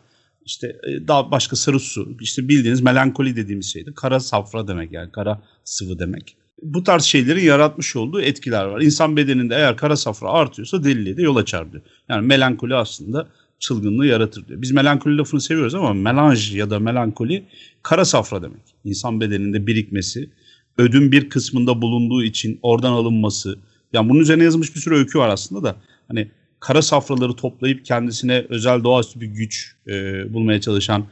işte 0.46 0.68
e, 0.68 1.08
daha 1.08 1.32
başka 1.32 1.56
sarı 1.56 1.80
su, 1.80 2.18
işte 2.22 2.48
bildiğiniz 2.48 2.82
melankoli 2.82 3.36
dediğimiz 3.36 3.74
şeydi. 3.74 3.94
Kara 3.96 4.20
safra 4.20 4.68
demek 4.68 4.92
yani 4.92 5.12
kara 5.12 5.42
sıvı 5.64 6.00
demek. 6.00 6.36
Bu 6.62 6.84
tarz 6.84 7.04
şeylerin 7.04 7.46
yaratmış 7.46 7.96
olduğu 7.96 8.22
etkiler 8.22 8.66
var. 8.66 8.82
İnsan 8.82 9.18
bedeninde 9.18 9.56
eğer 9.56 9.78
kara 9.78 9.96
safra 9.96 10.30
artıyorsa 10.30 10.84
deliliğe 10.84 11.18
de 11.18 11.22
yol 11.22 11.36
açar 11.36 11.72
diyor. 11.72 11.84
Yani 12.10 12.28
melankoli 12.28 12.76
aslında 12.76 13.28
çılgınlığı 13.60 14.06
yaratır 14.06 14.48
diyor. 14.48 14.62
Biz 14.62 14.72
melankoli 14.72 15.18
lafını 15.18 15.42
seviyoruz 15.42 15.76
ama 15.76 15.94
melanj 15.94 16.56
ya 16.56 16.70
da 16.70 16.80
melankoli 16.80 17.44
kara 17.84 18.06
safra 18.06 18.42
demek. 18.42 18.62
İnsan 18.86 19.22
bedeninde 19.22 19.68
birikmesi, 19.68 20.30
ödün 20.78 21.12
bir 21.12 21.30
kısmında 21.30 21.82
bulunduğu 21.82 22.24
için 22.24 22.60
oradan 22.62 22.92
alınması. 22.92 23.60
Yani 23.94 24.10
bunun 24.10 24.20
üzerine 24.20 24.44
yazılmış 24.44 24.76
bir 24.76 24.80
sürü 24.80 24.96
öykü 24.96 25.20
var 25.20 25.30
aslında 25.30 25.64
da. 25.64 25.76
Hani 26.08 26.32
kara 26.60 26.82
safraları 26.82 27.34
toplayıp 27.34 27.86
kendisine 27.86 28.46
özel 28.50 28.84
doğaüstü 28.84 29.22
bir 29.22 29.28
güç 29.28 29.76
e, 29.88 29.94
bulmaya 30.34 30.62
çalışan 30.62 31.06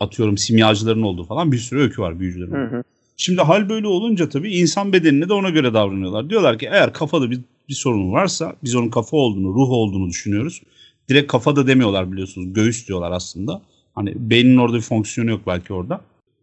atıyorum 0.00 0.38
simyacıların 0.38 1.02
olduğu 1.02 1.24
falan 1.24 1.52
bir 1.52 1.58
sürü 1.58 1.80
öykü 1.80 2.02
var 2.02 2.20
büyücülerin. 2.20 2.52
Hı 2.52 2.76
hı. 2.76 2.82
Şimdi 3.16 3.40
hal 3.40 3.68
böyle 3.68 3.86
olunca 3.86 4.28
tabii 4.28 4.54
insan 4.54 4.92
bedenine 4.92 5.28
de 5.28 5.32
ona 5.32 5.50
göre 5.50 5.74
davranıyorlar. 5.74 6.30
Diyorlar 6.30 6.58
ki 6.58 6.68
eğer 6.72 6.92
kafada 6.92 7.30
bir, 7.30 7.40
bir 7.68 7.74
sorun 7.74 8.12
varsa 8.12 8.56
biz 8.64 8.74
onun 8.74 8.88
kafa 8.88 9.16
olduğunu, 9.16 9.54
ruh 9.54 9.70
olduğunu 9.70 10.08
düşünüyoruz. 10.08 10.62
Direkt 11.08 11.32
kafada 11.32 11.66
demiyorlar 11.66 12.12
biliyorsunuz. 12.12 12.52
Göğüs 12.52 12.88
diyorlar 12.88 13.10
aslında. 13.10 13.62
Hani 13.94 14.12
beynin 14.16 14.56
orada 14.56 14.76
bir 14.76 14.82
fonksiyonu 14.82 15.30
yok 15.30 15.40
belki 15.46 15.72
orada. 15.72 16.00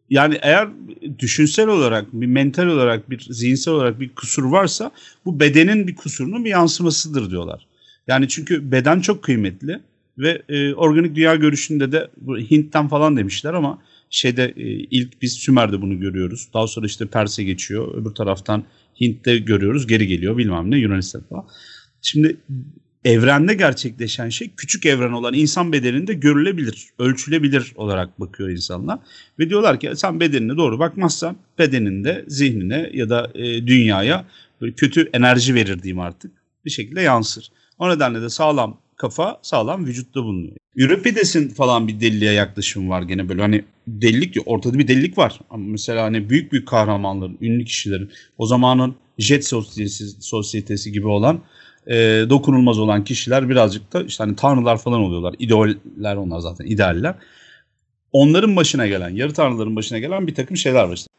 Yani 0.09 0.37
eğer 0.41 0.67
düşünsel 1.19 1.67
olarak, 1.67 2.13
bir 2.13 2.27
mental 2.27 2.67
olarak, 2.67 3.09
bir 3.09 3.27
zihinsel 3.29 3.73
olarak 3.73 3.99
bir 3.99 4.09
kusur 4.09 4.43
varsa 4.43 4.91
bu 5.25 5.39
bedenin 5.39 5.87
bir 5.87 5.95
kusurunun 5.95 6.45
bir 6.45 6.49
yansımasıdır 6.49 7.31
diyorlar. 7.31 7.65
Yani 8.07 8.27
çünkü 8.27 8.71
beden 8.71 8.99
çok 8.99 9.23
kıymetli 9.23 9.79
ve 10.17 10.41
e, 10.49 10.73
organik 10.73 11.15
dünya 11.15 11.35
görüşünde 11.35 11.91
de 11.91 12.09
Hint'ten 12.51 12.87
falan 12.87 13.17
demişler 13.17 13.53
ama 13.53 13.81
şeyde 14.09 14.53
e, 14.57 14.63
ilk 14.67 15.21
biz 15.21 15.33
Sümer'de 15.33 15.81
bunu 15.81 15.99
görüyoruz. 15.99 16.47
Daha 16.53 16.67
sonra 16.67 16.85
işte 16.85 17.05
Pers'e 17.05 17.43
geçiyor. 17.43 17.95
Öbür 18.01 18.11
taraftan 18.11 18.63
Hint'te 19.01 19.37
görüyoruz. 19.37 19.87
Geri 19.87 20.07
geliyor 20.07 20.37
bilmem 20.37 20.71
ne 20.71 20.77
Yunanistan 20.77 21.23
falan. 21.29 21.47
Şimdi 22.01 22.37
evrende 23.05 23.53
gerçekleşen 23.53 24.29
şey 24.29 24.51
küçük 24.57 24.85
evren 24.85 25.11
olan 25.11 25.33
insan 25.33 25.73
bedeninde 25.73 26.13
görülebilir, 26.13 26.87
ölçülebilir 26.99 27.73
olarak 27.75 28.19
bakıyor 28.19 28.49
insanlar. 28.49 28.99
Ve 29.39 29.49
diyorlar 29.49 29.79
ki 29.79 29.91
sen 29.95 30.19
bedenine 30.19 30.57
doğru 30.57 30.79
bakmazsan 30.79 31.37
bedeninde 31.59 32.25
zihnine 32.27 32.89
ya 32.93 33.09
da 33.09 33.31
e, 33.35 33.67
dünyaya 33.67 34.25
böyle 34.61 34.73
kötü 34.73 35.09
enerji 35.13 35.55
verir 35.55 35.83
diyeyim 35.83 35.99
artık 35.99 36.31
bir 36.65 36.69
şekilde 36.69 37.01
yansır. 37.01 37.49
O 37.77 37.89
nedenle 37.89 38.21
de 38.21 38.29
sağlam 38.29 38.77
kafa 38.99 39.39
sağlam 39.41 39.85
vücutta 39.85 40.23
bulunuyor. 40.23 40.55
Euripides'in 40.77 41.49
falan 41.49 41.87
bir 41.87 42.01
deliliğe 42.01 42.31
yaklaşımı 42.31 42.89
var 42.89 43.01
gene 43.01 43.29
böyle 43.29 43.41
hani 43.41 43.63
delilik 43.87 44.37
ortada 44.45 44.79
bir 44.79 44.87
delilik 44.87 45.17
var. 45.17 45.39
Ama 45.49 45.65
mesela 45.67 46.03
hani 46.03 46.29
büyük 46.29 46.51
büyük 46.51 46.67
kahramanların, 46.67 47.37
ünlü 47.41 47.65
kişilerin 47.65 48.11
o 48.37 48.45
zamanın 48.45 48.95
jet 49.17 49.47
sosyetesi, 49.47 50.21
sosyetesi 50.21 50.91
gibi 50.91 51.07
olan 51.07 51.39
e, 51.87 52.25
dokunulmaz 52.29 52.79
olan 52.79 53.03
kişiler 53.03 53.49
birazcık 53.49 53.93
da 53.93 54.03
işte 54.03 54.23
hani 54.23 54.35
tanrılar 54.35 54.77
falan 54.77 54.99
oluyorlar. 54.99 55.35
İdeoller 55.39 56.15
onlar 56.15 56.39
zaten 56.39 56.65
idealler. 56.65 57.15
Onların 58.11 58.55
başına 58.55 58.87
gelen, 58.87 59.09
yarı 59.09 59.33
tanrıların 59.33 59.75
başına 59.75 59.99
gelen 59.99 60.27
bir 60.27 60.35
takım 60.35 60.57
şeyler 60.57 60.83
var 60.83 60.93
işte. 60.93 61.09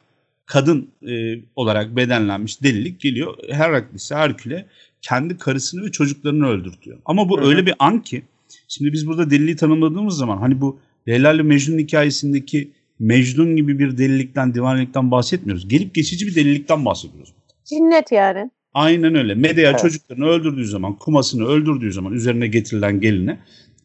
Kadın 0.47 0.91
e, 1.09 1.39
olarak 1.57 1.97
bedenlenmiş 1.97 2.63
delilik 2.63 3.01
geliyor. 3.01 3.35
Heraklis'e, 3.51 4.15
Herkül'e 4.15 4.67
kendi 5.03 5.39
karısını 5.39 5.85
ve 5.85 5.91
çocuklarını 5.91 6.47
öldürtüyor. 6.47 6.99
Ama 7.05 7.29
bu 7.29 7.39
Hı 7.39 7.45
hı. 7.45 7.49
öyle 7.49 7.67
bir 7.67 7.75
an 7.79 8.03
ki 8.03 8.23
şimdi 8.69 8.93
biz 8.93 9.07
burada 9.07 9.31
deliliği 9.31 9.57
tanımladığımız 9.57 10.17
zaman 10.17 10.39
hani 10.39 10.61
bu 10.61 10.79
Leyla 11.09 11.33
ile 11.33 11.43
Mecnun 11.43 11.79
hikayesindeki 11.79 12.71
Mecnun 12.99 13.57
gibi 13.57 13.79
bir 13.79 13.99
delilikten, 13.99 14.55
divanilikten 14.55 15.11
bahsetmiyoruz. 15.11 15.69
Gelip 15.69 15.95
geçici 15.95 16.27
bir 16.27 16.35
delilikten 16.35 16.85
bahsediyoruz. 16.85 17.33
Cinnet 17.65 18.13
yani. 18.13 18.51
Aynen 18.75 19.15
öyle. 19.15 19.35
Medea 19.35 19.71
Evet. 19.71 19.81
çocuklarını 19.81 20.27
öldürdüğü 20.27 20.67
zaman, 20.67 20.97
kumasını 20.97 21.47
öldürdüğü 21.47 21.93
zaman 21.93 22.13
üzerine 22.13 22.47
getirilen 22.47 23.01
geline 23.01 23.39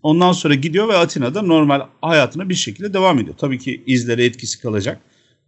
ondan 0.03 0.31
sonra 0.31 0.55
gidiyor 0.55 0.87
ve 0.87 0.97
Atina'da 0.97 1.41
normal 1.41 1.81
hayatına 2.01 2.49
bir 2.49 2.55
şekilde 2.55 2.93
devam 2.93 3.19
ediyor. 3.19 3.35
Tabii 3.37 3.59
ki 3.59 3.83
izleri 3.85 4.23
etkisi 4.23 4.61
kalacak. 4.61 5.01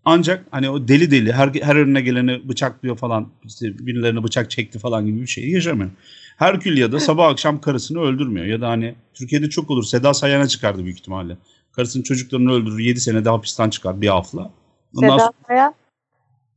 Ancak 0.10 0.46
hani 0.52 0.70
o 0.70 0.88
deli 0.88 1.12
deli 1.12 1.34
her, 1.34 1.50
her 1.62 1.76
önüne 1.76 2.02
geleni 2.02 2.50
bıçaklıyor 2.50 2.98
falan 2.98 3.28
işte 3.44 3.80
birilerine 3.80 4.24
bıçak 4.24 4.52
çekti 4.52 4.80
falan 4.80 5.06
gibi 5.06 5.22
bir 5.22 5.28
şey 5.28 5.50
yaşamıyor. 5.50 5.90
Herkül 6.38 6.78
ya 6.78 6.92
da 6.92 7.00
sabah 7.00 7.28
akşam 7.28 7.62
karısını 7.62 8.00
öldürmüyor. 8.00 8.46
Ya 8.46 8.62
da 8.62 8.70
hani 8.70 8.96
Türkiye'de 9.14 9.50
çok 9.50 9.72
olur 9.72 9.84
Seda 9.84 10.14
Sayan'a 10.14 10.48
çıkardı 10.48 10.84
büyük 10.84 11.00
ihtimalle. 11.00 11.38
Karısının 11.72 12.04
çocuklarını 12.04 12.52
öldürür 12.52 12.80
7 12.80 13.02
sene 13.02 13.26
de 13.26 13.30
hapisten 13.30 13.70
çıkar 13.70 14.02
bir 14.02 14.08
hafla. 14.08 14.52
Ondan 14.96 15.18
Seda 15.18 15.34
Sayan. 15.48 15.74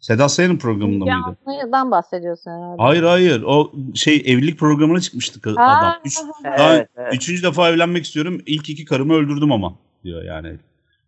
Seda 0.00 0.28
Sayan'ın 0.28 0.56
programında 0.56 1.04
Müge 1.04 1.16
mıydı? 1.16 1.38
Anlı'dan 1.46 1.90
bahsediyorsun 1.90 2.50
herhalde. 2.50 2.82
Hayır 2.82 3.02
hayır 3.02 3.42
o 3.46 3.72
şey 3.94 4.16
evlilik 4.16 4.58
programına 4.58 5.00
çıkmıştı 5.00 5.54
Ha, 5.56 5.78
adam. 5.78 6.00
Üç, 6.04 6.18
daha 6.44 6.74
Evet, 6.74 6.88
evet. 6.96 7.14
Üçüncü 7.14 7.42
defa 7.42 7.70
evlenmek 7.70 8.04
istiyorum 8.04 8.42
ilk 8.46 8.70
iki 8.70 8.84
karımı 8.84 9.14
öldürdüm 9.14 9.52
ama 9.52 9.74
diyor 10.04 10.24
yani. 10.24 10.58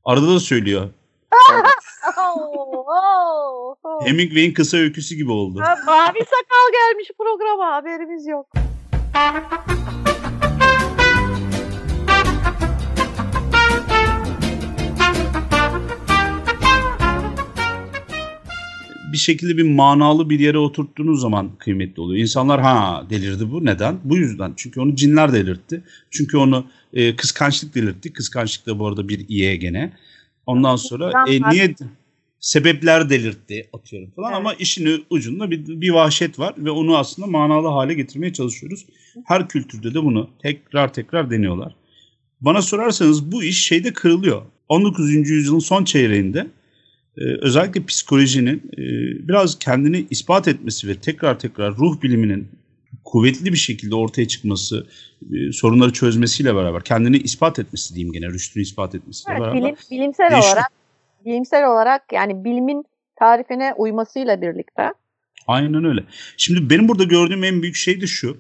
Arada 0.05 0.35
da 0.35 0.41
söylüyor. 0.41 0.89
Oo, 2.19 2.85
oo. 3.85 4.01
Hemingway'in 4.07 4.55
kısa 4.55 4.77
öyküsü 4.77 5.15
gibi 5.15 5.31
oldu. 5.31 5.61
Ha, 5.61 5.77
Mavi 5.87 6.19
sakal 6.19 6.67
gelmiş 6.73 7.11
programa 7.19 7.73
haberimiz 7.73 8.27
yok. 8.27 8.47
bir 19.13 19.19
şekilde 19.19 19.57
bir 19.57 19.63
manalı 19.63 20.31
bir 20.31 20.41
yere 20.41 20.59
oturttuğunuz 20.59 21.21
zaman 21.21 21.51
kıymetli 21.59 22.03
oluyor. 22.03 22.21
İnsanlar 22.23 22.61
ha 22.61 23.07
delirdi 23.11 23.53
bu 23.53 23.65
neden? 23.65 23.99
Bu 24.05 24.17
yüzden. 24.17 24.53
Çünkü 24.57 24.81
onu 24.81 24.97
cinler 24.97 25.33
delirtti. 25.33 25.83
Çünkü 26.11 26.37
onu 26.37 26.67
e, 26.93 27.17
kıskançlık 27.17 27.75
delirtti. 27.75 28.13
Kıskançlık 28.13 28.67
da 28.67 28.79
bu 28.79 28.87
arada 28.87 29.09
bir 29.09 29.29
iye 29.29 29.57
gene. 29.57 29.93
Ondan 30.47 30.77
sonra 30.77 31.25
e, 31.29 31.51
niye 31.51 31.75
sebepler 32.41 33.11
delirtti 33.11 33.69
atıyorum 33.73 34.11
falan 34.11 34.31
Evet. 34.31 34.41
ama 34.41 34.55
işin 34.55 35.05
ucunda 35.11 35.51
bir, 35.51 35.67
bir 35.67 35.91
vahşet 35.91 36.39
var 36.39 36.55
ve 36.59 36.71
onu 36.71 36.97
aslında 36.97 37.29
manalı 37.29 37.69
hale 37.69 37.95
getirmeye 37.95 38.33
çalışıyoruz. 38.33 38.87
Her 39.27 39.49
kültürde 39.49 39.95
de 39.95 40.03
bunu 40.03 40.31
tekrar 40.43 40.93
tekrar 40.93 41.31
deniyorlar. 41.31 41.75
Bana 42.41 42.63
sorarsanız 42.63 43.33
bu 43.33 43.45
iş 43.45 43.67
şeyde 43.67 43.93
kırılıyor. 43.93 44.43
19. 44.69 45.11
yüzyılın 45.11 45.59
son 45.59 45.85
çeyreğinde 45.85 46.47
e, 47.17 47.23
özellikle 47.41 47.85
psikolojinin 47.85 48.63
e, 48.73 48.83
biraz 49.29 49.59
kendini 49.59 50.07
ispat 50.11 50.49
etmesi 50.49 50.89
ve 50.89 50.95
tekrar 50.95 51.39
tekrar 51.39 51.77
ruh 51.77 52.03
biliminin 52.03 52.49
kuvvetli 53.05 53.53
bir 53.53 53.59
şekilde 53.59 53.95
ortaya 53.95 54.29
çıkması, 54.29 54.87
e, 55.33 55.53
sorunları 55.53 55.93
çözmesiyle 55.93 56.55
beraber 56.55 56.85
kendini 56.85 57.17
ispat 57.17 57.59
etmesi 57.59 57.95
diyeyim 57.95 58.13
gene 58.13 58.27
rüştünü 58.29 58.63
ispat 58.63 58.95
etmesiyle 58.95 59.33
Evet, 59.33 59.43
beraber. 59.43 59.63
bilim, 59.63 59.77
bilimsel 59.91 60.31
değişti. 60.31 60.49
olarak 60.49 60.71
bilimsel 61.25 61.67
olarak 61.69 62.03
yani 62.13 62.45
bilimin 62.45 62.85
tarifine 63.17 63.75
uymasıyla 63.77 64.43
birlikte 64.43 64.93
Aynen 65.47 65.85
öyle. 65.85 66.05
Şimdi 66.37 66.71
benim 66.71 66.89
burada 66.89 67.05
gördüğüm 67.05 67.45
en 67.45 67.63
büyük 67.63 67.77
şey 67.77 68.01
de 68.01 68.07
şu. 68.07 68.37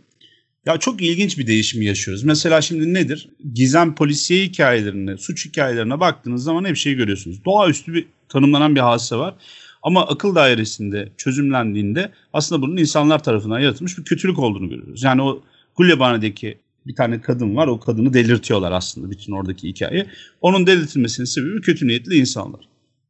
Ya 0.67 0.77
çok 0.79 1.03
ilginç 1.03 1.39
bir 1.39 1.47
değişim 1.47 1.83
yaşıyoruz. 1.83 2.25
Mesela 2.25 2.61
şimdi 2.61 2.95
nedir? 2.95 3.29
Gizem 3.55 3.95
polisiye 3.95 4.45
hikayelerine, 4.45 5.17
suç 5.17 5.47
hikayelerine 5.47 6.01
baktığınız 6.01 6.45
zaman 6.45 6.65
hep 6.65 6.77
şey 6.77 6.95
görüyorsunuz. 6.95 7.45
Doğaüstü 7.45 7.95
bir 7.95 8.07
tanımlanan 8.29 8.75
bir 8.75 8.81
hadise 8.81 9.17
var. 9.17 9.35
Ama 9.83 10.07
akıl 10.07 10.35
dairesinde 10.35 11.13
çözümlendiğinde 11.17 12.13
aslında 12.33 12.63
bunun 12.63 12.77
insanlar 12.77 13.23
tarafından 13.23 13.61
yaratılmış 13.61 13.99
bir 13.99 14.05
kötülük 14.05 14.39
olduğunu 14.39 14.69
görüyoruz. 14.69 15.03
Yani 15.03 15.23
o 15.23 15.43
Gulyabani'deki 15.77 16.59
bir 16.87 16.95
tane 16.95 17.21
kadın 17.21 17.57
var. 17.57 17.67
O 17.67 17.81
kadını 17.81 18.15
delirtiyorlar 18.15 18.73
aslında 18.73 19.11
bütün 19.11 19.33
oradaki 19.33 19.69
hikaye. 19.69 20.07
Onun 20.41 20.67
delirtilmesinin 20.67 21.27
sebebi 21.27 21.61
kötü 21.61 21.89
niyetli 21.89 22.15
insanlar. 22.15 22.61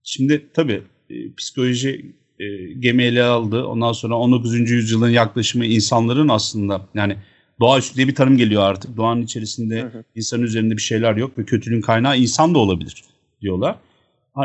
Şimdi 0.04 0.46
tabii 0.54 0.82
e, 1.10 1.34
psikoloji 1.34 2.14
e, 2.40 2.72
gemi 2.72 3.02
ele 3.02 3.22
aldı. 3.22 3.64
Ondan 3.64 3.92
sonra 3.92 4.14
19. 4.14 4.70
yüzyılın 4.70 5.10
yaklaşımı 5.10 5.66
insanların 5.66 6.28
aslında 6.28 6.88
yani 6.94 7.16
doğaüstü 7.60 7.96
diye 7.96 8.08
bir 8.08 8.14
tanım 8.14 8.36
geliyor 8.36 8.62
artık. 8.62 8.96
Doğanın 8.96 9.22
içerisinde 9.22 9.82
Hı 9.82 9.86
hı. 9.86 10.04
insanın 10.14 10.42
üzerinde 10.42 10.76
bir 10.76 10.82
şeyler 10.82 11.16
yok 11.16 11.38
ve 11.38 11.44
kötülüğün 11.44 11.80
kaynağı 11.80 12.18
insan 12.18 12.54
da 12.54 12.58
olabilir 12.58 13.04
diyorlar. 13.42 13.76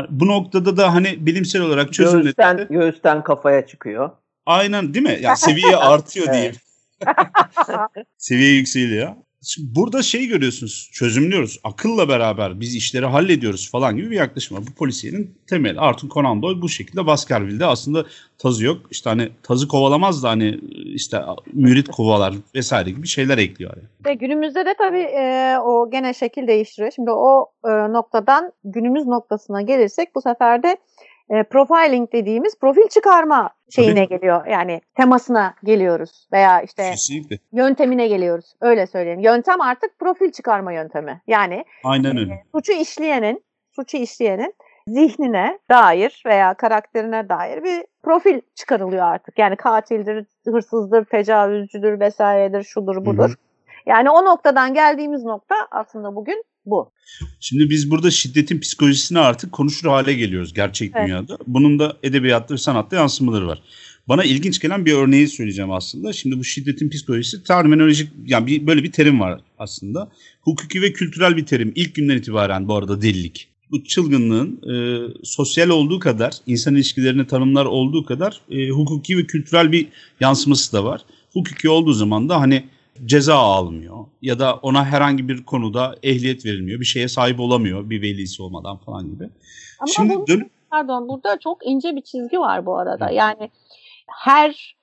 Bu 0.08 0.26
noktada 0.26 0.76
da 0.76 0.94
hani 0.94 1.26
bilimsel 1.26 1.62
olarak 1.62 1.92
Göğüsten, 1.94 2.04
çözümledi. 2.04 2.66
göğüsten 2.70 3.22
kafaya 3.24 3.66
çıkıyor. 3.66 4.10
Aynen 4.46 4.94
değil 4.94 5.06
mi? 5.06 5.18
Ya 5.20 5.36
seviye 5.36 5.76
artıyor 5.76 6.26
diyeyim. 6.32 6.54
Seviye 8.18 8.54
yükseliyor. 8.54 9.14
Şimdi 9.48 9.74
burada 9.76 10.02
şey 10.02 10.26
görüyorsunuz, 10.26 10.90
çözümlüyoruz. 10.92 11.60
Akılla 11.64 12.08
beraber 12.08 12.60
biz 12.60 12.74
işleri 12.74 13.06
hallediyoruz 13.06 13.70
falan 13.70 13.96
gibi 13.96 14.10
bir 14.10 14.16
yaklaşım 14.16 14.56
var. 14.56 14.64
Bu 14.70 14.74
polisiyenin 14.74 15.34
temeli. 15.46 15.80
Arthur 15.80 16.08
Conan 16.08 16.42
Doyle 16.42 16.62
bu 16.62 16.68
şekilde 16.68 17.06
Baskerville'de 17.06 17.66
aslında 17.66 18.04
tazı 18.38 18.64
yok. 18.64 18.76
İşte 18.90 19.10
hani 19.10 19.28
tazı 19.42 19.68
kovalamaz 19.68 20.22
da 20.22 20.28
hani 20.28 20.60
işte 20.94 21.20
mürit 21.52 21.88
kovalar 21.88 22.34
vesaire 22.54 22.90
gibi 22.90 23.06
şeyler 23.06 23.38
ekliyor. 23.38 23.76
Yani. 23.76 23.88
Ve 24.06 24.14
günümüzde 24.14 24.66
de 24.66 24.74
tabii 24.78 25.06
e, 25.18 25.56
o 25.58 25.90
gene 25.90 26.14
şekil 26.14 26.46
değiştiriyor. 26.46 26.92
Şimdi 26.92 27.10
o 27.10 27.46
e, 27.64 27.70
noktadan 27.70 28.52
günümüz 28.64 29.06
noktasına 29.06 29.62
gelirsek 29.62 30.14
bu 30.14 30.22
sefer 30.22 30.62
de 30.62 30.76
e, 31.30 31.42
profiling 31.42 32.12
dediğimiz 32.12 32.58
profil 32.58 32.88
çıkarma 32.88 33.50
şeyine 33.70 34.04
geliyor. 34.04 34.46
Yani 34.46 34.80
temasına 34.96 35.54
geliyoruz 35.64 36.28
veya 36.32 36.60
işte 36.60 36.90
Kesinlikle. 36.90 37.38
yöntemine 37.52 38.08
geliyoruz. 38.08 38.54
Öyle 38.60 38.86
söyleyeyim. 38.86 39.20
Yöntem 39.20 39.60
artık 39.60 39.98
profil 39.98 40.32
çıkarma 40.32 40.72
yöntemi. 40.72 41.22
Yani 41.26 41.64
Aynen 41.84 42.16
öyle. 42.16 42.44
suçu 42.54 42.72
işleyenin, 42.72 43.44
suçu 43.72 43.96
işleyenin 43.96 44.54
zihnine 44.88 45.58
dair 45.70 46.22
veya 46.26 46.54
karakterine 46.54 47.28
dair 47.28 47.64
bir 47.64 47.84
profil 48.02 48.40
çıkarılıyor 48.54 49.02
artık. 49.02 49.38
Yani 49.38 49.56
katildir, 49.56 50.26
hırsızdır, 50.46 51.04
tecavüzcüdür 51.04 52.00
vesairedir, 52.00 52.62
şudur 52.62 53.04
budur. 53.06 53.34
Yani 53.86 54.10
o 54.10 54.24
noktadan 54.24 54.74
geldiğimiz 54.74 55.24
nokta 55.24 55.54
aslında 55.70 56.14
bugün 56.16 56.44
bu. 56.70 56.92
Şimdi 57.40 57.70
biz 57.70 57.90
burada 57.90 58.10
şiddetin 58.10 58.60
psikolojisine 58.60 59.18
artık 59.18 59.52
konuşur 59.52 59.88
hale 59.88 60.14
geliyoruz 60.14 60.54
gerçek 60.54 60.92
Evet. 60.94 61.06
dünyada. 61.06 61.38
Bunun 61.46 61.78
da 61.78 61.96
edebiyatta 62.02 62.54
ve 62.54 62.58
sanatta 62.58 62.96
yansımaları 62.96 63.46
var. 63.46 63.62
Bana 64.08 64.24
ilginç 64.24 64.58
gelen 64.58 64.84
bir 64.86 64.92
örneği 64.92 65.28
söyleyeceğim 65.28 65.72
aslında. 65.72 66.12
Şimdi 66.12 66.38
bu 66.38 66.44
şiddetin 66.44 66.90
psikolojisi 66.90 67.42
terminolojik 67.42 68.10
yani 68.26 68.46
bir, 68.46 68.66
böyle 68.66 68.82
bir 68.82 68.92
terim 68.92 69.20
var 69.20 69.40
aslında. 69.58 70.10
Hukuki 70.40 70.82
ve 70.82 70.92
kültürel 70.92 71.36
bir 71.36 71.46
terim. 71.46 71.72
İlk 71.74 71.94
günden 71.94 72.16
itibaren 72.16 72.68
bu 72.68 72.74
arada 72.74 73.02
delilik. 73.02 73.48
Bu 73.70 73.84
çılgınlığın 73.84 74.60
e, 74.70 74.74
sosyal 75.24 75.68
olduğu 75.68 75.98
kadar, 75.98 76.34
insan 76.46 76.74
ilişkilerini 76.74 77.26
tanımlar 77.26 77.64
olduğu 77.66 78.04
kadar 78.04 78.40
e, 78.50 78.68
hukuki 78.68 79.18
ve 79.18 79.24
kültürel 79.24 79.72
bir 79.72 79.86
yansıması 80.20 80.72
da 80.72 80.84
var. 80.84 81.00
Hukuki 81.32 81.68
olduğu 81.68 81.92
zaman 81.92 82.28
da 82.28 82.40
hani 82.40 82.64
ceza 83.04 83.34
almıyor 83.34 84.06
ya 84.22 84.38
da 84.38 84.54
ona 84.54 84.84
herhangi 84.84 85.28
bir 85.28 85.44
konuda 85.44 85.96
ehliyet 86.02 86.44
verilmiyor. 86.44 86.80
Bir 86.80 86.84
şeye 86.84 87.08
sahip 87.08 87.40
olamıyor 87.40 87.90
bir 87.90 88.02
velisi 88.02 88.42
olmadan 88.42 88.76
falan 88.76 89.10
gibi. 89.10 89.30
Ama 89.80 89.92
Şimdi 89.96 90.16
bu, 90.16 90.26
dön 90.26 90.50
pardon 90.70 91.08
burada 91.08 91.38
çok 91.38 91.66
ince 91.66 91.96
bir 91.96 92.02
çizgi 92.02 92.38
var 92.38 92.66
bu 92.66 92.78
arada. 92.78 93.10
Yani 93.10 93.50
her 94.06 94.76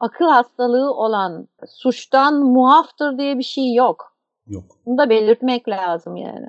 akıl 0.00 0.24
hastalığı 0.24 0.94
olan 0.94 1.48
suçtan 1.68 2.34
muaftır 2.34 3.18
diye 3.18 3.38
bir 3.38 3.44
şey 3.44 3.74
yok. 3.74 4.16
yok. 4.46 4.64
Bunu 4.86 4.98
da 4.98 5.10
belirtmek 5.10 5.68
lazım 5.68 6.16
yani. 6.16 6.46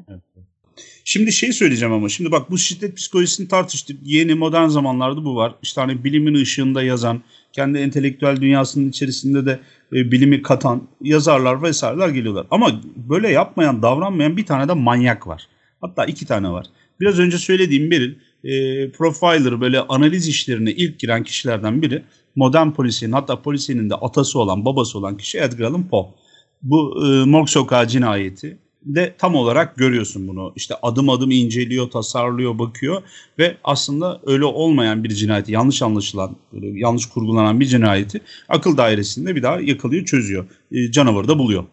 Şimdi 1.05 1.31
şey 1.31 1.53
söyleyeceğim 1.53 1.93
ama 1.93 2.09
şimdi 2.09 2.31
bak 2.31 2.51
bu 2.51 2.57
şiddet 2.57 2.97
psikolojisini 2.97 3.47
tartıştık. 3.47 3.99
Yeni 4.03 4.35
modern 4.35 4.67
zamanlarda 4.67 5.25
bu 5.25 5.35
var. 5.35 5.55
İşte 5.61 5.81
hani 5.81 6.03
bilimin 6.03 6.35
ışığında 6.35 6.83
yazan 6.83 7.21
kendi 7.53 7.77
entelektüel 7.77 8.41
dünyasının 8.41 8.89
içerisinde 8.89 9.45
de 9.45 9.59
e, 9.93 10.11
bilimi 10.11 10.41
katan 10.41 10.87
yazarlar 11.01 11.63
vesaireler 11.63 12.09
geliyorlar. 12.09 12.47
Ama 12.51 12.81
böyle 12.95 13.29
yapmayan, 13.29 13.81
davranmayan 13.81 14.37
bir 14.37 14.45
tane 14.45 14.67
de 14.67 14.73
manyak 14.73 15.27
var. 15.27 15.47
Hatta 15.81 16.05
iki 16.05 16.25
tane 16.25 16.49
var. 16.49 16.65
Biraz 16.99 17.19
önce 17.19 17.37
söylediğim 17.37 17.91
biri 17.91 18.17
e, 18.43 18.91
profiler 18.91 19.61
böyle 19.61 19.79
analiz 19.79 20.27
işlerine 20.27 20.71
ilk 20.71 20.99
giren 20.99 21.23
kişilerden 21.23 21.81
biri 21.81 22.03
modern 22.35 22.71
polisiyenin 22.71 23.13
hatta 23.13 23.41
polisiyenin 23.41 23.89
de 23.89 23.95
atası 23.95 24.39
olan 24.39 24.65
babası 24.65 24.97
olan 24.97 25.17
kişi 25.17 25.39
Edgar 25.39 25.65
Allan 25.65 25.87
Poe. 25.87 26.05
Bu 26.61 27.05
e, 27.05 27.25
Morg 27.25 27.47
Sokağı 27.47 27.87
cinayeti 27.87 28.57
de 28.85 29.13
tam 29.17 29.35
olarak 29.35 29.75
görüyorsun 29.75 30.27
bunu. 30.27 30.53
İşte 30.55 30.75
adım 30.81 31.09
adım 31.09 31.31
inceliyor, 31.31 31.89
tasarlıyor, 31.89 32.59
bakıyor 32.59 33.01
ve 33.39 33.57
aslında 33.63 34.19
öyle 34.25 34.45
olmayan 34.45 35.03
bir 35.03 35.09
cinayeti, 35.09 35.51
yanlış 35.51 35.81
anlaşılan, 35.81 36.35
böyle 36.53 36.79
yanlış 36.79 37.05
kurgulanan 37.05 37.59
bir 37.59 37.65
cinayeti 37.65 38.21
akıl 38.49 38.77
dairesinde 38.77 39.35
bir 39.35 39.43
daha 39.43 39.59
yakalıyor, 39.59 40.05
çözüyor. 40.05 40.45
E, 40.71 40.91
canavarı 40.91 41.27
da 41.27 41.39
buluyor. 41.39 41.63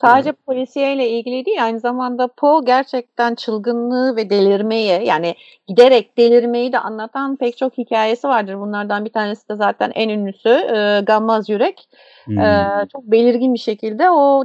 Sadece 0.00 0.32
polisiyeyle 0.32 1.10
ilgili 1.10 1.46
değil 1.46 1.64
aynı 1.64 1.80
zamanda 1.80 2.28
Poe 2.28 2.64
gerçekten 2.66 3.34
çılgınlığı 3.34 4.16
ve 4.16 4.30
delirmeyi 4.30 5.06
yani 5.06 5.34
giderek 5.68 6.18
delirmeyi 6.18 6.72
de 6.72 6.78
anlatan 6.78 7.36
pek 7.36 7.56
çok 7.56 7.78
hikayesi 7.78 8.28
vardır. 8.28 8.60
Bunlardan 8.60 9.04
bir 9.04 9.12
tanesi 9.12 9.48
de 9.48 9.54
zaten 9.54 9.92
en 9.94 10.08
ünlüsü 10.08 10.48
e, 10.48 11.00
Gammaz 11.06 11.48
Yürek. 11.48 11.88
Hmm. 12.24 12.38
E, 12.38 12.68
çok 12.92 13.02
belirgin 13.02 13.54
bir 13.54 13.58
şekilde 13.58 14.10
o 14.10 14.44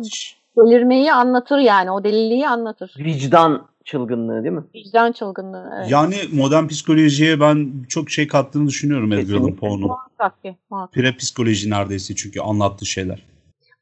delirmeyi 0.58 1.14
anlatır 1.14 1.58
yani 1.58 1.92
o 1.92 2.04
deliliği 2.04 2.48
anlatır. 2.48 2.94
Vicdan 2.98 3.68
çılgınlığı 3.86 4.44
değil 4.44 4.56
mi? 4.56 4.64
Vicdan 4.76 5.12
çılgınlığı 5.12 5.72
evet. 5.78 5.92
Yani 5.92 6.16
modern 6.34 6.68
psikolojiye 6.68 7.40
ben 7.40 7.72
çok 7.90 8.10
şey 8.10 8.28
kattığını 8.28 8.68
düşünüyorum 8.68 9.14
Edgar 9.14 9.38
Allan 9.38 9.56
Poe'nun. 9.56 9.88
Muhakkak 9.88 10.44
ki. 10.44 10.58
Muhakkak. 10.70 10.94
Pre 10.94 11.16
psikoloji 11.18 11.70
neredeyse 11.70 12.16
çünkü 12.16 12.40
anlattığı 12.40 12.86
şeyler. 12.86 13.29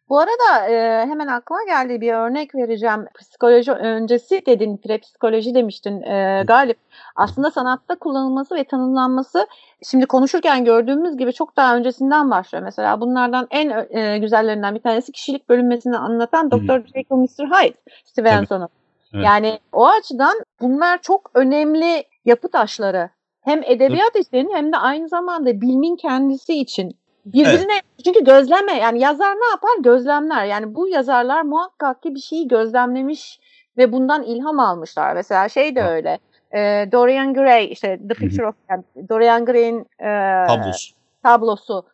Bu 0.10 0.20
arada 0.20 0.70
e, 0.70 1.06
hemen 1.06 1.28
aklıma 1.28 1.64
geldi 1.64 2.02
bir 2.02 2.14
örnek 2.14 2.56
vereceğim. 2.56 3.06
Psikoloji 3.20 3.72
öncesi 3.72 4.46
dedin, 4.46 4.78
prepsikoloji 4.78 5.56
demiştin 5.56 6.02
e, 6.02 6.44
Galip. 6.48 6.78
Aslında 7.16 7.52
sanatta 7.52 7.96
kullanılması 7.96 8.56
ve 8.56 8.64
tanımlanması 8.64 9.48
şimdi 9.84 10.06
konuşurken 10.06 10.66
gördüğümüz 10.66 11.18
gibi 11.18 11.34
çok 11.34 11.58
daha 11.58 11.76
öncesinden 11.76 12.32
başlıyor. 12.32 12.64
Mesela 12.64 13.02
bunlardan 13.02 13.48
en 13.52 13.88
e, 13.90 14.18
güzellerinden 14.18 14.76
bir 14.76 14.82
tanesi 14.82 15.12
kişilik 15.12 15.50
bölünmesini 15.50 15.98
anlatan 15.98 16.52
Dr. 16.52 16.88
Jekyll 16.88 17.16
Mr. 17.16 17.46
Hyde 17.46 17.78
Stevenson'un. 18.06 18.70
Evet. 19.14 19.26
Yani 19.26 19.60
o 19.72 19.88
açıdan 19.88 20.36
bunlar 20.62 21.02
çok 21.02 21.32
önemli 21.34 22.04
yapı 22.26 22.52
taşları. 22.52 23.10
Hem 23.42 23.64
edebiyat 23.64 24.16
için 24.16 24.50
hem 24.54 24.74
de 24.74 24.78
aynı 24.78 25.10
zamanda 25.10 25.62
bilmin 25.62 25.96
kendisi 25.96 26.54
için 26.54 26.98
Birbirine 27.34 27.74
evet. 27.74 27.84
çünkü 28.06 28.24
gözleme 28.24 28.74
yani 28.74 29.00
yazar 29.00 29.32
ne 29.32 29.50
yapar? 29.52 29.70
Gözlemler. 29.84 30.46
Yani 30.46 30.76
bu 30.76 30.88
yazarlar 30.88 31.42
muhakkak 31.42 32.04
ki 32.04 32.16
bir 32.16 32.20
şeyi 32.20 32.48
gözlemlemiş 32.48 33.40
ve 33.78 33.92
bundan 33.92 34.24
ilham 34.24 34.60
almışlar. 34.60 35.14
Mesela 35.14 35.50
şey 35.50 35.76
de 35.76 35.82
öyle. 35.84 36.20
E, 36.52 36.92
Dorian 36.92 37.34
Gray 37.34 37.72
işte 37.72 38.00
The 38.10 38.14
Picture 38.14 38.48
of 38.48 38.56
yani 38.70 38.84
Dorian 39.10 39.46
Gray'in 39.46 39.80
e, 40.00 40.48
tablosu. 40.48 40.94
tablosu. 41.24 41.86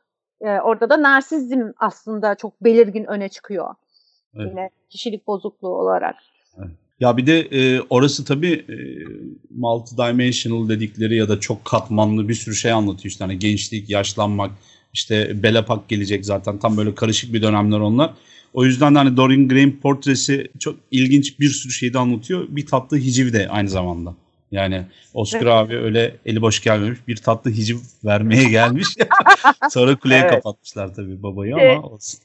E, 0.42 0.50
orada 0.50 0.90
da 0.90 1.02
narsizm 1.02 1.62
aslında 1.78 2.36
çok 2.36 2.64
belirgin 2.64 3.06
öne 3.06 3.30
çıkıyor. 3.30 3.76
Evet. 4.36 4.48
Yine 4.50 4.70
kişilik 4.90 5.28
bozukluğu 5.28 5.78
olarak. 5.78 6.16
Evet. 6.58 6.72
Ya 7.00 7.18
bir 7.18 7.28
de 7.28 7.40
e, 7.40 7.82
orası 7.90 8.26
tabii 8.26 8.54
e, 8.54 8.76
multidimensional 9.50 10.70
dedikleri 10.70 11.16
ya 11.16 11.30
da 11.30 11.40
çok 11.40 11.66
katmanlı 11.66 12.30
bir 12.30 12.34
sürü 12.34 12.56
şey 12.56 12.72
anlatıyor 12.72 13.06
işte 13.06 13.24
hani 13.24 13.40
gençlik, 13.40 13.90
yaşlanmak, 13.90 14.52
işte 14.94 15.44
Belapak 15.44 15.90
gelecek 15.90 16.26
zaten. 16.26 16.58
Tam 16.58 16.78
böyle 16.78 16.96
karışık 16.96 17.34
bir 17.34 17.42
dönemler 17.42 17.80
onlar. 17.80 18.14
O 18.54 18.66
yüzden 18.66 18.96
de 18.96 18.98
hani 18.98 19.18
Dorian 19.18 19.48
Gray'in 19.48 19.80
portresi 19.84 20.48
çok 20.60 20.76
ilginç 20.92 21.40
bir 21.40 21.50
sürü 21.50 21.74
şeyi 21.74 21.94
de 21.94 22.00
anlatıyor. 22.00 22.48
Bir 22.50 22.66
tatlı 22.66 22.98
hiciv 22.98 23.34
de 23.34 23.50
aynı 23.50 23.70
zamanda. 23.70 24.14
Yani 24.52 24.86
Oscar 25.14 25.40
evet. 25.40 25.52
abi 25.52 25.78
öyle 25.78 26.16
eli 26.26 26.42
boş 26.42 26.64
gelmemiş. 26.64 27.00
Bir 27.08 27.16
tatlı 27.16 27.52
hiciv 27.52 27.78
vermeye 28.06 28.50
gelmiş. 28.50 28.88
Sonra 29.70 29.96
kuleye 29.96 30.22
evet. 30.22 30.32
kapatmışlar 30.32 30.96
tabii 30.96 31.24
babayı 31.24 31.56
bir 31.56 31.62
ama 31.62 31.88
olsun. 31.88 32.20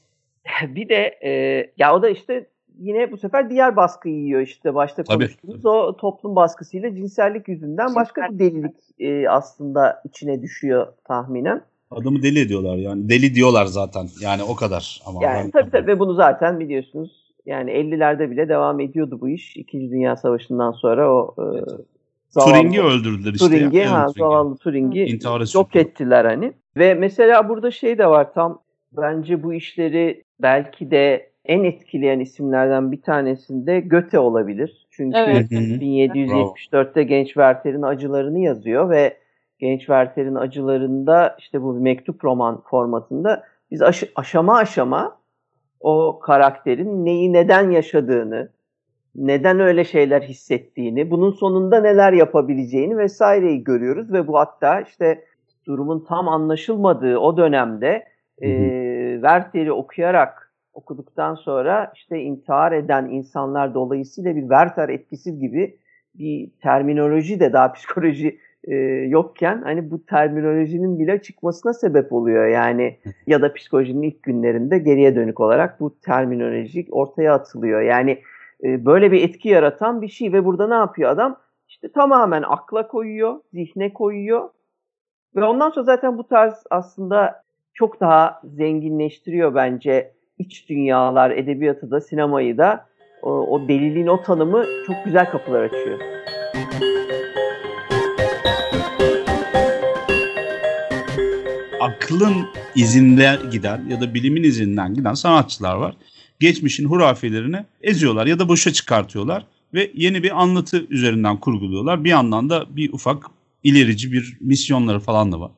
Bir 0.67 0.89
de 0.89 1.19
e, 1.23 1.31
ya 1.77 1.95
o 1.95 2.01
da 2.01 2.09
işte 2.09 2.47
yine 2.79 3.11
bu 3.11 3.17
sefer 3.17 3.49
diğer 3.49 3.75
baskıyı 3.75 4.15
yiyor 4.15 4.41
işte 4.41 4.75
başta 4.75 5.03
konuştuğumuz 5.03 5.61
tabii. 5.61 5.67
o 5.67 5.97
toplum 5.97 6.35
baskısıyla 6.35 6.95
cinsellik 6.95 7.47
yüzünden 7.47 7.95
başka 7.95 8.21
bir 8.21 8.39
delilik 8.39 8.75
e, 8.99 9.29
aslında 9.29 10.01
içine 10.05 10.41
düşüyor 10.41 10.87
tahminen. 11.03 11.61
Adamı 11.91 12.23
deli 12.23 12.39
ediyorlar 12.39 12.77
yani. 12.77 13.09
Deli 13.09 13.35
diyorlar 13.35 13.65
zaten. 13.65 14.07
Yani 14.21 14.43
o 14.43 14.55
kadar. 14.55 15.01
Ama 15.05 15.23
yani 15.23 15.51
tabii 15.51 15.71
tabii 15.71 15.87
ve 15.87 15.99
bunu 15.99 16.13
zaten 16.13 16.59
biliyorsunuz. 16.59 17.29
Yani 17.45 17.71
50'lerde 17.71 18.31
bile 18.31 18.49
devam 18.49 18.79
ediyordu 18.79 19.17
bu 19.21 19.29
iş. 19.29 19.57
İkinci 19.57 19.91
Dünya 19.91 20.15
Savaşı'ndan 20.15 20.71
sonra 20.71 21.13
o 21.13 21.35
e, 21.37 21.45
zavallı, 22.29 22.51
Turing'i 22.51 22.81
öldürdüler 22.81 23.33
işte. 23.33 23.45
Turing'i, 23.45 23.77
ya, 23.77 23.91
ha, 23.91 24.05
Turing'i. 24.05 24.19
zavallı 24.19 24.57
Turing'i 24.57 25.19
yok 25.55 25.75
ettiler 25.75 26.25
hani. 26.25 26.53
Ve 26.77 26.93
mesela 26.93 27.49
burada 27.49 27.71
şey 27.71 27.97
de 27.97 28.07
var 28.07 28.33
tam 28.33 28.61
bence 28.97 29.43
bu 29.43 29.53
işleri 29.53 30.23
belki 30.41 30.91
de 30.91 31.29
en 31.45 31.63
etkileyen 31.63 32.19
isimlerden 32.19 32.91
bir 32.91 33.01
tanesinde 33.01 33.79
Göte 33.79 34.19
olabilir. 34.19 34.87
Çünkü 34.91 35.17
evet. 35.17 35.51
1774'te 35.51 37.03
Genç 37.03 37.27
Werther'in 37.27 37.81
acılarını 37.81 38.39
yazıyor 38.39 38.89
ve 38.89 39.17
Genç 39.59 39.79
Werther'in 39.79 40.35
acılarında 40.35 41.35
işte 41.39 41.61
bu 41.61 41.73
mektup 41.73 42.23
roman 42.25 42.61
formatında 42.61 43.43
biz 43.71 43.81
aş- 43.81 44.11
aşama 44.15 44.57
aşama 44.57 45.19
o 45.79 46.19
karakterin 46.19 47.05
neyi 47.05 47.33
neden 47.33 47.71
yaşadığını, 47.71 48.49
neden 49.15 49.59
öyle 49.59 49.83
şeyler 49.83 50.21
hissettiğini, 50.21 51.11
bunun 51.11 51.31
sonunda 51.31 51.81
neler 51.81 52.13
yapabileceğini 52.13 52.97
vesaireyi 52.97 53.63
görüyoruz 53.63 54.13
ve 54.13 54.27
bu 54.27 54.39
hatta 54.39 54.81
işte 54.81 55.23
durumun 55.65 56.05
tam 56.07 56.27
anlaşılmadığı 56.27 57.17
o 57.17 57.37
dönemde 57.37 58.05
e, 58.41 58.49
Werther'i 59.13 59.71
okuyarak 59.71 60.53
okuduktan 60.73 61.35
sonra 61.35 61.91
işte 61.95 62.19
intihar 62.19 62.71
eden 62.71 63.05
insanlar 63.05 63.73
dolayısıyla 63.73 64.35
bir 64.35 64.41
Werther 64.41 64.89
etkisi 64.89 65.39
gibi 65.39 65.77
bir 66.15 66.51
terminoloji 66.61 67.39
de 67.39 67.53
daha 67.53 67.73
psikoloji 67.73 68.39
e, 68.63 68.75
yokken 69.07 69.61
hani 69.61 69.91
bu 69.91 70.05
terminolojinin 70.05 70.99
bile 70.99 71.21
çıkmasına 71.21 71.73
sebep 71.73 72.13
oluyor. 72.13 72.47
Yani 72.47 72.99
ya 73.27 73.41
da 73.41 73.53
psikolojinin 73.53 74.01
ilk 74.01 74.23
günlerinde 74.23 74.77
geriye 74.77 75.15
dönük 75.15 75.39
olarak 75.39 75.79
bu 75.79 75.99
terminoloji 75.99 76.87
ortaya 76.91 77.33
atılıyor. 77.33 77.81
Yani 77.81 78.21
e, 78.63 78.85
böyle 78.85 79.11
bir 79.11 79.23
etki 79.23 79.49
yaratan 79.49 80.01
bir 80.01 80.07
şey 80.07 80.33
ve 80.33 80.45
burada 80.45 80.67
ne 80.67 80.73
yapıyor 80.73 81.09
adam? 81.09 81.39
İşte 81.67 81.91
tamamen 81.91 82.43
akla 82.47 82.87
koyuyor 82.87 83.39
zihne 83.53 83.93
koyuyor 83.93 84.49
ve 85.35 85.43
ondan 85.43 85.69
sonra 85.69 85.83
zaten 85.83 86.17
bu 86.17 86.27
tarz 86.27 86.53
aslında 86.69 87.43
çok 87.73 87.99
daha 87.99 88.41
zenginleştiriyor 88.43 89.55
bence 89.55 90.11
iç 90.37 90.69
dünyalar 90.69 91.31
edebiyatı 91.31 91.91
da 91.91 92.01
sinemayı 92.01 92.57
da. 92.57 92.89
O, 93.21 93.31
o 93.31 93.67
deliliğin 93.67 94.07
o 94.07 94.21
tanımı 94.21 94.65
çok 94.87 94.95
güzel 95.05 95.31
kapılar 95.31 95.63
açıyor. 95.63 95.99
Aklın 101.81 102.47
izinde 102.75 103.39
giden 103.51 103.85
ya 103.89 104.01
da 104.01 104.13
bilimin 104.13 104.43
izinden 104.43 104.93
giden 104.93 105.13
sanatçılar 105.13 105.75
var. 105.75 105.95
Geçmişin 106.39 106.85
hurafelerini 106.85 107.65
eziyorlar 107.81 108.27
ya 108.27 108.39
da 108.39 108.49
boşa 108.49 108.73
çıkartıyorlar 108.73 109.45
ve 109.73 109.91
yeni 109.95 110.23
bir 110.23 110.41
anlatı 110.41 110.85
üzerinden 110.89 111.37
kurguluyorlar. 111.37 112.03
Bir 112.03 112.09
yandan 112.09 112.49
da 112.49 112.65
bir 112.75 112.93
ufak 112.93 113.23
ilerici 113.63 114.11
bir 114.11 114.37
misyonları 114.41 114.99
falan 114.99 115.31
da 115.31 115.39
var. 115.39 115.51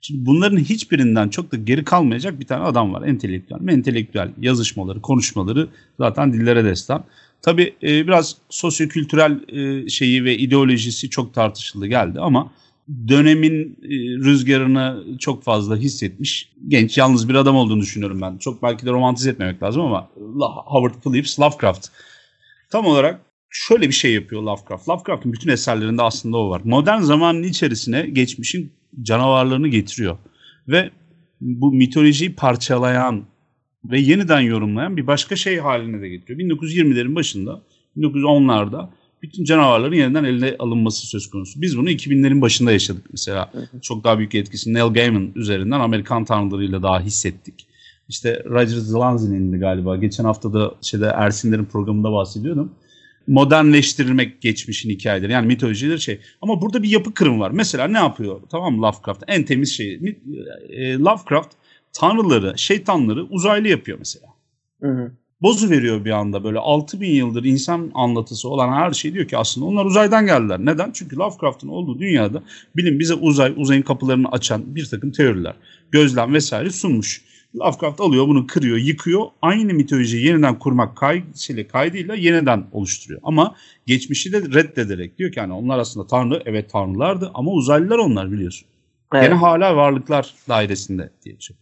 Şimdi 0.00 0.26
bunların 0.26 0.58
hiçbirinden 0.58 1.28
çok 1.28 1.52
da 1.52 1.56
geri 1.56 1.84
kalmayacak 1.84 2.40
bir 2.40 2.46
tane 2.46 2.64
adam 2.64 2.92
var. 2.92 3.08
Entelektüel. 3.08 3.68
Entelektüel 3.68 4.30
yazışmaları, 4.40 5.00
konuşmaları 5.02 5.68
zaten 5.98 6.32
dillere 6.32 6.64
destan. 6.64 7.04
Tabii 7.42 7.74
e, 7.82 8.06
biraz 8.06 8.36
sosyokültürel 8.50 9.40
e, 9.48 9.88
şeyi 9.88 10.24
ve 10.24 10.38
ideolojisi 10.38 11.10
çok 11.10 11.34
tartışıldı 11.34 11.86
geldi 11.86 12.20
ama 12.20 12.52
dönemin 13.08 13.78
e, 13.82 13.94
rüzgarını 14.24 15.04
çok 15.18 15.42
fazla 15.42 15.76
hissetmiş 15.76 16.52
genç 16.68 16.98
yalnız 16.98 17.28
bir 17.28 17.34
adam 17.34 17.56
olduğunu 17.56 17.80
düşünüyorum 17.80 18.20
ben. 18.20 18.38
Çok 18.38 18.62
belki 18.62 18.86
de 18.86 18.90
romantize 18.90 19.30
etmemek 19.30 19.62
lazım 19.62 19.82
ama 19.82 20.10
Howard 20.64 20.94
Phillips 21.02 21.40
Lovecraft 21.40 21.88
tam 22.70 22.86
olarak 22.86 23.20
şöyle 23.50 23.88
bir 23.88 23.92
şey 23.92 24.14
yapıyor 24.14 24.42
Lovecraft. 24.42 24.88
Lovecraft'ın 24.88 25.32
bütün 25.32 25.50
eserlerinde 25.50 26.02
aslında 26.02 26.36
o 26.36 26.50
var. 26.50 26.60
Modern 26.64 27.00
zamanın 27.00 27.42
içerisine 27.42 28.06
geçmişin 28.12 28.72
canavarlarını 29.02 29.68
getiriyor 29.68 30.18
ve 30.68 30.90
bu 31.40 31.72
mitolojiyi 31.72 32.34
parçalayan 32.34 33.24
ve 33.84 34.00
yeniden 34.00 34.40
yorumlayan 34.40 34.96
bir 34.96 35.06
başka 35.06 35.36
şey 35.36 35.58
haline 35.58 36.00
de 36.00 36.08
getiriyor. 36.08 36.40
1920'lerin 36.40 37.14
başında 37.14 37.62
1910'larda 37.96 38.88
bütün 39.22 39.44
canavarların 39.44 39.96
yeniden 39.96 40.24
eline 40.24 40.56
alınması 40.58 41.06
söz 41.06 41.30
konusu. 41.30 41.62
Biz 41.62 41.78
bunu 41.78 41.90
2000'lerin 41.90 42.40
başında 42.40 42.72
yaşadık 42.72 43.04
mesela. 43.12 43.52
Çok 43.82 44.04
daha 44.04 44.18
büyük 44.18 44.34
etkisi 44.34 44.74
Neil 44.74 44.92
Gaiman 44.94 45.32
üzerinden 45.34 45.80
Amerikan 45.80 46.24
tanrılarıyla 46.24 46.82
daha 46.82 47.00
hissettik. 47.00 47.66
İşte 48.08 48.42
Roger 48.44 48.76
Zlanzi'nin 48.76 49.60
galiba. 49.60 49.96
Geçen 49.96 50.24
hafta 50.24 50.52
da 50.52 50.74
şeyde 50.82 51.06
Ersinlerin 51.06 51.64
programında 51.64 52.12
bahsediyordum. 52.12 52.72
Modernleştirilmek 53.26 54.40
geçmişin 54.40 54.90
hikayeleri. 54.90 55.32
Yani 55.32 55.46
mitolojileri 55.46 56.00
şey. 56.00 56.20
Ama 56.42 56.62
burada 56.62 56.82
bir 56.82 56.88
yapı 56.88 57.14
kırım 57.14 57.40
var. 57.40 57.50
Mesela 57.50 57.88
ne 57.88 57.98
yapıyor? 57.98 58.40
Tamam 58.50 58.82
Lovecraft? 58.82 59.22
En 59.26 59.42
temiz 59.42 59.72
şey. 59.76 60.00
Lovecraft 60.98 61.50
tanrıları, 61.92 62.54
şeytanları 62.56 63.24
uzaylı 63.24 63.68
yapıyor 63.68 63.98
mesela. 63.98 64.26
Hı 64.80 64.88
hı. 64.88 65.12
Bozu 65.42 65.70
veriyor 65.70 66.04
bir 66.04 66.10
anda 66.10 66.44
böyle 66.44 66.58
6000 66.58 67.10
yıldır 67.10 67.44
insan 67.44 67.90
anlatısı 67.94 68.48
olan 68.48 68.72
her 68.72 68.92
şey 68.92 69.14
diyor 69.14 69.28
ki 69.28 69.36
aslında 69.36 69.66
onlar 69.66 69.84
uzaydan 69.84 70.26
geldiler. 70.26 70.58
Neden? 70.60 70.90
Çünkü 70.92 71.16
Lovecraft'ın 71.16 71.68
olduğu 71.68 71.98
dünyada 71.98 72.42
bilim 72.76 72.98
bize 72.98 73.14
uzay, 73.14 73.54
uzayın 73.56 73.82
kapılarını 73.82 74.28
açan 74.28 74.74
bir 74.74 74.86
takım 74.86 75.12
teoriler, 75.12 75.54
gözlem 75.90 76.34
vesaire 76.34 76.70
sunmuş. 76.70 77.24
Lovecraft 77.56 78.00
alıyor 78.00 78.28
bunu 78.28 78.46
kırıyor, 78.46 78.76
yıkıyor. 78.76 79.26
Aynı 79.42 79.74
mitolojiyi 79.74 80.26
yeniden 80.26 80.58
kurmak 80.58 80.96
kay 80.96 81.24
şeyle, 81.36 81.66
kaydıyla 81.66 82.14
yeniden 82.14 82.66
oluşturuyor. 82.72 83.20
Ama 83.24 83.54
geçmişi 83.86 84.32
de 84.32 84.40
reddederek 84.40 85.18
diyor 85.18 85.32
ki 85.32 85.40
hani 85.40 85.52
onlar 85.52 85.78
aslında 85.78 86.06
tanrı, 86.06 86.42
evet 86.46 86.70
tanrılardı 86.70 87.30
ama 87.34 87.50
uzaylılar 87.50 87.98
onlar 87.98 88.32
biliyorsun. 88.32 88.68
Evet. 89.14 89.24
Gene 89.24 89.34
hala 89.34 89.76
varlıklar 89.76 90.34
dairesinde 90.48 91.10
diye 91.24 91.38
bir 91.38 91.42
şey. 91.42 91.56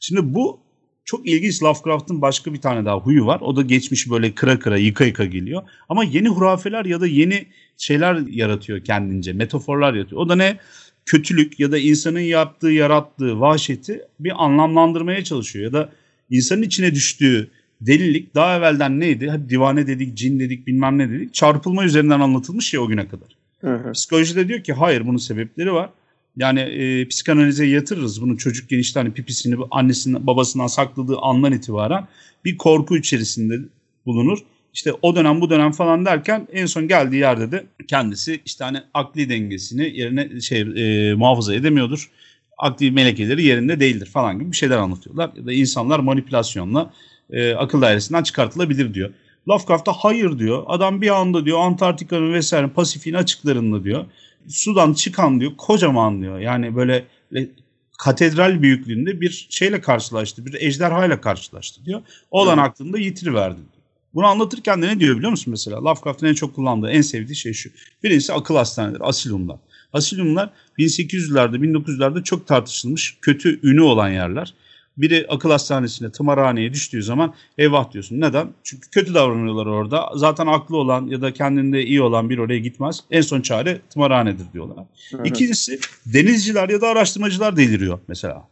Şimdi 0.00 0.34
bu 0.34 0.63
çok 1.04 1.28
ilginç 1.28 1.62
Lovecraft'ın 1.62 2.22
başka 2.22 2.54
bir 2.54 2.60
tane 2.60 2.84
daha 2.84 2.96
huyu 2.96 3.26
var. 3.26 3.40
O 3.40 3.56
da 3.56 3.62
geçmişi 3.62 4.10
böyle 4.10 4.34
kıra 4.34 4.58
kıra 4.58 4.76
yıka 4.76 5.04
yıka 5.04 5.24
geliyor. 5.24 5.62
Ama 5.88 6.04
yeni 6.04 6.28
hurafeler 6.28 6.84
ya 6.84 7.00
da 7.00 7.06
yeni 7.06 7.46
şeyler 7.76 8.14
yaratıyor 8.26 8.84
kendince. 8.84 9.32
Metaforlar 9.32 9.94
yaratıyor. 9.94 10.20
O 10.20 10.28
da 10.28 10.36
ne? 10.36 10.58
Kötülük 11.06 11.60
ya 11.60 11.72
da 11.72 11.78
insanın 11.78 12.20
yaptığı, 12.20 12.70
yarattığı 12.70 13.40
vahşeti 13.40 14.02
bir 14.20 14.44
anlamlandırmaya 14.44 15.24
çalışıyor. 15.24 15.64
Ya 15.64 15.72
da 15.72 15.92
insanın 16.30 16.62
içine 16.62 16.94
düştüğü 16.94 17.50
delilik 17.80 18.34
daha 18.34 18.56
evvelden 18.56 19.00
neydi? 19.00 19.28
Hadi 19.28 19.48
divane 19.48 19.86
dedik, 19.86 20.16
cin 20.16 20.40
dedik, 20.40 20.66
bilmem 20.66 20.98
ne 20.98 21.10
dedik. 21.10 21.34
Çarpılma 21.34 21.84
üzerinden 21.84 22.20
anlatılmış 22.20 22.74
ya 22.74 22.80
o 22.80 22.88
güne 22.88 23.08
kadar. 23.08 23.28
Hı 23.60 23.74
hı. 23.74 23.92
Psikolojide 23.92 24.48
diyor 24.48 24.62
ki 24.62 24.72
hayır 24.72 25.06
bunun 25.06 25.16
sebepleri 25.16 25.72
var. 25.72 25.90
Yani 26.36 26.60
e, 26.60 27.08
psikanalize 27.08 27.66
yatırırız 27.66 28.22
bunu 28.22 28.38
çocukken 28.38 28.78
işte 28.78 29.00
hani 29.00 29.12
pipisini 29.12 29.56
annesinden 29.70 30.26
babasından 30.26 30.66
sakladığı 30.66 31.18
andan 31.18 31.52
itibaren 31.52 32.08
bir 32.44 32.56
korku 32.56 32.96
içerisinde 32.96 33.54
bulunur. 34.06 34.38
İşte 34.74 34.92
o 35.02 35.16
dönem 35.16 35.40
bu 35.40 35.50
dönem 35.50 35.72
falan 35.72 36.04
derken 36.04 36.48
en 36.52 36.66
son 36.66 36.88
geldiği 36.88 37.16
yerde 37.16 37.52
de 37.52 37.64
kendisi 37.88 38.40
işte 38.44 38.64
hani 38.64 38.78
akli 38.94 39.28
dengesini 39.28 39.98
yerine 39.98 40.40
şey 40.40 40.60
e, 40.60 41.14
muhafaza 41.14 41.54
edemiyordur. 41.54 42.10
Akli 42.58 42.90
melekeleri 42.90 43.44
yerinde 43.44 43.80
değildir 43.80 44.06
falan 44.06 44.38
gibi 44.38 44.52
bir 44.52 44.56
şeyler 44.56 44.76
anlatıyorlar. 44.76 45.30
Ya 45.36 45.46
da 45.46 45.52
insanlar 45.52 45.98
manipülasyonla 45.98 46.92
e, 47.30 47.54
akıl 47.54 47.82
dairesinden 47.82 48.22
çıkartılabilir 48.22 48.94
diyor. 48.94 49.10
Lovecraft'a 49.48 49.92
hayır 49.92 50.38
diyor. 50.38 50.62
Adam 50.66 51.02
bir 51.02 51.20
anda 51.20 51.44
diyor 51.44 51.58
Antarktika'nın 51.58 52.32
vesaire 52.32 52.68
Pasifik'in 52.68 53.14
açıklarında 53.14 53.84
diyor. 53.84 54.04
Sudan 54.48 54.92
çıkan 54.92 55.40
diyor 55.40 55.52
kocaman 55.56 56.22
diyor. 56.22 56.38
Yani 56.38 56.76
böyle 56.76 57.04
katedral 57.98 58.62
büyüklüğünde 58.62 59.20
bir 59.20 59.46
şeyle 59.50 59.80
karşılaştı. 59.80 60.46
Bir 60.46 60.54
ejderhayla 60.60 61.20
karşılaştı 61.20 61.84
diyor. 61.84 62.02
Olan 62.30 62.58
Evet. 62.58 62.68
aklında 62.68 62.98
yitiriverdi 62.98 63.56
diyor. 63.56 63.68
Bunu 64.14 64.26
anlatırken 64.26 64.82
de 64.82 64.88
ne 64.88 65.00
diyor 65.00 65.16
biliyor 65.16 65.30
musun 65.30 65.50
mesela? 65.50 65.84
Lovecraft'ın 65.84 66.26
en 66.26 66.34
çok 66.34 66.54
kullandığı, 66.54 66.90
en 66.90 67.00
sevdiği 67.00 67.36
şey 67.36 67.52
şu. 67.52 67.70
Birincisi 68.02 68.32
akıl 68.32 68.56
hastaneleri, 68.56 69.02
asilumlar. 69.02 69.56
Asilumlar 69.92 70.50
1800'lerde, 70.78 71.56
1900'lerde 71.56 72.24
çok 72.24 72.46
tartışılmış, 72.46 73.18
kötü 73.20 73.60
ünü 73.62 73.80
olan 73.80 74.08
yerler. 74.08 74.54
Biri 74.96 75.26
akıl 75.28 75.50
hastanesine, 75.50 76.12
tımarhaneye 76.12 76.72
düştüğü 76.72 77.02
zaman 77.02 77.34
eyvah 77.58 77.92
diyorsun. 77.92 78.20
Neden? 78.20 78.48
Çünkü 78.64 78.90
kötü 78.90 79.14
davranıyorlar 79.14 79.66
orada. 79.66 80.10
Zaten 80.14 80.46
aklı 80.46 80.76
olan 80.76 81.06
ya 81.06 81.22
da 81.22 81.32
kendinde 81.32 81.84
iyi 81.84 82.02
olan 82.02 82.30
bir 82.30 82.38
oraya 82.38 82.58
gitmez. 82.58 83.00
En 83.10 83.20
son 83.20 83.40
çare 83.40 83.80
tımarhanedir 83.90 84.52
diyorlar. 84.52 84.84
Hı. 85.10 85.22
İkincisi 85.24 85.78
denizciler 86.06 86.68
ya 86.68 86.80
da 86.80 86.88
araştırmacılar 86.88 87.56
deliriyor 87.56 87.98
mesela 88.08 88.48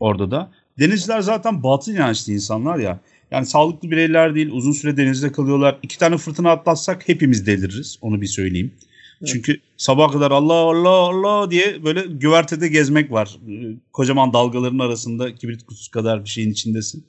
orada 0.00 0.30
da. 0.30 0.50
Denizciler 0.78 1.20
zaten 1.20 1.62
batıl 1.62 1.92
inançlı 1.92 2.32
insanlar 2.32 2.78
ya. 2.78 3.00
Yani 3.30 3.46
sağlıklı 3.46 3.90
bireyler 3.90 4.34
değil 4.34 4.50
uzun 4.52 4.72
süre 4.72 4.96
denizde 4.96 5.32
kalıyorlar. 5.32 5.78
İki 5.82 5.98
tane 5.98 6.16
fırtına 6.16 6.50
atlatsak 6.50 7.08
hepimiz 7.08 7.46
deliririz 7.46 7.98
onu 8.00 8.20
bir 8.20 8.26
söyleyeyim. 8.26 8.72
Evet. 9.20 9.32
Çünkü 9.32 9.60
sabaha 9.76 10.12
kadar 10.12 10.30
Allah 10.30 10.54
Allah 10.54 10.88
Allah 10.88 11.50
diye 11.50 11.84
böyle 11.84 12.02
güvertede 12.06 12.68
gezmek 12.68 13.12
var. 13.12 13.38
Ee, 13.48 13.76
Kocaman 13.92 14.32
dalgaların 14.32 14.78
arasında 14.78 15.34
kibrit 15.34 15.66
kutusu 15.66 15.90
kadar 15.90 16.24
bir 16.24 16.28
şeyin 16.28 16.50
içindesin. 16.50 17.04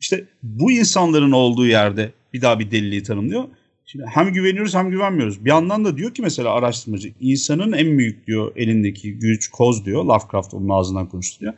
İşte 0.00 0.24
bu 0.42 0.72
insanların 0.72 1.32
olduğu 1.32 1.66
yerde 1.66 2.12
bir 2.32 2.42
daha 2.42 2.58
bir 2.58 2.70
deliliği 2.70 3.02
tanımlıyor. 3.02 3.44
Şimdi 3.86 4.04
hem 4.14 4.32
güveniyoruz 4.32 4.74
hem 4.74 4.90
güvenmiyoruz. 4.90 5.44
Bir 5.44 5.50
yandan 5.50 5.84
da 5.84 5.96
diyor 5.96 6.14
ki 6.14 6.22
mesela 6.22 6.52
araştırmacı 6.52 7.12
insanın 7.20 7.72
en 7.72 7.98
büyük 7.98 8.26
diyor 8.26 8.52
elindeki 8.56 9.12
güç 9.12 9.48
koz 9.48 9.84
diyor. 9.84 10.04
Lovecraft 10.04 10.54
onun 10.54 10.68
ağzından 10.68 11.08
konuştu 11.08 11.40
diyor. 11.40 11.52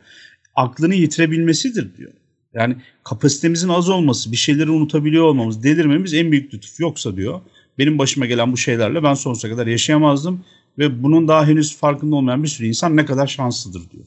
Aklını 0.55 0.95
yitirebilmesidir 0.95 1.97
diyor. 1.97 2.11
Yani 2.53 2.75
kapasitemizin 3.03 3.69
az 3.69 3.89
olması, 3.89 4.31
bir 4.31 4.37
şeyleri 4.37 4.69
unutabiliyor 4.69 5.23
olmamız, 5.23 5.63
delirmemiz 5.63 6.13
en 6.13 6.31
büyük 6.31 6.53
lütuf. 6.53 6.79
Yoksa 6.79 7.15
diyor 7.15 7.41
benim 7.79 7.99
başıma 7.99 8.25
gelen 8.25 8.51
bu 8.51 8.57
şeylerle 8.57 9.03
ben 9.03 9.13
sonsuza 9.13 9.49
kadar 9.49 9.67
yaşayamazdım 9.67 10.45
ve 10.77 11.03
bunun 11.03 11.27
daha 11.27 11.45
henüz 11.45 11.77
farkında 11.77 12.15
olmayan 12.15 12.43
bir 12.43 12.47
sürü 12.47 12.67
insan 12.67 12.97
ne 12.97 13.05
kadar 13.05 13.27
şanslıdır 13.27 13.89
diyor. 13.91 14.05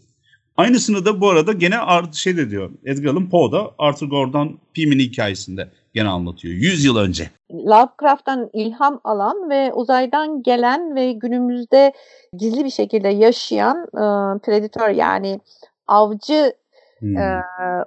Aynısını 0.57 1.05
da 1.05 1.21
bu 1.21 1.31
arada 1.31 1.53
gene 1.53 1.79
Art 1.79 2.15
şey 2.15 2.37
de 2.37 2.51
diyor. 2.51 2.71
Edgar 2.85 3.11
Allan 3.11 3.31
Poe 3.31 3.53
da 3.53 3.71
Arthur 3.79 4.07
Gordon 4.07 4.59
Pym'in 4.75 4.99
hikayesinde 4.99 5.69
gene 5.95 6.09
anlatıyor. 6.09 6.55
100 6.55 6.85
yıl 6.85 6.97
önce. 6.97 7.31
Lovecraft'tan 7.53 8.51
ilham 8.53 9.01
alan 9.05 9.51
ve 9.51 9.73
uzaydan 9.73 10.43
gelen 10.43 10.95
ve 10.95 11.13
günümüzde 11.13 11.93
gizli 12.39 12.65
bir 12.65 12.71
şekilde 12.71 13.09
yaşayan 13.09 13.77
e, 13.77 14.39
predator 14.39 14.89
yani 14.89 15.41
avcı 15.87 16.53
Hmm. 17.01 17.17
e, 17.17 17.43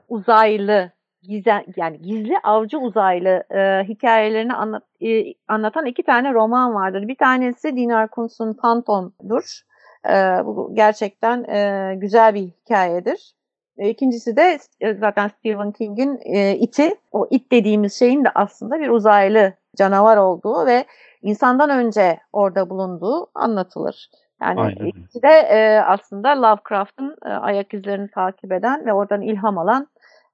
uzaylı 0.10 0.92
gizem 1.24 1.64
yani 1.76 2.02
gizli 2.02 2.38
avcı 2.44 2.78
uzaylı 2.78 3.44
e, 3.52 3.84
hikayelerini 3.88 4.54
anlat, 4.54 4.84
e, 5.02 5.34
anlatan 5.48 5.86
iki 5.86 6.04
tane 6.04 6.34
roman 6.34 6.74
vardır. 6.74 7.08
Bir 7.08 7.16
tanesi 7.16 7.76
Dinar 7.76 8.08
Kuntz'un 8.08 8.54
Phantom'dur. 8.54 9.62
E, 10.10 10.14
bu 10.46 10.72
gerçekten 10.74 11.44
e, 11.44 11.96
güzel 11.96 12.34
bir 12.34 12.42
hikayedir. 12.42 13.34
E, 13.78 13.90
İkincisi 13.90 14.38
de 14.38 14.60
e, 14.80 14.94
zaten 14.94 15.28
Stephen 15.28 15.72
King'in 15.72 16.20
e, 16.26 16.56
iti. 16.56 16.96
O 17.12 17.28
it 17.32 17.52
dediğimiz 17.52 18.00
şeyin 18.00 18.24
de 18.24 18.30
aslında 18.36 18.80
bir 18.80 18.90
uzaylı 18.90 19.54
canavar 19.78 20.18
olduğu 20.18 20.66
ve 20.66 20.86
insandan 21.22 21.70
önce 21.70 22.20
orada 22.34 22.70
bulunduğu 22.70 23.28
anlatılır. 23.36 24.10
Yani 24.42 24.62
Aynen. 24.62 24.86
ikisi 24.86 25.22
de 25.22 25.28
e, 25.28 25.80
aslında 25.88 26.42
Lovecraft'ın 26.42 27.16
e, 27.26 27.30
ayak 27.30 27.74
izlerini 27.74 28.12
takip 28.12 28.52
eden 28.52 28.86
ve 28.86 28.94
oradan 28.94 29.22
ilham 29.22 29.58
alan 29.58 29.88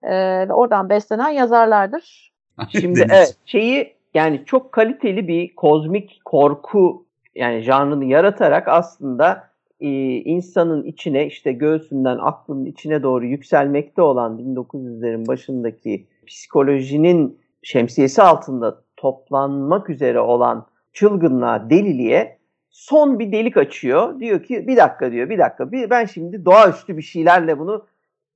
ve 0.04 0.54
oradan 0.54 0.90
beslenen 0.90 1.30
yazarlardır. 1.30 2.34
Şimdi 2.70 3.06
evet 3.10 3.38
şeyi 3.46 3.94
yani 4.14 4.44
çok 4.46 4.72
kaliteli 4.72 5.28
bir 5.28 5.56
kozmik 5.56 6.22
korku 6.26 7.06
yani 7.36 7.62
janrını 7.62 8.06
yaratarak 8.06 8.68
aslında 8.68 9.50
e, 9.80 9.90
insanın 10.16 10.84
içine 10.84 11.26
işte 11.26 11.52
göğsünden 11.52 12.18
aklının 12.22 12.66
içine 12.66 13.04
doğru 13.04 13.26
yükselmekte 13.26 14.02
olan 14.02 14.40
1900'lerin 14.40 15.28
başındaki 15.28 16.08
psikolojinin 16.28 17.40
şemsiyesi 17.64 18.22
altında 18.22 18.82
toplanmak 18.98 19.90
üzere 19.90 20.20
olan 20.20 20.66
çılgınlığa, 20.94 21.70
deliliğe 21.70 22.38
son 22.70 23.20
bir 23.20 23.32
delik 23.32 23.58
açıyor. 23.58 24.20
Diyor 24.20 24.44
ki 24.44 24.68
bir 24.68 24.78
dakika 24.78 25.12
diyor 25.12 25.30
bir 25.30 25.38
dakika 25.38 25.72
bir, 25.72 25.90
ben 25.90 26.06
şimdi 26.06 26.46
doğaüstü 26.46 26.98
bir 26.98 27.02
şeylerle 27.02 27.60
bunu 27.60 27.86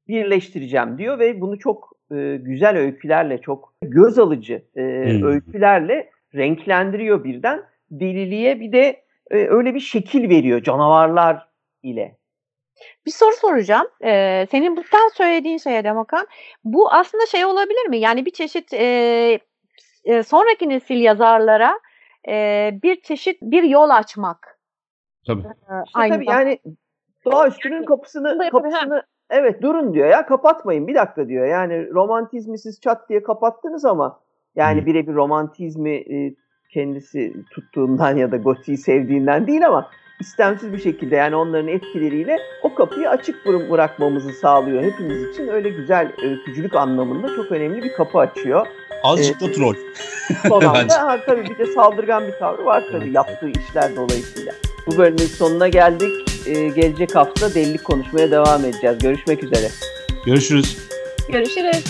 birleştireceğim 0.08 0.98
diyor 0.98 1.20
ve 1.20 1.42
bunu 1.42 1.60
çok 1.60 1.92
e, 2.12 2.38
güzel 2.38 2.78
öykülerle 2.78 3.42
çok 3.42 3.74
göz 3.82 4.20
alıcı 4.20 4.54
e, 4.76 4.82
Hmm. 4.82 5.28
öykülerle 5.28 6.10
renklendiriyor 6.36 7.24
birden. 7.24 7.64
Deliliğe 7.92 8.60
bir 8.60 8.72
de 8.72 9.04
e, 9.32 9.38
öyle 9.48 9.76
bir 9.76 9.80
şekil 9.80 10.30
veriyor 10.30 10.62
canavarlar 10.64 11.48
ile. 11.84 12.18
Bir 13.06 13.12
soru 13.12 13.32
soracağım. 13.36 13.88
Ee, 14.04 14.48
senin 14.52 14.78
bu 14.78 14.84
tam 14.92 15.10
söylediğin 15.14 15.58
şeye 15.58 15.84
Demokan. 15.84 16.28
Bu 16.64 16.92
aslında 16.94 17.26
şey 17.26 17.46
olabilir 17.46 17.88
mi? 17.90 17.98
Yani 17.98 18.26
bir 18.26 18.32
çeşit 18.32 18.74
e, 18.74 19.40
e, 20.06 20.24
sonraki 20.24 20.70
nesil 20.70 21.02
yazarlara 21.02 21.80
e, 22.28 22.70
bir 22.84 23.02
çeşit 23.02 23.42
bir 23.42 23.64
yol 23.64 23.90
açmak. 23.90 24.60
Tabii. 25.28 25.42
e, 25.42 25.44
İşte 25.86 26.00
aynı 26.00 26.14
tabii 26.16 26.26
zamanda. 26.26 26.42
yani 26.42 26.60
doğaüstünün 27.26 27.84
kapısını 27.84 28.30
Bunu 28.32 28.40
da 28.40 28.46
yapabilir, 28.46 28.72
kapısını 28.74 29.04
evet 29.30 29.62
durun 29.62 29.94
diyor 29.94 30.08
ya 30.08 30.26
kapatmayın 30.26 30.88
bir 30.88 30.96
dakika 30.96 31.28
diyor. 31.28 31.48
Yani 31.48 31.90
romantizmi 31.90 32.60
siz 32.60 32.82
çat 32.82 33.10
diye 33.10 33.24
kapattınız 33.24 33.86
ama 33.86 34.20
yani 34.56 34.86
birebir 34.86 35.14
romantizmi 35.14 35.96
e, 35.96 36.36
kendisi 36.74 37.34
tuttuğundan 37.52 38.18
ya 38.18 38.32
da 38.32 38.38
Goti'yi 38.38 38.78
sevdiğinden 38.78 39.48
değil 39.48 39.68
ama 39.68 39.90
istemsiz 40.20 40.74
bir 40.74 40.80
şekilde 40.80 41.16
yani 41.16 41.36
onların 41.36 41.68
etkileriyle 41.68 42.38
o 42.64 42.76
kapıyı 42.76 43.10
açık 43.10 43.46
bırakmamızı 43.46 44.34
sağlıyor. 44.34 44.84
Hepimiz 44.84 45.24
için 45.24 45.48
öyle 45.48 45.70
güzel 45.70 46.12
öykücülük 46.24 46.76
anlamında 46.76 47.36
çok 47.36 47.52
önemli 47.52 47.84
bir 47.84 47.94
kapı 47.94 48.20
açıyor. 48.20 48.68
Azıcık 49.04 49.42
da 49.42 49.52
troll. 49.52 49.76
Son 50.48 50.62
anda 50.62 51.04
ha, 51.04 51.20
tabii 51.26 51.44
bir 51.44 51.58
de 51.58 51.66
saldırgan 51.66 52.28
bir 52.28 52.40
tavrı 52.40 52.66
var 52.66 52.84
tabii 52.92 53.12
yaptığı 53.12 53.50
işler 53.50 53.96
dolayısıyla. 53.96 54.54
Bu 54.88 54.98
bölümün 54.98 55.18
sonuna 55.18 55.68
geldik. 55.68 56.33
Ee, 56.46 56.68
gelecek 56.68 57.16
hafta 57.16 57.54
delilik 57.54 57.84
konuşmaya 57.84 58.32
devam 58.32 58.66
edeceğiz. 58.66 58.98
Görüşmek 59.00 59.44
üzere. 59.44 59.70
Görüşürüz. 60.26 60.78
Görüşürüz. 61.30 61.84